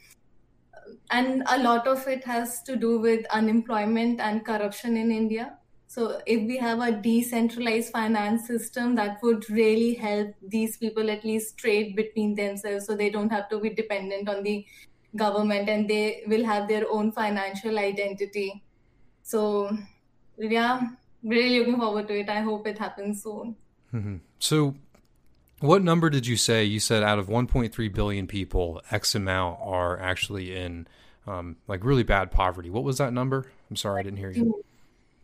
and 1.11 1.43
a 1.47 1.59
lot 1.63 1.87
of 1.87 2.07
it 2.07 2.25
has 2.25 2.63
to 2.65 2.77
do 2.77 2.99
with 2.99 3.25
unemployment 3.27 4.21
and 4.21 4.45
corruption 4.45 4.97
in 4.97 5.11
india. 5.13 5.59
So 5.89 6.21
if 6.27 6.41
we 6.47 6.57
have 6.59 6.81
a 6.81 6.91
decentralized 7.01 7.93
finance 7.93 8.47
system 8.47 8.97
that 8.97 9.19
would 9.23 9.49
really 9.49 9.95
help 9.95 10.35
these 10.43 10.77
people 10.77 11.11
at 11.11 11.25
least 11.25 11.59
trade 11.59 11.95
between 11.95 12.35
themselves 12.35 12.87
so 12.87 12.97
they 12.97 13.09
don't 13.11 13.31
have 13.31 13.49
to 13.51 13.61
be 13.61 13.71
dependent 13.71 14.29
on 14.29 14.43
the 14.43 14.67
government 15.17 15.69
and 15.69 15.89
they 15.89 16.25
will 16.27 16.45
have 16.45 16.67
their 16.69 16.91
own 16.91 17.13
financial 17.13 17.79
identity. 17.79 18.65
So 19.23 19.71
yeah 20.39 20.81
really 21.23 21.59
looking 21.61 21.79
forward 21.79 22.09
to 22.09 22.19
it. 22.21 22.29
I 22.29 22.41
hope 22.41 22.67
it 22.67 22.79
happens 22.79 23.23
soon 23.23 23.57
Mm-hmm. 23.95 24.17
So, 24.39 24.75
what 25.61 25.83
number 25.83 26.11
did 26.11 26.27
you 26.27 26.37
say? 26.37 26.65
You 26.65 26.81
said 26.81 27.03
out 27.03 27.19
of 27.19 27.29
1.3 27.29 27.95
billion 27.95 28.27
people, 28.27 28.83
X 28.91 29.15
amount 29.15 29.59
are 29.63 29.99
actually 29.99 30.55
in 30.55 30.87
um, 31.27 31.57
like 31.67 31.85
really 31.85 32.03
bad 32.03 32.31
poverty. 32.31 32.71
What 32.71 32.85
was 32.85 32.99
that 32.99 33.13
number? 33.13 33.51
I'm 33.71 33.77
sorry, 33.77 34.01
I 34.01 34.03
didn't 34.03 34.19
hear 34.19 34.31
you. 34.31 34.65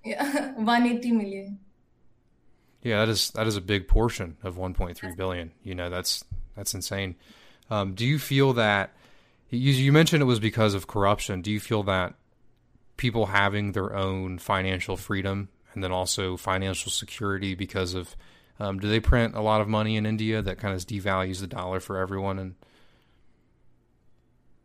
Yeah, 0.04 0.52
180 0.54 1.12
million. 1.12 1.58
Yeah, 2.82 2.98
that 2.98 3.08
is 3.08 3.30
that 3.30 3.46
is 3.46 3.56
a 3.56 3.60
big 3.60 3.86
portion 3.86 4.36
of 4.42 4.56
1.3 4.56 5.16
billion. 5.16 5.52
You 5.62 5.74
know, 5.74 5.88
that's 5.88 6.24
that's 6.56 6.74
insane. 6.74 7.14
Um, 7.70 7.94
do 7.94 8.04
you 8.04 8.18
feel 8.18 8.54
that 8.54 8.92
you, 9.50 9.72
you 9.72 9.92
mentioned 9.92 10.22
it 10.22 10.26
was 10.26 10.40
because 10.40 10.74
of 10.74 10.86
corruption? 10.86 11.42
Do 11.42 11.50
you 11.50 11.60
feel 11.60 11.84
that 11.84 12.14
people 12.96 13.26
having 13.26 13.72
their 13.72 13.94
own 13.94 14.38
financial 14.38 14.96
freedom 14.96 15.48
and 15.74 15.82
then 15.82 15.92
also 15.92 16.36
financial 16.36 16.90
security 16.90 17.54
because 17.54 17.94
of 17.94 18.16
um, 18.58 18.78
do 18.78 18.88
they 18.88 19.00
print 19.00 19.34
a 19.34 19.40
lot 19.40 19.60
of 19.60 19.68
money 19.68 19.96
in 19.96 20.06
India 20.06 20.42
that 20.42 20.58
kind 20.58 20.74
of 20.74 20.80
devalues 20.82 21.40
the 21.40 21.46
dollar 21.46 21.80
for 21.80 21.98
everyone? 21.98 22.38
And 22.38 22.54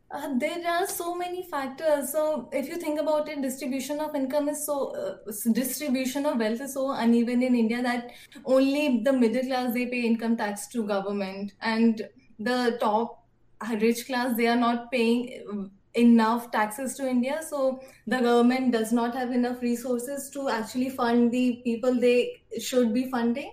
uh, 0.10 0.30
there 0.38 0.66
are 0.66 0.88
so 0.88 1.16
many 1.16 1.44
factors. 1.44 2.12
So 2.12 2.50
if 2.54 2.68
you 2.70 2.78
think 2.78 3.00
about 3.00 3.28
it, 3.28 3.42
distribution 3.42 4.00
of 4.00 4.16
income 4.16 4.48
is 4.50 4.66
so 4.66 4.96
uh, 4.96 5.32
distribution 5.52 6.26
of 6.26 6.38
wealth 6.38 6.62
is 6.62 6.74
so 6.74 6.92
uneven 6.92 7.44
in 7.44 7.56
India 7.56 7.82
that 7.82 8.12
only 8.46 9.02
the 9.04 9.12
middle 9.12 9.44
class 9.44 9.74
they 9.74 9.86
pay 9.86 10.02
income 10.02 10.38
tax 10.38 10.68
to 10.68 10.88
government, 10.88 11.54
and 11.62 12.08
the 12.40 12.78
top 12.80 13.26
rich 13.82 14.06
class 14.06 14.38
they 14.38 14.48
are 14.48 14.56
not 14.56 14.92
paying 14.92 15.70
enough 15.96 16.52
taxes 16.52 16.96
to 16.96 17.10
India. 17.10 17.42
So 17.50 17.82
the 18.06 18.20
government 18.20 18.72
does 18.72 18.94
not 18.94 19.14
have 19.16 19.32
enough 19.32 19.62
resources 19.62 20.30
to 20.30 20.48
actually 20.48 20.90
fund 20.90 21.32
the 21.32 21.62
people 21.64 22.00
they 22.00 22.44
should 22.60 22.94
be 22.94 23.10
funding 23.10 23.52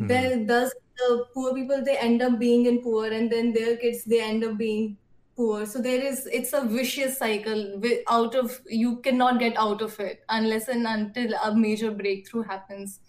mm. 0.00 0.08
then 0.08 0.46
thus 0.46 0.72
the 0.96 1.26
poor 1.34 1.54
people 1.54 1.82
they 1.84 1.96
end 1.96 2.22
up 2.22 2.38
being 2.38 2.66
in 2.66 2.80
poor 2.82 3.06
and 3.06 3.30
then 3.30 3.52
their 3.52 3.76
kids 3.76 4.04
they 4.04 4.20
end 4.20 4.44
up 4.44 4.56
being 4.58 4.96
poor 5.36 5.64
so 5.64 5.80
there 5.80 6.02
is 6.02 6.26
it's 6.26 6.52
a 6.52 6.64
vicious 6.64 7.18
cycle 7.18 7.80
out 8.08 8.34
of 8.34 8.60
you 8.66 8.96
cannot 8.96 9.38
get 9.38 9.56
out 9.56 9.80
of 9.80 9.98
it 10.00 10.24
unless 10.28 10.68
and 10.68 10.86
until 10.86 11.32
a 11.44 11.54
major 11.54 11.92
breakthrough 11.92 12.42
happens 12.42 13.00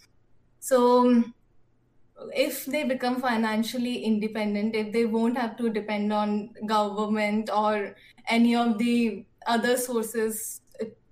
so 0.60 1.24
if 2.36 2.66
they 2.66 2.84
become 2.84 3.20
financially 3.20 4.04
independent 4.04 4.76
if 4.76 4.94
they 4.94 5.06
won't 5.06 5.38
have 5.38 5.58
to 5.58 5.70
depend 5.70 6.14
on 6.14 6.50
government 6.68 7.50
or 7.52 7.96
any 8.28 8.56
of 8.56 8.78
the 8.78 9.26
other 9.48 9.76
sources 9.78 10.62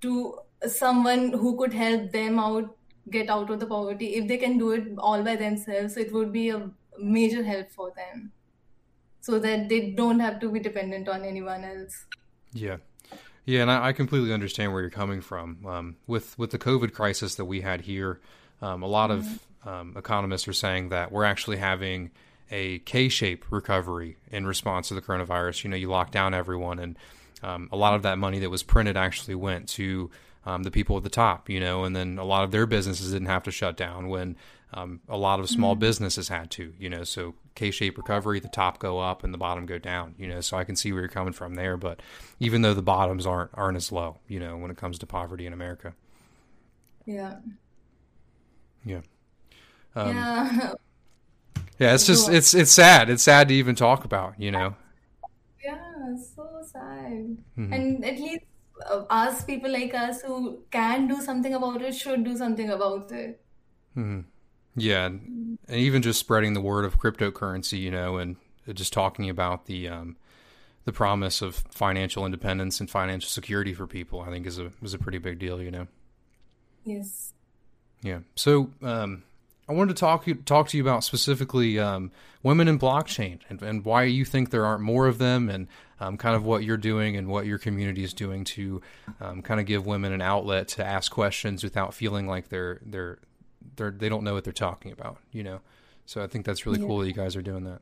to 0.01 0.37
someone 0.67 1.31
who 1.31 1.57
could 1.57 1.73
help 1.73 2.11
them 2.11 2.39
out 2.39 2.76
get 3.09 3.29
out 3.29 3.49
of 3.49 3.59
the 3.59 3.65
poverty. 3.65 4.15
If 4.15 4.27
they 4.27 4.37
can 4.37 4.57
do 4.57 4.71
it 4.71 4.87
all 4.97 5.23
by 5.23 5.35
themselves 5.35 5.97
it 5.97 6.13
would 6.13 6.31
be 6.31 6.49
a 6.49 6.69
major 6.99 7.43
help 7.43 7.71
for 7.71 7.91
them. 7.95 8.31
So 9.21 9.39
that 9.39 9.67
they 9.69 9.91
don't 9.91 10.19
have 10.19 10.39
to 10.39 10.49
be 10.49 10.59
dependent 10.59 11.09
on 11.09 11.23
anyone 11.23 11.63
else. 11.63 12.05
Yeah. 12.53 12.77
Yeah 13.45 13.61
and 13.61 13.71
i, 13.71 13.87
I 13.87 13.93
completely 13.93 14.33
understand 14.33 14.71
where 14.71 14.81
you're 14.81 14.89
coming 14.89 15.21
from. 15.21 15.65
Um, 15.65 15.95
with 16.07 16.37
with 16.37 16.51
the 16.51 16.59
covid 16.59 16.93
crisis 16.93 17.35
that 17.35 17.45
we 17.45 17.61
had 17.61 17.81
here 17.81 18.19
um, 18.61 18.83
a 18.83 18.87
lot 18.87 19.09
mm-hmm. 19.09 19.19
of 19.21 19.47
um, 19.67 19.93
economists 19.97 20.47
are 20.47 20.53
saying 20.53 20.89
that 20.89 21.11
we're 21.11 21.25
actually 21.25 21.57
having 21.57 22.11
a 22.49 22.79
K-shaped 22.79 23.51
recovery 23.51 24.17
in 24.31 24.45
response 24.45 24.87
to 24.87 24.93
the 24.93 25.01
coronavirus. 25.01 25.63
You 25.63 25.69
know, 25.69 25.75
you 25.75 25.89
lock 25.89 26.11
down 26.11 26.33
everyone, 26.33 26.79
and 26.79 26.97
um, 27.43 27.69
a 27.71 27.77
lot 27.77 27.93
of 27.93 28.03
that 28.03 28.17
money 28.17 28.39
that 28.39 28.49
was 28.49 28.63
printed 28.63 28.97
actually 28.97 29.35
went 29.35 29.67
to 29.69 30.09
um, 30.47 30.63
the 30.63 30.71
people 30.71 30.95
at 30.95 31.03
the 31.03 31.09
top, 31.09 31.49
you 31.49 31.59
know, 31.59 31.83
and 31.83 31.93
then 31.93 32.17
a 32.17 32.23
lot 32.23 32.45
of 32.45 32.51
their 32.51 32.65
businesses 32.65 33.11
didn't 33.11 33.27
have 33.27 33.43
to 33.43 33.51
shut 33.51 33.75
down 33.75 34.07
when 34.07 34.37
um, 34.73 35.01
a 35.09 35.17
lot 35.17 35.41
of 35.41 35.49
small 35.49 35.73
mm-hmm. 35.73 35.81
businesses 35.81 36.29
had 36.29 36.49
to, 36.51 36.73
you 36.79 36.89
know. 36.89 37.03
So 37.03 37.35
K-shaped 37.55 37.97
recovery, 37.97 38.39
the 38.39 38.47
top 38.47 38.79
go 38.79 38.97
up 38.97 39.25
and 39.25 39.33
the 39.33 39.37
bottom 39.37 39.65
go 39.65 39.77
down, 39.77 40.15
you 40.17 40.25
know. 40.25 40.39
So 40.39 40.55
I 40.55 40.63
can 40.63 40.77
see 40.77 40.93
where 40.93 41.01
you're 41.01 41.09
coming 41.09 41.33
from 41.33 41.55
there, 41.55 41.75
but 41.75 42.01
even 42.39 42.61
though 42.61 42.73
the 42.73 42.81
bottoms 42.81 43.25
aren't 43.25 43.51
aren't 43.55 43.75
as 43.75 43.91
low, 43.91 44.19
you 44.29 44.39
know, 44.39 44.55
when 44.55 44.71
it 44.71 44.77
comes 44.77 44.97
to 44.99 45.05
poverty 45.05 45.45
in 45.45 45.51
America. 45.51 45.93
Yeah. 47.05 47.35
Yeah. 48.85 49.01
Um, 49.95 50.15
yeah. 50.15 50.73
Yeah, 51.79 51.93
it's 51.93 52.07
just 52.07 52.27
it's 52.27 52.55
it's 52.55 52.71
sad. 52.71 53.07
It's 53.07 53.21
sad 53.21 53.49
to 53.49 53.53
even 53.53 53.75
talk 53.75 54.03
about, 54.03 54.33
you 54.39 54.49
know. 54.49 54.73
Yeah, 55.63 56.15
so 56.35 56.65
sad. 56.65 57.37
Mm-hmm. 57.55 57.71
And 57.71 58.03
at 58.03 58.17
least 58.17 58.45
us 59.09 59.43
people 59.43 59.71
like 59.71 59.93
us 59.93 60.21
who 60.21 60.59
can 60.71 61.07
do 61.07 61.21
something 61.21 61.53
about 61.53 61.81
it 61.81 61.93
should 61.95 62.23
do 62.23 62.37
something 62.37 62.69
about 62.69 63.11
it. 63.11 63.41
Hmm. 63.93 64.21
Yeah 64.75 65.05
and 65.05 65.57
even 65.69 66.01
just 66.01 66.19
spreading 66.19 66.53
the 66.53 66.61
word 66.61 66.85
of 66.85 66.99
cryptocurrency 66.99 67.79
you 67.79 67.91
know 67.91 68.17
and 68.17 68.35
just 68.73 68.93
talking 68.93 69.29
about 69.29 69.65
the 69.65 69.87
um, 69.87 70.17
the 70.85 70.91
promise 70.91 71.41
of 71.41 71.55
financial 71.69 72.25
independence 72.25 72.79
and 72.79 72.89
financial 72.89 73.29
security 73.29 73.73
for 73.73 73.87
people 73.87 74.21
i 74.21 74.29
think 74.29 74.45
is 74.45 74.59
a 74.59 74.71
is 74.83 74.93
a 74.93 74.99
pretty 74.99 75.17
big 75.17 75.39
deal 75.39 75.61
you 75.61 75.71
know? 75.71 75.87
Yes. 76.87 77.33
Yeah. 78.01 78.19
So 78.35 78.71
um, 78.81 79.23
I 79.67 79.73
wanted 79.73 79.95
to 79.95 79.99
talk 79.99 80.25
talk 80.45 80.69
to 80.69 80.77
you 80.77 80.83
about 80.83 81.03
specifically 81.03 81.77
um, 81.77 82.11
women 82.43 82.69
in 82.69 82.79
blockchain 82.79 83.39
and, 83.49 83.61
and, 83.61 83.83
why 83.83 84.03
you 84.03 84.23
think 84.23 84.49
there 84.49 84.65
aren't 84.65 84.83
more 84.83 85.07
of 85.07 85.17
them, 85.17 85.49
and 85.49 85.67
um, 85.99 86.17
kind 86.17 86.35
of 86.35 86.43
what 86.43 86.63
you're 86.63 86.77
doing 86.77 87.17
and 87.17 87.27
what 87.27 87.45
your 87.45 87.57
community 87.57 88.03
is 88.03 88.13
doing 88.13 88.43
to 88.43 88.81
um, 89.19 89.41
kind 89.41 89.59
of 89.59 89.65
give 89.65 89.85
women 89.85 90.13
an 90.13 90.21
outlet 90.21 90.67
to 90.69 90.85
ask 90.85 91.11
questions 91.11 91.63
without 91.63 91.93
feeling 91.93 92.27
like 92.27 92.49
they're 92.49 92.79
they're 92.85 93.19
they're 93.75 93.91
they 93.91 94.09
don't 94.09 94.23
know 94.23 94.33
what 94.33 94.43
they're 94.43 94.53
talking 94.53 94.91
about. 94.91 95.17
You 95.31 95.43
know, 95.43 95.59
so 96.05 96.23
I 96.23 96.27
think 96.27 96.45
that's 96.45 96.65
really 96.65 96.79
yeah. 96.79 96.87
cool 96.87 96.99
that 96.99 97.07
you 97.07 97.13
guys 97.13 97.35
are 97.35 97.41
doing 97.41 97.63
that. 97.63 97.81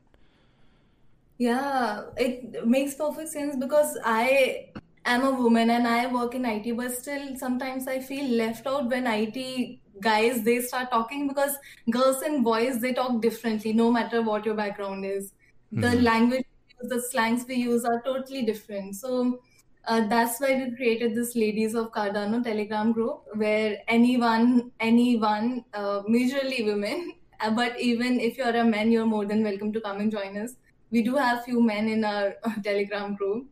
Yeah, 1.37 2.03
it 2.15 2.65
makes 2.65 2.93
perfect 2.93 3.29
sense 3.29 3.57
because 3.57 3.97
I 4.05 4.69
am 5.05 5.25
a 5.25 5.31
woman 5.31 5.69
and 5.69 5.85
I 5.85 6.07
work 6.07 6.33
in 6.33 6.45
IT, 6.45 6.77
but 6.77 6.93
still 6.93 7.35
sometimes 7.35 7.87
I 7.87 7.99
feel 7.99 8.25
left 8.25 8.65
out 8.65 8.89
when 8.89 9.05
IT 9.05 9.79
guys 10.01 10.43
they 10.43 10.61
start 10.61 10.91
talking 10.91 11.27
because 11.27 11.57
girls 11.89 12.21
and 12.21 12.43
boys 12.43 12.79
they 12.81 12.93
talk 12.93 13.21
differently 13.21 13.71
no 13.71 13.89
matter 13.89 14.21
what 14.21 14.45
your 14.45 14.53
background 14.53 15.05
is 15.05 15.31
the 15.71 15.87
mm-hmm. 15.87 16.03
language 16.03 16.45
the 16.87 17.01
slangs 17.01 17.45
we 17.47 17.55
use 17.55 17.85
are 17.85 18.01
totally 18.01 18.43
different 18.43 18.95
so 18.95 19.39
uh, 19.87 20.07
that's 20.07 20.39
why 20.39 20.55
we 20.55 20.75
created 20.75 21.15
this 21.15 21.35
ladies 21.35 21.75
of 21.75 21.91
cardano 21.91 22.43
telegram 22.43 22.91
group 22.91 23.23
where 23.35 23.77
anyone 23.87 24.71
anyone 24.79 25.63
uh, 25.73 26.01
majorly 26.03 26.65
women 26.65 27.13
uh, 27.39 27.51
but 27.51 27.79
even 27.79 28.19
if 28.19 28.37
you're 28.37 28.55
a 28.55 28.63
man 28.63 28.91
you're 28.91 29.05
more 29.05 29.25
than 29.25 29.43
welcome 29.43 29.71
to 29.71 29.81
come 29.81 29.99
and 29.99 30.11
join 30.11 30.37
us 30.37 30.55
we 30.91 31.01
do 31.01 31.15
have 31.15 31.43
few 31.43 31.61
men 31.61 31.87
in 31.89 32.03
our 32.03 32.35
uh, 32.43 32.51
telegram 32.63 33.15
group 33.15 33.47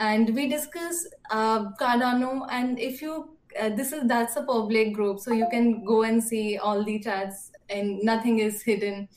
and 0.00 0.34
we 0.34 0.48
discuss 0.48 1.06
uh, 1.30 1.70
Cardano. 1.72 2.46
And 2.50 2.78
if 2.78 3.00
you 3.02 3.36
uh, 3.60 3.68
this 3.70 3.92
is 3.92 4.06
that's 4.06 4.36
a 4.36 4.42
public 4.42 4.94
group, 4.94 5.18
so 5.18 5.32
you 5.32 5.46
can 5.50 5.84
go 5.84 6.02
and 6.02 6.22
see 6.22 6.56
all 6.58 6.84
the 6.84 6.98
chats, 7.00 7.50
and 7.68 8.02
nothing 8.02 8.38
is 8.38 8.62
hidden. 8.62 9.08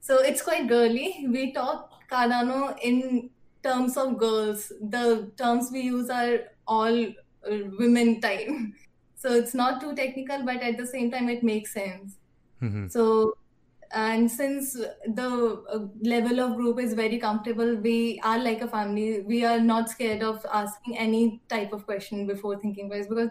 So 0.00 0.18
it's 0.18 0.42
quite 0.42 0.68
girly. 0.68 1.26
We 1.30 1.52
talk 1.52 1.93
Cardano 2.10 2.76
in 2.82 3.30
terms 3.62 3.96
of 3.96 4.18
girls. 4.18 4.72
The 4.80 5.32
terms 5.36 5.70
we 5.72 5.80
use 5.80 6.10
are 6.10 6.40
all 6.66 7.06
uh, 7.06 7.58
women 7.78 8.20
time. 8.20 8.74
So 9.16 9.32
it's 9.32 9.54
not 9.54 9.80
too 9.80 9.94
technical, 9.94 10.44
but 10.44 10.60
at 10.60 10.76
the 10.76 10.86
same 10.86 11.10
time, 11.10 11.30
it 11.30 11.42
makes 11.42 11.72
sense. 11.72 12.18
Mm-hmm. 12.60 12.88
So 12.88 13.38
and 13.94 14.30
since 14.30 14.74
the 14.74 15.64
uh, 15.72 15.86
level 16.02 16.40
of 16.40 16.56
group 16.56 16.80
is 16.80 16.94
very 16.94 17.18
comfortable 17.18 17.76
we 17.76 18.20
are 18.24 18.38
like 18.38 18.60
a 18.60 18.68
family 18.68 19.20
we 19.20 19.44
are 19.44 19.60
not 19.60 19.88
scared 19.88 20.22
of 20.22 20.44
asking 20.52 20.98
any 20.98 21.40
type 21.48 21.72
of 21.72 21.86
question 21.86 22.26
before 22.26 22.58
thinking 22.58 22.88
twice 22.88 23.06
because 23.06 23.28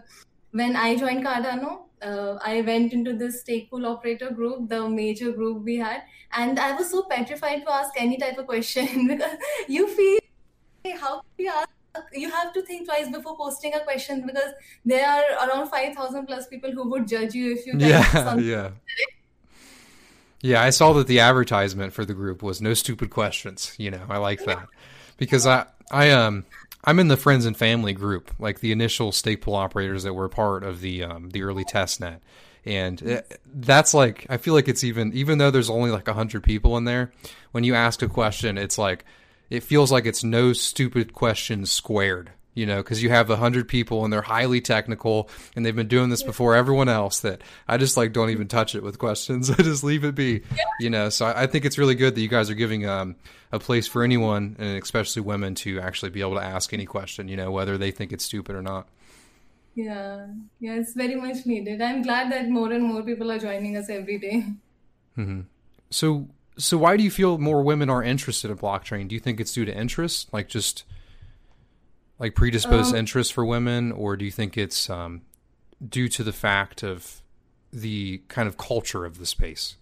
when 0.60 0.76
i 0.76 0.94
joined 0.96 1.24
cardano 1.26 1.72
uh, 2.02 2.38
i 2.50 2.60
went 2.62 2.92
into 2.92 3.12
this 3.22 3.40
stake 3.40 3.70
pool 3.70 3.86
operator 3.92 4.30
group 4.30 4.68
the 4.68 4.88
major 4.88 5.32
group 5.32 5.62
we 5.62 5.76
had 5.76 6.02
and 6.32 6.58
i 6.58 6.72
was 6.72 6.90
so 6.90 7.02
petrified 7.14 7.64
to 7.64 7.72
ask 7.72 8.02
any 8.06 8.18
type 8.24 8.38
of 8.38 8.46
question 8.46 9.06
because 9.12 9.36
you 9.68 9.86
feel 9.88 10.98
how 11.00 11.20
you 11.38 11.48
ask 11.48 11.68
you 12.12 12.30
have 12.30 12.52
to 12.52 12.62
think 12.62 12.86
twice 12.86 13.08
before 13.08 13.36
posting 13.36 13.74
a 13.74 13.80
question 13.80 14.26
because 14.26 14.52
there 14.84 15.08
are 15.08 15.48
around 15.48 15.68
5000 15.68 16.26
plus 16.26 16.48
people 16.48 16.72
who 16.72 16.88
would 16.90 17.06
judge 17.06 17.34
you 17.34 17.52
if 17.52 17.66
you 17.66 17.74
yeah 17.76 18.36
yeah. 18.38 18.70
yeah, 20.42 20.62
I 20.62 20.70
saw 20.70 20.92
that 20.94 21.06
the 21.06 21.20
advertisement 21.20 21.94
for 21.94 22.04
the 22.04 22.12
group 22.12 22.42
was 22.42 22.60
no 22.60 22.74
stupid 22.74 23.08
questions. 23.08 23.74
You 23.78 23.90
know, 23.90 24.02
I 24.10 24.18
like 24.18 24.44
that. 24.44 24.68
Because 25.16 25.46
I 25.46 25.64
I 25.90 26.10
um 26.10 26.44
I'm 26.84 26.98
in 26.98 27.08
the 27.08 27.16
friends 27.16 27.46
and 27.46 27.56
family 27.56 27.92
group, 27.92 28.30
like 28.38 28.60
the 28.60 28.72
initial 28.72 29.12
pool 29.40 29.54
operators 29.54 30.02
that 30.02 30.14
were 30.14 30.28
part 30.28 30.62
of 30.62 30.80
the 30.80 31.04
um, 31.04 31.30
the 31.30 31.42
early 31.42 31.64
test 31.64 32.00
net, 32.00 32.22
and 32.64 33.22
that's 33.46 33.94
like 33.94 34.26
I 34.28 34.36
feel 34.36 34.54
like 34.54 34.68
it's 34.68 34.84
even 34.84 35.12
even 35.14 35.38
though 35.38 35.50
there's 35.50 35.70
only 35.70 35.90
like 35.90 36.06
hundred 36.08 36.42
people 36.42 36.76
in 36.76 36.84
there, 36.84 37.12
when 37.52 37.64
you 37.64 37.74
ask 37.74 38.02
a 38.02 38.08
question, 38.08 38.58
it's 38.58 38.76
like 38.76 39.04
it 39.50 39.62
feels 39.62 39.90
like 39.90 40.04
it's 40.04 40.22
no 40.22 40.52
stupid 40.52 41.12
question 41.12 41.64
squared 41.64 42.30
you 42.54 42.66
know, 42.66 42.76
because 42.76 43.02
you 43.02 43.10
have 43.10 43.28
a 43.30 43.36
hundred 43.36 43.68
people 43.68 44.04
and 44.04 44.12
they're 44.12 44.22
highly 44.22 44.60
technical 44.60 45.28
and 45.54 45.66
they've 45.66 45.74
been 45.74 45.88
doing 45.88 46.08
this 46.08 46.22
before 46.22 46.54
everyone 46.54 46.88
else. 46.88 47.20
That 47.20 47.42
I 47.68 47.76
just 47.76 47.96
like 47.96 48.12
don't 48.12 48.30
even 48.30 48.48
touch 48.48 48.74
it 48.74 48.82
with 48.82 48.98
questions. 48.98 49.50
I 49.58 49.62
just 49.62 49.84
leave 49.84 50.04
it 50.04 50.14
be, 50.14 50.42
you 50.80 50.90
know. 50.90 51.08
So 51.08 51.26
I, 51.26 51.42
I 51.42 51.46
think 51.46 51.64
it's 51.64 51.78
really 51.78 51.94
good 51.94 52.14
that 52.14 52.20
you 52.20 52.28
guys 52.28 52.50
are 52.50 52.54
giving 52.54 52.86
um, 52.86 53.16
a 53.52 53.58
place 53.58 53.86
for 53.86 54.02
anyone 54.02 54.56
and 54.58 54.82
especially 54.82 55.22
women 55.22 55.54
to 55.56 55.80
actually 55.80 56.10
be 56.10 56.20
able 56.20 56.34
to 56.34 56.44
ask 56.44 56.72
any 56.72 56.86
question, 56.86 57.28
you 57.28 57.36
know, 57.36 57.50
whether 57.50 57.76
they 57.76 57.90
think 57.90 58.12
it's 58.12 58.24
stupid 58.24 58.54
or 58.54 58.62
not. 58.62 58.88
Yeah, 59.74 60.28
yeah, 60.60 60.74
it's 60.74 60.94
very 60.94 61.16
much 61.16 61.46
needed. 61.46 61.82
I'm 61.82 62.02
glad 62.02 62.30
that 62.30 62.48
more 62.48 62.70
and 62.72 62.84
more 62.84 63.02
people 63.02 63.30
are 63.32 63.38
joining 63.38 63.76
us 63.76 63.90
every 63.90 64.18
day. 64.18 64.44
Mm-hmm. 65.18 65.40
So, 65.90 66.28
so 66.56 66.78
why 66.78 66.96
do 66.96 67.02
you 67.02 67.10
feel 67.10 67.38
more 67.38 67.62
women 67.62 67.90
are 67.90 68.02
interested 68.02 68.52
in 68.52 68.56
blockchain? 68.56 69.08
Do 69.08 69.16
you 69.16 69.20
think 69.20 69.40
it's 69.40 69.52
due 69.52 69.64
to 69.64 69.76
interest, 69.76 70.32
like 70.32 70.48
just 70.48 70.84
like 72.24 72.34
predisposed 72.34 72.94
um, 72.94 73.00
interest 73.00 73.34
for 73.34 73.44
women, 73.44 73.92
or 73.92 74.16
do 74.16 74.24
you 74.24 74.30
think 74.30 74.56
it's 74.56 74.88
um, 74.88 75.20
due 75.86 76.08
to 76.08 76.24
the 76.24 76.32
fact 76.32 76.82
of 76.82 77.20
the 77.70 78.22
kind 78.28 78.48
of 78.48 78.56
culture 78.56 79.04
of 79.04 79.18
the 79.18 79.26
space? 79.26 79.76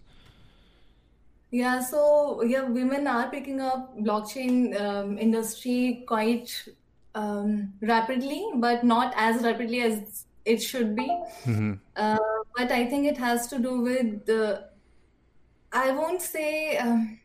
Yeah, 1.51 1.79
so 1.79 2.43
yeah, 2.43 2.63
women 2.63 3.07
are 3.07 3.29
picking 3.31 3.61
up 3.61 3.97
blockchain 3.97 4.77
um, 4.77 5.17
industry 5.17 6.03
quite 6.05 6.67
um, 7.15 7.71
rapidly, 7.79 8.45
but 8.55 8.83
not 8.83 9.13
as 9.15 9.41
rapidly 9.41 9.79
as 9.79 10.25
it 10.43 10.61
should 10.61 10.97
be. 10.97 11.07
Mm-hmm. 11.45 11.75
Uh, 11.95 12.17
but 12.57 12.73
I 12.73 12.87
think 12.87 13.07
it 13.07 13.17
has 13.17 13.47
to 13.47 13.57
do 13.57 13.79
with 13.79 14.25
the. 14.25 14.65
I 15.71 15.91
won't 15.91 16.21
say. 16.21 16.75
Um, 16.75 17.19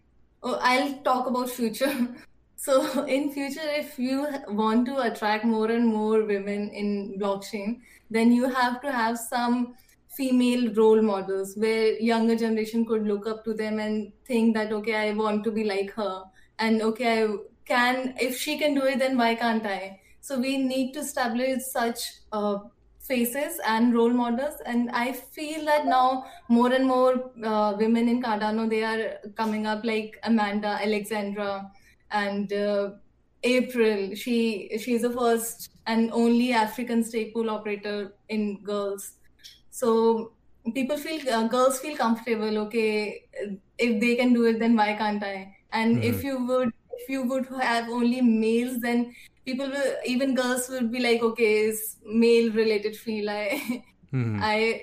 oh, 0.44 0.60
I'll 0.62 0.94
talk 0.98 1.26
about 1.26 1.50
future. 1.50 2.06
So 2.58 3.04
in 3.16 3.30
future, 3.30 3.68
if 3.82 3.98
you 3.98 4.26
want 4.48 4.86
to 4.86 4.98
attract 4.98 5.44
more 5.44 5.70
and 5.70 5.86
more 5.86 6.24
women 6.24 6.70
in 6.70 7.18
blockchain, 7.18 7.80
then 8.10 8.32
you 8.32 8.48
have 8.48 8.80
to 8.82 8.92
have 8.92 9.16
some 9.16 9.74
female 10.08 10.72
role 10.74 11.00
models 11.00 11.54
where 11.56 11.92
younger 12.00 12.34
generation 12.34 12.84
could 12.84 13.06
look 13.06 13.28
up 13.28 13.44
to 13.44 13.54
them 13.54 13.78
and 13.78 14.12
think 14.26 14.56
that 14.56 14.72
okay, 14.72 14.96
I 14.96 15.12
want 15.12 15.44
to 15.44 15.52
be 15.52 15.64
like 15.64 15.92
her, 15.92 16.24
and 16.58 16.82
okay, 16.82 17.24
I 17.24 17.36
can 17.64 18.14
if 18.20 18.36
she 18.36 18.58
can 18.58 18.74
do 18.74 18.82
it, 18.86 18.98
then 18.98 19.16
why 19.16 19.34
can't 19.36 19.64
I? 19.64 20.00
So 20.20 20.40
we 20.40 20.56
need 20.58 20.94
to 20.94 21.00
establish 21.00 21.62
such 21.62 22.00
uh, 22.32 22.58
faces 23.00 23.60
and 23.66 23.94
role 23.94 24.10
models 24.10 24.56
and 24.66 24.90
i 24.90 25.10
feel 25.12 25.64
that 25.64 25.86
now 25.86 26.26
more 26.48 26.70
and 26.72 26.86
more 26.86 27.32
uh, 27.42 27.74
women 27.78 28.06
in 28.06 28.22
cardano 28.22 28.68
they 28.68 28.82
are 28.84 29.04
coming 29.34 29.66
up 29.66 29.82
like 29.82 30.18
amanda 30.24 30.72
alexandra 30.86 31.70
and 32.10 32.52
uh, 32.52 32.90
April, 33.42 34.14
she 34.14 34.70
she's 34.78 35.02
the 35.02 35.10
first 35.10 35.70
and 35.86 36.10
only 36.12 36.52
African 36.52 37.04
pool 37.32 37.50
operator 37.50 38.12
in 38.28 38.60
girls. 38.62 39.12
So 39.70 40.32
people 40.74 40.96
feel 40.96 41.28
uh, 41.28 41.46
girls 41.48 41.78
feel 41.78 41.96
comfortable. 41.96 42.58
Okay, 42.58 43.24
if 43.78 44.00
they 44.00 44.16
can 44.16 44.32
do 44.32 44.46
it, 44.46 44.58
then 44.58 44.76
why 44.76 44.94
can't 44.94 45.22
I? 45.22 45.54
And 45.72 45.96
mm-hmm. 45.96 46.02
if 46.04 46.24
you 46.24 46.44
would 46.46 46.72
if 46.92 47.08
you 47.08 47.22
would 47.22 47.46
have 47.60 47.88
only 47.88 48.20
males, 48.20 48.80
then 48.80 49.14
people 49.46 49.68
will 49.68 49.94
even 50.04 50.34
girls 50.34 50.68
would 50.68 50.90
be 50.90 51.00
like, 51.00 51.22
okay, 51.22 51.66
it's 51.66 51.96
male 52.04 52.52
related 52.52 52.96
feel. 52.96 53.30
I 53.30 53.84
mm-hmm. 54.12 54.40
I 54.42 54.82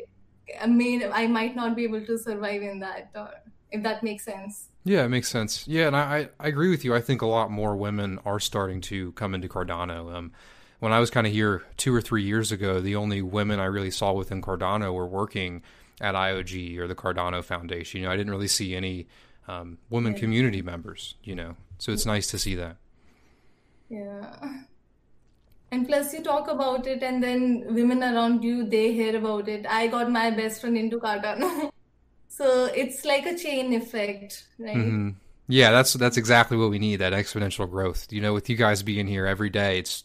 I 0.62 0.68
mean 0.68 1.04
I 1.12 1.28
might 1.28 1.56
not 1.56 1.76
be 1.76 1.84
able 1.84 2.06
to 2.06 2.18
survive 2.18 2.62
in 2.62 2.80
that, 2.80 3.12
or 3.16 3.30
if 3.72 3.84
that 3.84 4.02
makes 4.02 4.26
sense. 4.26 4.70
Yeah, 4.86 5.04
it 5.04 5.10
makes 5.10 5.30
sense. 5.30 5.68
Yeah, 5.68 5.88
and 5.88 5.96
I, 5.96 6.30
I 6.40 6.48
agree 6.48 6.70
with 6.70 6.86
you. 6.86 6.94
I 6.94 7.02
think 7.02 7.24
a 7.24 7.26
lot 7.26 7.50
more 7.50 7.76
women 7.76 8.20
are 8.24 8.40
starting 8.40 8.82
to 8.82 9.14
come 9.14 9.34
into 9.34 9.48
Cardano. 9.48 10.14
Um, 10.14 10.32
when 10.80 10.94
I 10.94 11.00
was 11.00 11.10
kind 11.10 11.26
of 11.26 11.34
here 11.34 11.64
two 11.76 11.94
or 11.94 12.02
three 12.02 12.22
years 12.22 12.52
ago, 12.52 12.80
the 12.80 12.96
only 12.96 13.24
women 13.24 13.60
I 13.60 13.66
really 13.66 13.90
saw 13.90 14.14
within 14.14 14.44
Cardano 14.44 14.94
were 14.94 15.08
working 15.08 15.64
at 16.00 16.14
IOG 16.14 16.78
or 16.78 16.86
the 16.88 16.94
Cardano 16.94 17.44
Foundation. 17.44 18.02
You 18.02 18.06
know, 18.06 18.14
I 18.14 18.16
didn't 18.16 18.32
really 18.32 18.48
see 18.48 18.76
any 18.76 19.08
um, 19.48 19.80
women 19.90 20.14
yeah. 20.14 20.20
community 20.20 20.62
members. 20.62 21.16
You 21.24 21.34
know, 21.34 21.56
so 21.80 21.92
it's 21.92 22.06
nice 22.06 22.28
to 22.28 22.38
see 22.38 22.54
that. 22.54 22.78
Yeah. 23.90 24.36
And 25.72 25.88
plus, 25.88 26.14
you 26.14 26.22
talk 26.22 26.48
about 26.48 26.86
it, 26.86 27.02
and 27.02 27.24
then 27.24 27.66
women 27.70 28.04
around 28.04 28.44
you 28.44 28.66
they 28.70 28.94
hear 28.94 29.16
about 29.18 29.50
it. 29.50 29.66
I 29.68 29.88
got 29.88 30.12
my 30.12 30.30
best 30.30 30.62
friend 30.62 30.78
into 30.78 31.00
Cardano. 31.00 31.72
So 32.36 32.66
it's 32.66 33.06
like 33.06 33.26
a 33.26 33.38
chain 33.38 33.72
effect, 33.74 34.46
right? 34.60 34.76
Mm-hmm. 34.76 35.10
Yeah, 35.48 35.72
that's 35.72 35.94
that's 35.94 36.18
exactly 36.18 36.58
what 36.58 36.70
we 36.70 36.80
need. 36.80 36.98
That 36.98 37.14
exponential 37.14 37.70
growth. 37.70 38.12
You 38.12 38.20
know, 38.20 38.34
with 38.34 38.50
you 38.50 38.58
guys 38.58 38.84
being 38.84 39.08
here 39.08 39.26
every 39.26 39.50
day, 39.50 39.80
it's 39.80 40.04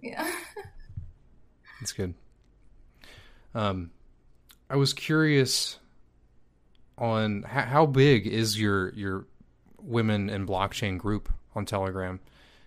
yeah, 0.00 0.30
it's 1.80 1.92
good. 1.92 2.14
Um, 3.52 3.90
I 4.70 4.76
was 4.76 4.92
curious 4.92 5.80
on 6.96 7.42
how, 7.42 7.62
how 7.62 7.86
big 7.86 8.28
is 8.28 8.60
your 8.60 8.94
your 8.94 9.26
women 9.82 10.30
in 10.30 10.46
blockchain 10.46 10.98
group 10.98 11.28
on 11.56 11.64
Telegram? 11.64 12.20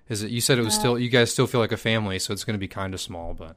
Is 0.10 0.24
it 0.24 0.32
you 0.32 0.42
said 0.42 0.58
it 0.58 0.66
was 0.66 0.76
uh, 0.76 0.80
still 0.80 1.00
you 1.00 1.08
guys 1.08 1.32
still 1.32 1.48
feel 1.48 1.62
like 1.62 1.72
a 1.72 1.78
family, 1.78 2.20
so 2.20 2.34
it's 2.34 2.44
going 2.44 2.56
to 2.56 2.60
be 2.60 2.68
kind 2.68 2.94
of 2.94 3.00
small, 3.00 3.34
but 3.34 3.56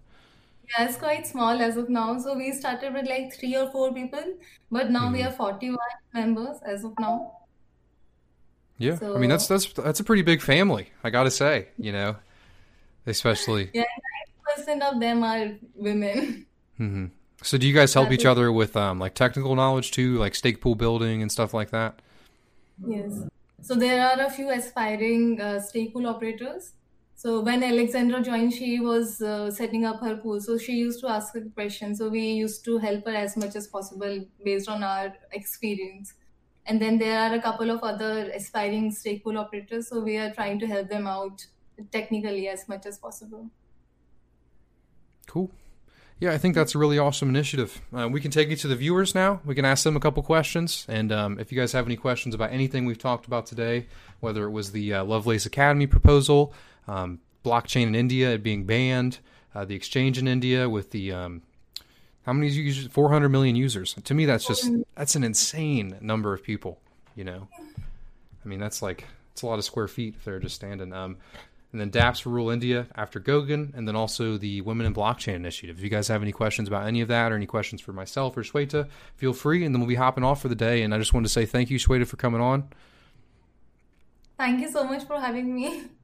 yeah, 0.68 0.86
it's 0.86 0.96
quite 0.96 1.26
small 1.26 1.60
as 1.60 1.76
of 1.76 1.88
now. 1.88 2.18
So 2.18 2.36
we 2.36 2.52
started 2.52 2.92
with 2.94 3.06
like 3.08 3.32
three 3.34 3.56
or 3.56 3.70
four 3.70 3.92
people, 3.92 4.24
but 4.70 4.90
now 4.90 5.10
we 5.10 5.18
mm-hmm. 5.18 5.26
have 5.26 5.36
41 5.36 5.78
members 6.12 6.58
as 6.64 6.84
of 6.84 6.98
now. 6.98 7.38
Yeah, 8.78 8.98
I 9.02 9.18
mean 9.18 9.30
that's 9.30 9.46
that's 9.46 9.72
that's 9.72 10.00
a 10.00 10.04
pretty 10.04 10.22
big 10.22 10.42
family. 10.42 10.88
I 11.04 11.10
got 11.10 11.24
to 11.24 11.30
say, 11.30 11.68
you 11.78 11.92
know, 11.92 12.16
especially 13.06 13.70
yeah, 13.72 13.84
percent 14.56 14.82
of 14.82 15.00
them 15.00 15.22
are 15.22 15.52
women. 15.74 16.46
Mm-hmm. 16.80 17.06
So 17.42 17.56
do 17.56 17.68
you 17.68 17.74
guys 17.74 17.94
help 17.94 18.10
each 18.10 18.24
other 18.24 18.50
with 18.50 18.76
um, 18.76 18.98
like 18.98 19.14
technical 19.14 19.54
knowledge 19.54 19.92
too, 19.92 20.18
like 20.18 20.34
stake 20.34 20.60
pool 20.60 20.74
building 20.74 21.22
and 21.22 21.30
stuff 21.30 21.54
like 21.54 21.70
that? 21.70 22.00
Yes. 22.84 23.22
So 23.62 23.74
there 23.74 24.04
are 24.04 24.26
a 24.26 24.30
few 24.30 24.50
aspiring 24.50 25.40
uh, 25.40 25.60
stake 25.60 25.92
pool 25.92 26.06
operators 26.06 26.72
so 27.24 27.40
when 27.40 27.62
Alexandra 27.62 28.20
joined, 28.20 28.52
she 28.52 28.80
was 28.80 29.22
uh, 29.22 29.50
setting 29.50 29.86
up 29.86 30.02
her 30.02 30.14
pool. 30.14 30.42
So 30.42 30.58
she 30.58 30.72
used 30.72 31.00
to 31.00 31.08
ask 31.08 31.32
her 31.32 31.40
questions. 31.54 31.96
So 31.96 32.10
we 32.10 32.20
used 32.20 32.66
to 32.66 32.76
help 32.76 33.06
her 33.06 33.14
as 33.14 33.34
much 33.34 33.56
as 33.56 33.66
possible 33.66 34.26
based 34.44 34.68
on 34.68 34.82
our 34.82 35.14
experience. 35.32 36.12
And 36.66 36.82
then 36.82 36.98
there 36.98 37.18
are 37.18 37.34
a 37.34 37.40
couple 37.40 37.70
of 37.70 37.82
other 37.82 38.30
aspiring 38.34 38.90
stake 38.90 39.24
pool 39.24 39.38
operators. 39.38 39.88
So 39.88 40.00
we 40.00 40.18
are 40.18 40.34
trying 40.34 40.58
to 40.58 40.66
help 40.66 40.90
them 40.90 41.06
out 41.06 41.46
technically 41.90 42.46
as 42.48 42.68
much 42.68 42.84
as 42.84 42.98
possible. 42.98 43.48
Cool. 45.26 45.50
Yeah, 46.20 46.32
I 46.32 46.38
think 46.38 46.54
that's 46.54 46.74
a 46.74 46.78
really 46.78 46.98
awesome 46.98 47.30
initiative. 47.30 47.80
Uh, 47.90 48.06
we 48.08 48.20
can 48.20 48.30
take 48.30 48.50
it 48.50 48.58
to 48.60 48.68
the 48.68 48.76
viewers 48.76 49.14
now. 49.14 49.40
We 49.46 49.54
can 49.54 49.64
ask 49.64 49.82
them 49.82 49.96
a 49.96 50.00
couple 50.00 50.22
questions. 50.22 50.84
And 50.90 51.10
um, 51.10 51.38
if 51.38 51.50
you 51.50 51.58
guys 51.58 51.72
have 51.72 51.86
any 51.86 51.96
questions 51.96 52.34
about 52.34 52.52
anything 52.52 52.84
we've 52.84 52.98
talked 52.98 53.26
about 53.26 53.46
today, 53.46 53.86
whether 54.20 54.44
it 54.44 54.50
was 54.50 54.72
the 54.72 54.92
uh, 54.92 55.04
Lovelace 55.04 55.46
Academy 55.46 55.86
proposal, 55.86 56.52
um, 56.88 57.20
blockchain 57.44 57.86
in 57.88 57.94
India 57.94 58.32
it 58.32 58.42
being 58.42 58.64
banned, 58.64 59.18
uh, 59.54 59.64
the 59.64 59.74
exchange 59.74 60.18
in 60.18 60.26
India 60.26 60.68
with 60.68 60.90
the 60.90 61.12
um, 61.12 61.42
how 62.24 62.32
many 62.32 62.48
users? 62.48 62.86
Four 62.90 63.10
hundred 63.10 63.28
million 63.30 63.56
users. 63.56 63.94
To 63.94 64.14
me, 64.14 64.24
that's 64.26 64.46
just 64.46 64.70
that's 64.94 65.14
an 65.14 65.24
insane 65.24 65.96
number 66.00 66.32
of 66.32 66.42
people. 66.42 66.80
You 67.14 67.24
know, 67.24 67.48
I 68.44 68.48
mean, 68.48 68.58
that's 68.58 68.82
like 68.82 69.06
it's 69.32 69.42
a 69.42 69.46
lot 69.46 69.58
of 69.58 69.64
square 69.64 69.88
feet 69.88 70.14
if 70.16 70.24
they're 70.24 70.40
just 70.40 70.54
standing. 70.54 70.92
Um, 70.92 71.18
and 71.72 71.80
then 71.80 71.90
dApps 71.90 72.24
rule 72.24 72.50
India 72.50 72.86
after 72.94 73.18
Goguen, 73.18 73.74
and 73.74 73.86
then 73.86 73.96
also 73.96 74.38
the 74.38 74.60
Women 74.60 74.86
in 74.86 74.94
Blockchain 74.94 75.34
Initiative. 75.34 75.76
If 75.76 75.82
you 75.82 75.90
guys 75.90 76.06
have 76.06 76.22
any 76.22 76.30
questions 76.30 76.68
about 76.68 76.86
any 76.86 77.00
of 77.00 77.08
that 77.08 77.32
or 77.32 77.34
any 77.34 77.46
questions 77.46 77.80
for 77.80 77.92
myself 77.92 78.36
or 78.36 78.42
Shweta, 78.42 78.88
feel 79.16 79.32
free, 79.32 79.64
and 79.64 79.74
then 79.74 79.80
we'll 79.80 79.88
be 79.88 79.96
hopping 79.96 80.22
off 80.22 80.40
for 80.40 80.46
the 80.46 80.54
day. 80.54 80.82
And 80.82 80.94
I 80.94 80.98
just 80.98 81.12
wanted 81.12 81.26
to 81.26 81.32
say 81.32 81.46
thank 81.46 81.70
you, 81.70 81.78
Shweta, 81.80 82.06
for 82.06 82.16
coming 82.16 82.40
on. 82.40 82.68
Thank 84.38 84.60
you 84.60 84.70
so 84.70 84.84
much 84.84 85.04
for 85.04 85.20
having 85.20 85.52
me. 85.52 85.82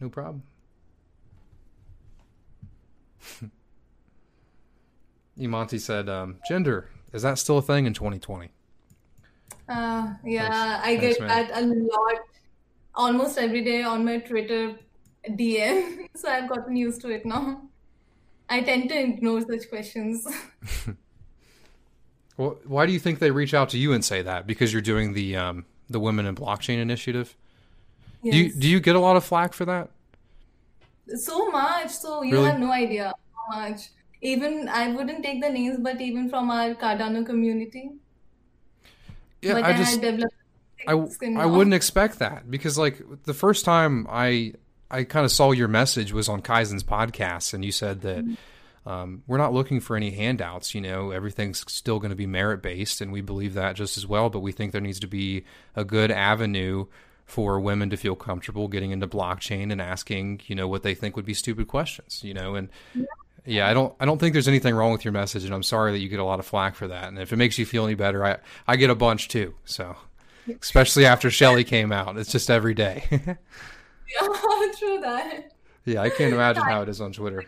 No 0.00 0.08
problem. 0.08 0.42
Imanti 5.38 5.78
said, 5.80 6.08
um, 6.08 6.38
"Gender 6.48 6.88
is 7.12 7.22
that 7.22 7.38
still 7.38 7.58
a 7.58 7.62
thing 7.62 7.86
in 7.86 7.94
2020?" 7.94 8.50
Uh, 9.68 10.14
yeah, 10.24 10.48
Thanks. 10.48 10.86
I 10.86 10.96
Thanks, 10.96 11.18
get 11.18 11.20
man. 11.20 11.28
that 11.28 11.62
a 11.62 11.66
lot, 11.66 12.20
almost 12.94 13.38
every 13.38 13.62
day 13.62 13.82
on 13.82 14.04
my 14.04 14.18
Twitter 14.18 14.76
DM. 15.28 16.08
so 16.16 16.28
I've 16.28 16.48
gotten 16.48 16.76
used 16.76 17.00
to 17.02 17.10
it 17.10 17.24
now. 17.24 17.62
I 18.48 18.62
tend 18.62 18.88
to 18.88 18.98
ignore 18.98 19.40
such 19.42 19.68
questions. 19.68 20.26
well, 22.36 22.58
why 22.64 22.84
do 22.86 22.92
you 22.92 22.98
think 22.98 23.20
they 23.20 23.30
reach 23.30 23.54
out 23.54 23.68
to 23.70 23.78
you 23.78 23.92
and 23.92 24.04
say 24.04 24.22
that? 24.22 24.46
Because 24.46 24.72
you're 24.72 24.82
doing 24.82 25.12
the 25.12 25.36
um, 25.36 25.66
the 25.88 26.00
Women 26.00 26.26
in 26.26 26.34
Blockchain 26.34 26.78
initiative. 26.78 27.36
Yes. 28.22 28.32
Do 28.32 28.38
you 28.38 28.54
do 28.54 28.68
you 28.68 28.80
get 28.80 28.96
a 28.96 29.00
lot 29.00 29.16
of 29.16 29.24
flack 29.24 29.52
for 29.52 29.64
that? 29.64 29.90
So 31.16 31.50
much. 31.50 31.90
So 31.90 32.22
you 32.22 32.34
really? 32.34 32.50
have 32.50 32.60
no 32.60 32.70
idea 32.70 33.14
how 33.34 33.60
much 33.60 33.88
even 34.22 34.68
I 34.68 34.88
wouldn't 34.88 35.22
take 35.22 35.40
the 35.40 35.48
names, 35.48 35.78
but 35.80 36.00
even 36.00 36.28
from 36.28 36.50
our 36.50 36.74
Cardano 36.74 37.24
community. 37.24 37.92
Yeah, 39.40 39.54
but 39.54 39.64
I 39.64 39.76
just 39.76 40.04
I, 40.86 40.92
I 40.92 41.46
wouldn't 41.46 41.74
expect 41.74 42.18
that 42.18 42.50
because 42.50 42.76
like 42.76 43.00
the 43.24 43.34
first 43.34 43.64
time 43.64 44.06
I 44.10 44.54
I 44.90 45.04
kind 45.04 45.24
of 45.24 45.32
saw 45.32 45.52
your 45.52 45.68
message 45.68 46.12
was 46.12 46.28
on 46.28 46.42
Kaizen's 46.42 46.84
podcast, 46.84 47.54
and 47.54 47.64
you 47.64 47.72
said 47.72 48.02
that. 48.02 48.24
Mm-hmm. 48.24 48.34
Um, 48.86 49.22
we're 49.26 49.36
not 49.36 49.52
looking 49.52 49.78
for 49.78 49.94
any 49.94 50.10
handouts. 50.10 50.74
You 50.74 50.80
know, 50.80 51.10
everything's 51.10 51.70
still 51.70 51.98
going 51.98 52.10
to 52.10 52.16
be 52.16 52.26
merit 52.26 52.62
based, 52.62 53.02
and 53.02 53.12
we 53.12 53.20
believe 53.20 53.52
that 53.52 53.76
just 53.76 53.98
as 53.98 54.06
well. 54.06 54.30
But 54.30 54.40
we 54.40 54.52
think 54.52 54.72
there 54.72 54.80
needs 54.80 55.00
to 55.00 55.06
be 55.06 55.44
a 55.76 55.84
good 55.84 56.10
avenue 56.10 56.86
for 57.30 57.60
women 57.60 57.90
to 57.90 57.96
feel 57.96 58.16
comfortable 58.16 58.68
getting 58.68 58.90
into 58.90 59.06
blockchain 59.06 59.70
and 59.70 59.80
asking, 59.80 60.40
you 60.46 60.54
know, 60.54 60.68
what 60.68 60.82
they 60.82 60.94
think 60.94 61.16
would 61.16 61.24
be 61.24 61.34
stupid 61.34 61.68
questions. 61.68 62.22
You 62.24 62.34
know, 62.34 62.54
and 62.54 62.68
yeah. 62.94 63.04
Yeah, 63.46 63.68
I 63.68 63.74
don't 63.74 63.94
I 63.98 64.04
don't 64.04 64.18
think 64.18 64.34
there's 64.34 64.48
anything 64.48 64.74
wrong 64.74 64.92
with 64.92 65.04
your 65.04 65.12
message 65.12 65.44
and 65.44 65.54
I'm 65.54 65.62
sorry 65.62 65.92
that 65.92 65.98
you 65.98 66.08
get 66.10 66.20
a 66.20 66.24
lot 66.24 66.40
of 66.40 66.46
flack 66.46 66.74
for 66.74 66.86
that. 66.88 67.08
And 67.08 67.18
if 67.18 67.32
it 67.32 67.36
makes 67.36 67.58
you 67.58 67.64
feel 67.64 67.86
any 67.86 67.94
better, 67.94 68.24
I 68.24 68.36
I 68.68 68.76
get 68.76 68.90
a 68.90 68.94
bunch 68.94 69.28
too. 69.28 69.54
So 69.64 69.96
especially 70.60 71.06
after 71.06 71.30
Shelley 71.30 71.64
came 71.64 71.92
out. 71.92 72.16
It's 72.16 72.32
just 72.32 72.50
every 72.50 72.74
day. 72.74 73.04
yeah, 73.10 73.36
true 74.78 75.00
that. 75.00 75.52
Yeah, 75.84 76.02
I 76.02 76.10
can't 76.10 76.34
imagine 76.34 76.62
how 76.62 76.82
it 76.82 76.88
is 76.88 77.00
on 77.00 77.12
Twitter. 77.12 77.44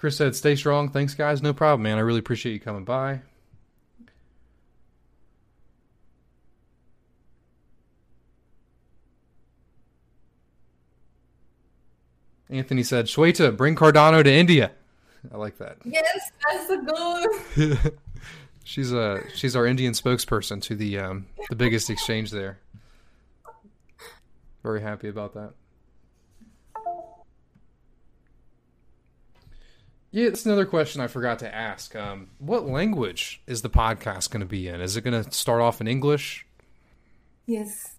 Chris 0.00 0.16
said, 0.16 0.34
"Stay 0.34 0.56
strong." 0.56 0.88
Thanks, 0.88 1.12
guys. 1.12 1.42
No 1.42 1.52
problem, 1.52 1.82
man. 1.82 1.98
I 1.98 2.00
really 2.00 2.20
appreciate 2.20 2.54
you 2.54 2.58
coming 2.58 2.86
by. 2.86 3.20
Anthony 12.48 12.82
said, 12.82 13.08
"Shweta, 13.08 13.54
bring 13.54 13.76
Cardano 13.76 14.24
to 14.24 14.32
India." 14.32 14.72
I 15.30 15.36
like 15.36 15.58
that. 15.58 15.76
Yes, 15.84 16.30
that's 16.50 16.66
the 16.66 16.78
goal. 17.58 17.92
she's 18.64 18.92
a 18.92 19.00
uh, 19.00 19.20
she's 19.34 19.54
our 19.54 19.66
Indian 19.66 19.92
spokesperson 19.92 20.62
to 20.62 20.74
the 20.74 20.98
um, 20.98 21.26
the 21.50 21.56
biggest 21.56 21.90
exchange 21.90 22.30
there. 22.30 22.58
Very 24.62 24.80
happy 24.80 25.08
about 25.08 25.34
that. 25.34 25.52
Yeah, 30.12 30.26
it's 30.26 30.44
another 30.44 30.66
question 30.66 31.00
I 31.00 31.06
forgot 31.06 31.38
to 31.38 31.54
ask. 31.54 31.94
Um, 31.94 32.30
what 32.38 32.66
language 32.66 33.42
is 33.46 33.62
the 33.62 33.70
podcast 33.70 34.30
going 34.30 34.40
to 34.40 34.46
be 34.46 34.66
in? 34.66 34.80
Is 34.80 34.96
it 34.96 35.02
going 35.02 35.22
to 35.22 35.30
start 35.30 35.60
off 35.60 35.80
in 35.80 35.86
English? 35.86 36.46
Yes. 37.46 37.96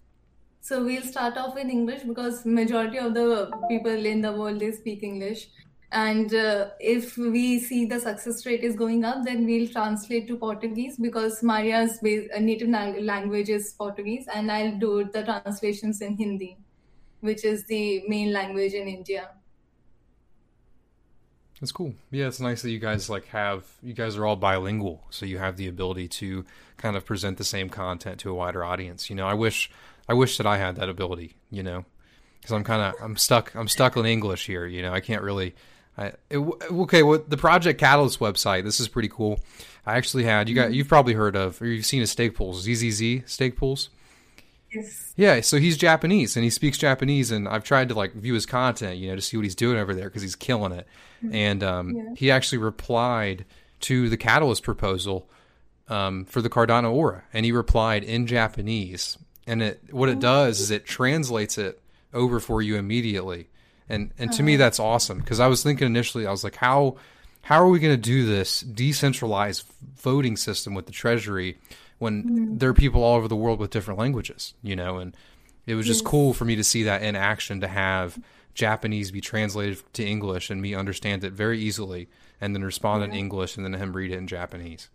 So 0.60 0.84
we'll 0.84 1.02
start 1.02 1.38
off 1.38 1.56
in 1.56 1.70
English 1.70 2.02
because 2.02 2.44
majority 2.44 2.98
of 2.98 3.14
the 3.14 3.50
people 3.68 4.06
in 4.06 4.20
the 4.20 4.32
world 4.32 4.60
they 4.60 4.72
speak 4.72 5.02
English, 5.02 5.48
and 5.90 6.32
uh, 6.32 6.68
if 6.78 7.16
we 7.18 7.58
see 7.58 7.84
the 7.86 7.98
success 7.98 8.46
rate 8.46 8.62
is 8.62 8.76
going 8.76 9.04
up, 9.04 9.24
then 9.24 9.44
we'll 9.44 9.68
translate 9.68 10.28
to 10.28 10.36
Portuguese 10.36 10.96
because 10.96 11.42
Maria's 11.42 11.98
uh, 11.98 12.38
native 12.38 12.68
language 12.68 13.48
is 13.48 13.74
Portuguese, 13.76 14.26
and 14.32 14.52
I'll 14.52 14.78
do 14.78 15.10
the 15.12 15.22
translations 15.24 16.00
in 16.00 16.16
Hindi, 16.16 16.58
which 17.20 17.44
is 17.44 17.66
the 17.66 18.04
main 18.06 18.32
language 18.32 18.74
in 18.74 18.86
India. 18.86 19.30
That's 21.62 21.70
cool. 21.70 21.94
Yeah, 22.10 22.26
it's 22.26 22.40
nice 22.40 22.60
that 22.62 22.72
you 22.72 22.80
guys 22.80 23.08
like 23.08 23.26
have 23.26 23.64
you 23.84 23.92
guys 23.94 24.16
are 24.16 24.26
all 24.26 24.34
bilingual, 24.34 25.04
so 25.10 25.24
you 25.24 25.38
have 25.38 25.56
the 25.56 25.68
ability 25.68 26.08
to 26.08 26.44
kind 26.76 26.96
of 26.96 27.06
present 27.06 27.38
the 27.38 27.44
same 27.44 27.68
content 27.68 28.18
to 28.20 28.30
a 28.30 28.34
wider 28.34 28.64
audience. 28.64 29.08
You 29.08 29.14
know, 29.14 29.28
I 29.28 29.34
wish 29.34 29.70
I 30.08 30.14
wish 30.14 30.38
that 30.38 30.46
I 30.46 30.58
had 30.58 30.74
that 30.74 30.88
ability. 30.88 31.36
You 31.52 31.62
know, 31.62 31.84
because 32.40 32.50
I'm 32.50 32.64
kind 32.64 32.82
of 32.82 33.00
I'm 33.00 33.16
stuck 33.16 33.54
I'm 33.54 33.68
stuck 33.68 33.96
in 33.96 34.04
English 34.06 34.44
here. 34.44 34.66
You 34.66 34.82
know, 34.82 34.92
I 34.92 34.98
can't 34.98 35.22
really. 35.22 35.54
I, 35.96 36.14
it, 36.30 36.38
okay, 36.38 37.04
well, 37.04 37.22
the 37.28 37.36
Project 37.36 37.78
Catalyst 37.78 38.18
website. 38.18 38.64
This 38.64 38.80
is 38.80 38.88
pretty 38.88 39.08
cool. 39.08 39.38
I 39.86 39.96
actually 39.96 40.24
had 40.24 40.48
you 40.48 40.56
got 40.56 40.64
mm-hmm. 40.64 40.74
you've 40.74 40.88
probably 40.88 41.14
heard 41.14 41.36
of 41.36 41.62
or 41.62 41.66
you've 41.66 41.86
seen 41.86 42.02
a 42.02 42.08
stake 42.08 42.34
pools 42.34 42.62
ZZZ 42.62 43.22
stake 43.26 43.56
pools. 43.56 43.88
Yes. 44.74 45.12
Yeah, 45.16 45.40
so 45.40 45.58
he's 45.58 45.76
Japanese 45.76 46.36
and 46.36 46.44
he 46.44 46.50
speaks 46.50 46.78
Japanese, 46.78 47.30
and 47.30 47.46
I've 47.48 47.64
tried 47.64 47.88
to 47.90 47.94
like 47.94 48.14
view 48.14 48.34
his 48.34 48.46
content, 48.46 48.96
you 48.98 49.08
know, 49.08 49.16
to 49.16 49.22
see 49.22 49.36
what 49.36 49.44
he's 49.44 49.54
doing 49.54 49.78
over 49.78 49.94
there 49.94 50.08
because 50.08 50.22
he's 50.22 50.36
killing 50.36 50.72
it. 50.72 50.86
Mm-hmm. 51.22 51.34
And 51.34 51.62
um, 51.62 51.90
yeah. 51.90 52.14
he 52.16 52.30
actually 52.30 52.58
replied 52.58 53.44
to 53.80 54.08
the 54.08 54.16
Catalyst 54.16 54.62
proposal 54.62 55.28
um, 55.88 56.24
for 56.24 56.40
the 56.40 56.48
Cardano 56.48 56.92
Aura, 56.92 57.24
and 57.32 57.44
he 57.44 57.52
replied 57.52 58.04
in 58.04 58.26
Japanese. 58.26 59.18
And 59.46 59.62
it 59.62 59.80
what 59.90 60.08
it 60.08 60.20
does 60.20 60.60
is 60.60 60.70
it 60.70 60.86
translates 60.86 61.58
it 61.58 61.80
over 62.14 62.40
for 62.40 62.62
you 62.62 62.76
immediately. 62.76 63.48
And 63.88 64.12
and 64.18 64.32
to 64.32 64.42
me 64.42 64.54
uh-huh. 64.54 64.64
that's 64.64 64.80
awesome 64.80 65.18
because 65.18 65.40
I 65.40 65.48
was 65.48 65.62
thinking 65.62 65.86
initially 65.86 66.26
I 66.26 66.30
was 66.30 66.44
like 66.44 66.56
how 66.56 66.96
how 67.42 67.60
are 67.60 67.68
we 67.68 67.80
going 67.80 67.94
to 67.94 68.00
do 68.00 68.24
this 68.24 68.60
decentralized 68.60 69.64
voting 69.96 70.36
system 70.36 70.74
with 70.74 70.86
the 70.86 70.92
treasury 70.92 71.58
when 72.02 72.24
mm-hmm. 72.24 72.58
there 72.58 72.68
are 72.68 72.74
people 72.74 73.04
all 73.04 73.14
over 73.14 73.28
the 73.28 73.36
world 73.36 73.60
with 73.60 73.70
different 73.70 74.00
languages, 74.00 74.54
you 74.60 74.74
know, 74.74 74.98
and 74.98 75.16
it 75.66 75.76
was 75.76 75.86
just 75.86 76.02
yes. 76.02 76.10
cool 76.10 76.34
for 76.34 76.44
me 76.44 76.56
to 76.56 76.64
see 76.64 76.82
that 76.82 77.00
in 77.00 77.14
action 77.14 77.60
to 77.60 77.68
have 77.68 78.18
Japanese 78.54 79.12
be 79.12 79.20
translated 79.20 79.80
to 79.92 80.04
English 80.04 80.50
and 80.50 80.60
me 80.60 80.74
understand 80.74 81.22
it 81.22 81.32
very 81.32 81.60
easily 81.60 82.08
and 82.40 82.56
then 82.56 82.64
respond 82.64 83.02
yeah. 83.02 83.08
in 83.08 83.14
English 83.14 83.56
and 83.56 83.64
then 83.64 83.74
him 83.74 83.92
read 83.92 84.10
it 84.10 84.18
in 84.18 84.26
Japanese. 84.26 84.88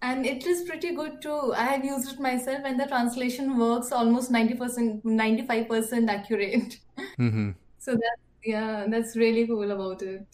And 0.00 0.24
it 0.24 0.46
is 0.46 0.62
pretty 0.62 0.94
good 0.94 1.20
too. 1.20 1.52
I 1.54 1.64
have 1.64 1.84
used 1.84 2.10
it 2.10 2.18
myself 2.18 2.62
and 2.64 2.80
the 2.80 2.86
translation 2.86 3.58
works 3.58 3.92
almost 3.92 4.32
90%, 4.32 5.02
95% 5.02 6.08
accurate. 6.08 6.78
Mm-hmm. 7.18 7.50
So 7.78 7.92
that, 7.92 8.16
yeah, 8.44 8.86
that's 8.88 9.16
really 9.16 9.46
cool 9.46 9.70
about 9.70 10.00
it. 10.02 10.26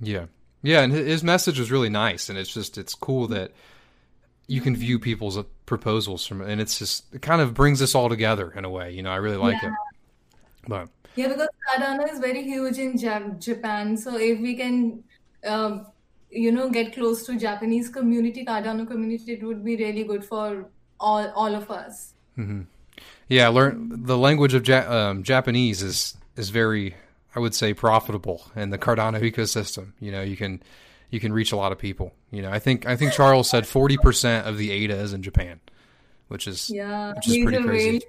Yeah. 0.00 0.26
Yeah. 0.62 0.80
And 0.80 0.92
his 0.92 1.22
message 1.22 1.58
was 1.58 1.70
really 1.70 1.90
nice. 1.90 2.28
And 2.28 2.38
it's 2.38 2.52
just, 2.52 2.76
it's 2.76 2.94
cool 2.94 3.28
that 3.28 3.52
you 4.52 4.60
can 4.60 4.76
view 4.76 4.98
people's 4.98 5.38
proposals 5.64 6.26
from 6.26 6.42
and 6.42 6.60
it's 6.60 6.78
just 6.78 7.04
it 7.14 7.22
kind 7.22 7.40
of 7.40 7.54
brings 7.54 7.80
us 7.80 7.94
all 7.94 8.08
together 8.10 8.50
in 8.58 8.66
a 8.66 8.70
way 8.70 8.92
you 8.92 9.02
know 9.02 9.10
i 9.10 9.16
really 9.16 9.38
like 9.38 9.62
yeah. 9.62 9.70
it 9.70 9.74
but 10.68 10.88
yeah 11.16 11.28
because 11.28 11.48
cardano 11.66 12.10
is 12.12 12.18
very 12.18 12.42
huge 12.42 12.78
in 12.78 12.98
japan 13.48 13.96
so 13.96 14.16
if 14.16 14.38
we 14.40 14.54
can 14.54 15.02
um, 15.46 15.86
you 16.30 16.52
know 16.52 16.68
get 16.68 16.92
close 16.92 17.24
to 17.24 17.38
japanese 17.38 17.88
community 17.88 18.44
cardano 18.44 18.86
community 18.86 19.32
it 19.32 19.42
would 19.42 19.64
be 19.64 19.76
really 19.76 20.04
good 20.04 20.24
for 20.32 20.66
all 21.00 21.30
all 21.30 21.54
of 21.54 21.70
us 21.70 22.12
mm-hmm. 22.36 22.62
yeah 23.28 23.48
learn 23.48 24.04
the 24.12 24.18
language 24.18 24.52
of 24.52 24.68
ja- 24.68 24.88
um, 24.98 25.22
japanese 25.22 25.82
is 25.82 26.14
is 26.36 26.50
very 26.50 26.94
i 27.34 27.40
would 27.40 27.54
say 27.54 27.72
profitable 27.72 28.50
in 28.54 28.68
the 28.68 28.78
cardano 28.78 29.18
ecosystem 29.30 29.92
you 29.98 30.12
know 30.12 30.22
you 30.22 30.36
can 30.36 30.62
you 31.12 31.20
can 31.20 31.32
reach 31.32 31.52
a 31.52 31.56
lot 31.56 31.70
of 31.70 31.78
people. 31.78 32.12
You 32.32 32.42
know, 32.42 32.50
I 32.50 32.58
think 32.58 32.86
I 32.86 32.96
think 32.96 33.12
Charles 33.12 33.48
said 33.48 33.68
forty 33.68 33.96
percent 33.96 34.48
of 34.48 34.58
the 34.58 34.72
ADA 34.72 34.96
is 34.96 35.12
in 35.12 35.22
Japan, 35.22 35.60
which 36.26 36.48
is 36.48 36.68
yeah, 36.68 37.12
which 37.14 37.28
is 37.28 37.44
pretty 37.44 37.62
crazy. 37.62 38.02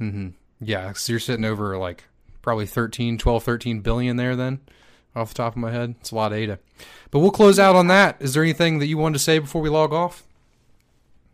Mm-hmm. 0.00 0.28
Yeah, 0.60 0.92
so 0.92 1.12
you're 1.12 1.20
sitting 1.20 1.44
over 1.44 1.76
like 1.76 2.04
probably 2.40 2.66
13, 2.66 3.18
12, 3.18 3.42
13 3.42 3.80
billion 3.80 4.16
there 4.16 4.36
then, 4.36 4.60
off 5.14 5.30
the 5.30 5.34
top 5.34 5.54
of 5.54 5.58
my 5.58 5.72
head. 5.72 5.96
It's 6.00 6.12
a 6.12 6.14
lot 6.14 6.32
of 6.32 6.38
ADA. 6.38 6.58
But 7.10 7.18
we'll 7.18 7.32
close 7.32 7.58
out 7.58 7.76
on 7.76 7.88
that. 7.88 8.16
Is 8.20 8.32
there 8.32 8.42
anything 8.42 8.78
that 8.78 8.86
you 8.86 8.96
wanted 8.96 9.18
to 9.18 9.24
say 9.24 9.38
before 9.38 9.60
we 9.60 9.68
log 9.68 9.92
off? 9.92 10.24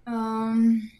Um, 0.07 0.91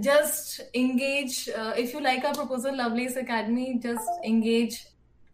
just 0.00 0.60
engage. 0.74 1.48
Uh, 1.48 1.74
if 1.76 1.92
you 1.92 2.00
like 2.00 2.24
our 2.24 2.34
proposal, 2.34 2.76
Lovelace 2.76 3.16
Academy, 3.16 3.78
just 3.82 4.08
engage 4.24 4.86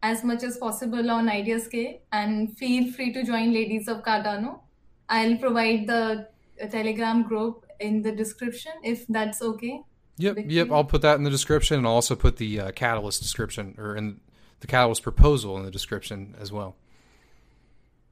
as 0.03 0.25
much 0.25 0.43
as 0.43 0.57
possible 0.57 1.11
on 1.11 1.27
IdeaScale 1.29 2.01
and 2.13 2.57
feel 2.57 2.93
free 2.93 3.13
to 3.13 3.25
join 3.25 3.53
Ladies 3.53 3.89
of 3.89 4.03
Cardano. 4.03 4.61
I'll 5.09 5.37
provide 5.37 5.87
the 5.87 6.29
Telegram 6.71 7.23
group 7.23 7.67
in 7.81 8.03
the 8.03 8.13
description 8.13 8.73
if 8.83 9.07
that's 9.09 9.43
okay. 9.43 9.83
Yep, 10.19 10.39
yep. 10.47 10.71
I'll 10.73 10.85
put 10.85 11.03
that 11.03 11.17
in 11.17 11.23
the 11.23 11.31
description, 11.31 11.79
and 11.79 11.87
I'll 11.87 11.95
also 11.95 12.17
put 12.17 12.37
the 12.39 12.61
uh, 12.61 12.71
Catalyst 12.73 13.23
description 13.23 13.77
or 13.79 13.97
in 13.97 14.21
the 14.61 14.67
Catalyst 14.67 15.03
proposal 15.03 15.57
in 15.57 15.65
the 15.65 15.71
description 15.71 16.35
as 16.41 16.51
well. 16.51 16.75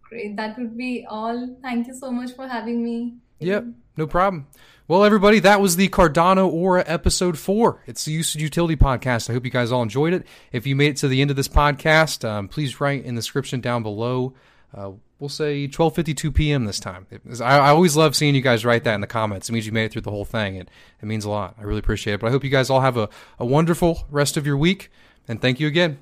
Great. 0.03 0.37
That 0.37 0.57
would 0.57 0.77
be 0.77 1.05
all. 1.09 1.57
Thank 1.63 1.89
you 1.89 1.95
so 1.95 2.13
much 2.13 2.33
for 2.33 2.47
having 2.47 2.83
me. 2.85 3.17
Yep, 3.41 3.65
no 3.97 4.07
problem. 4.07 4.47
Well, 4.89 5.03
everybody, 5.03 5.41
that 5.41 5.61
was 5.61 5.75
the 5.75 5.89
Cardano 5.89 6.47
Aura 6.47 6.85
episode 6.87 7.37
four. 7.37 7.83
It's 7.89 8.05
the 8.05 8.13
Usage 8.13 8.41
Utility 8.41 8.77
podcast. 8.77 9.29
I 9.29 9.33
hope 9.33 9.45
you 9.45 9.51
guys 9.51 9.73
all 9.73 9.83
enjoyed 9.83 10.13
it. 10.13 10.25
If 10.53 10.65
you 10.65 10.77
made 10.77 10.91
it 10.91 10.97
to 10.99 11.09
the 11.09 11.21
end 11.21 11.31
of 11.31 11.37
this 11.37 11.49
podcast, 11.49 12.25
um, 12.25 12.47
please 12.47 12.81
write 12.81 13.05
in 13.05 13.17
the 13.17 13.19
description 13.19 13.61
down 13.61 13.83
below. 13.83 14.35
Uh, 14.73 14.93
we'll 15.19 15.29
say 15.29 15.67
12:52 15.67 16.33
p.m. 16.33 16.67
this 16.67 16.79
time. 16.79 17.05
I, 17.41 17.59
I, 17.59 17.69
always 17.71 17.97
love 17.97 18.15
seeing 18.15 18.37
you 18.37 18.41
guys 18.43 18.65
write 18.65 18.85
that 18.85 18.95
in 18.95 19.01
the 19.01 19.09
comments. 19.09 19.49
It 19.49 19.53
means 19.55 19.67
you 19.67 19.73
made 19.73 19.87
it 19.87 19.93
through 19.93 20.03
the 20.03 20.13
whole 20.13 20.25
thing. 20.25 20.55
It, 20.55 20.71
it 21.03 21.07
means 21.07 21.25
a 21.25 21.31
lot. 21.31 21.57
I 21.59 21.65
really 21.65 21.81
appreciate 21.81 22.15
it. 22.15 22.21
But 22.21 22.29
I 22.29 22.31
hope 22.31 22.45
you 22.45 22.51
guys 22.51 22.71
all 22.71 22.83
have 22.83 22.97
a, 22.97 23.09
a 23.41 23.45
wonderful 23.45 24.07
rest 24.09 24.37
of 24.37 24.47
your 24.47 24.57
week. 24.57 24.93
And 25.27 25.43
thank 25.43 25.59
you 25.59 25.67
again. 25.67 25.99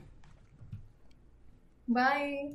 Bye. 1.88 2.50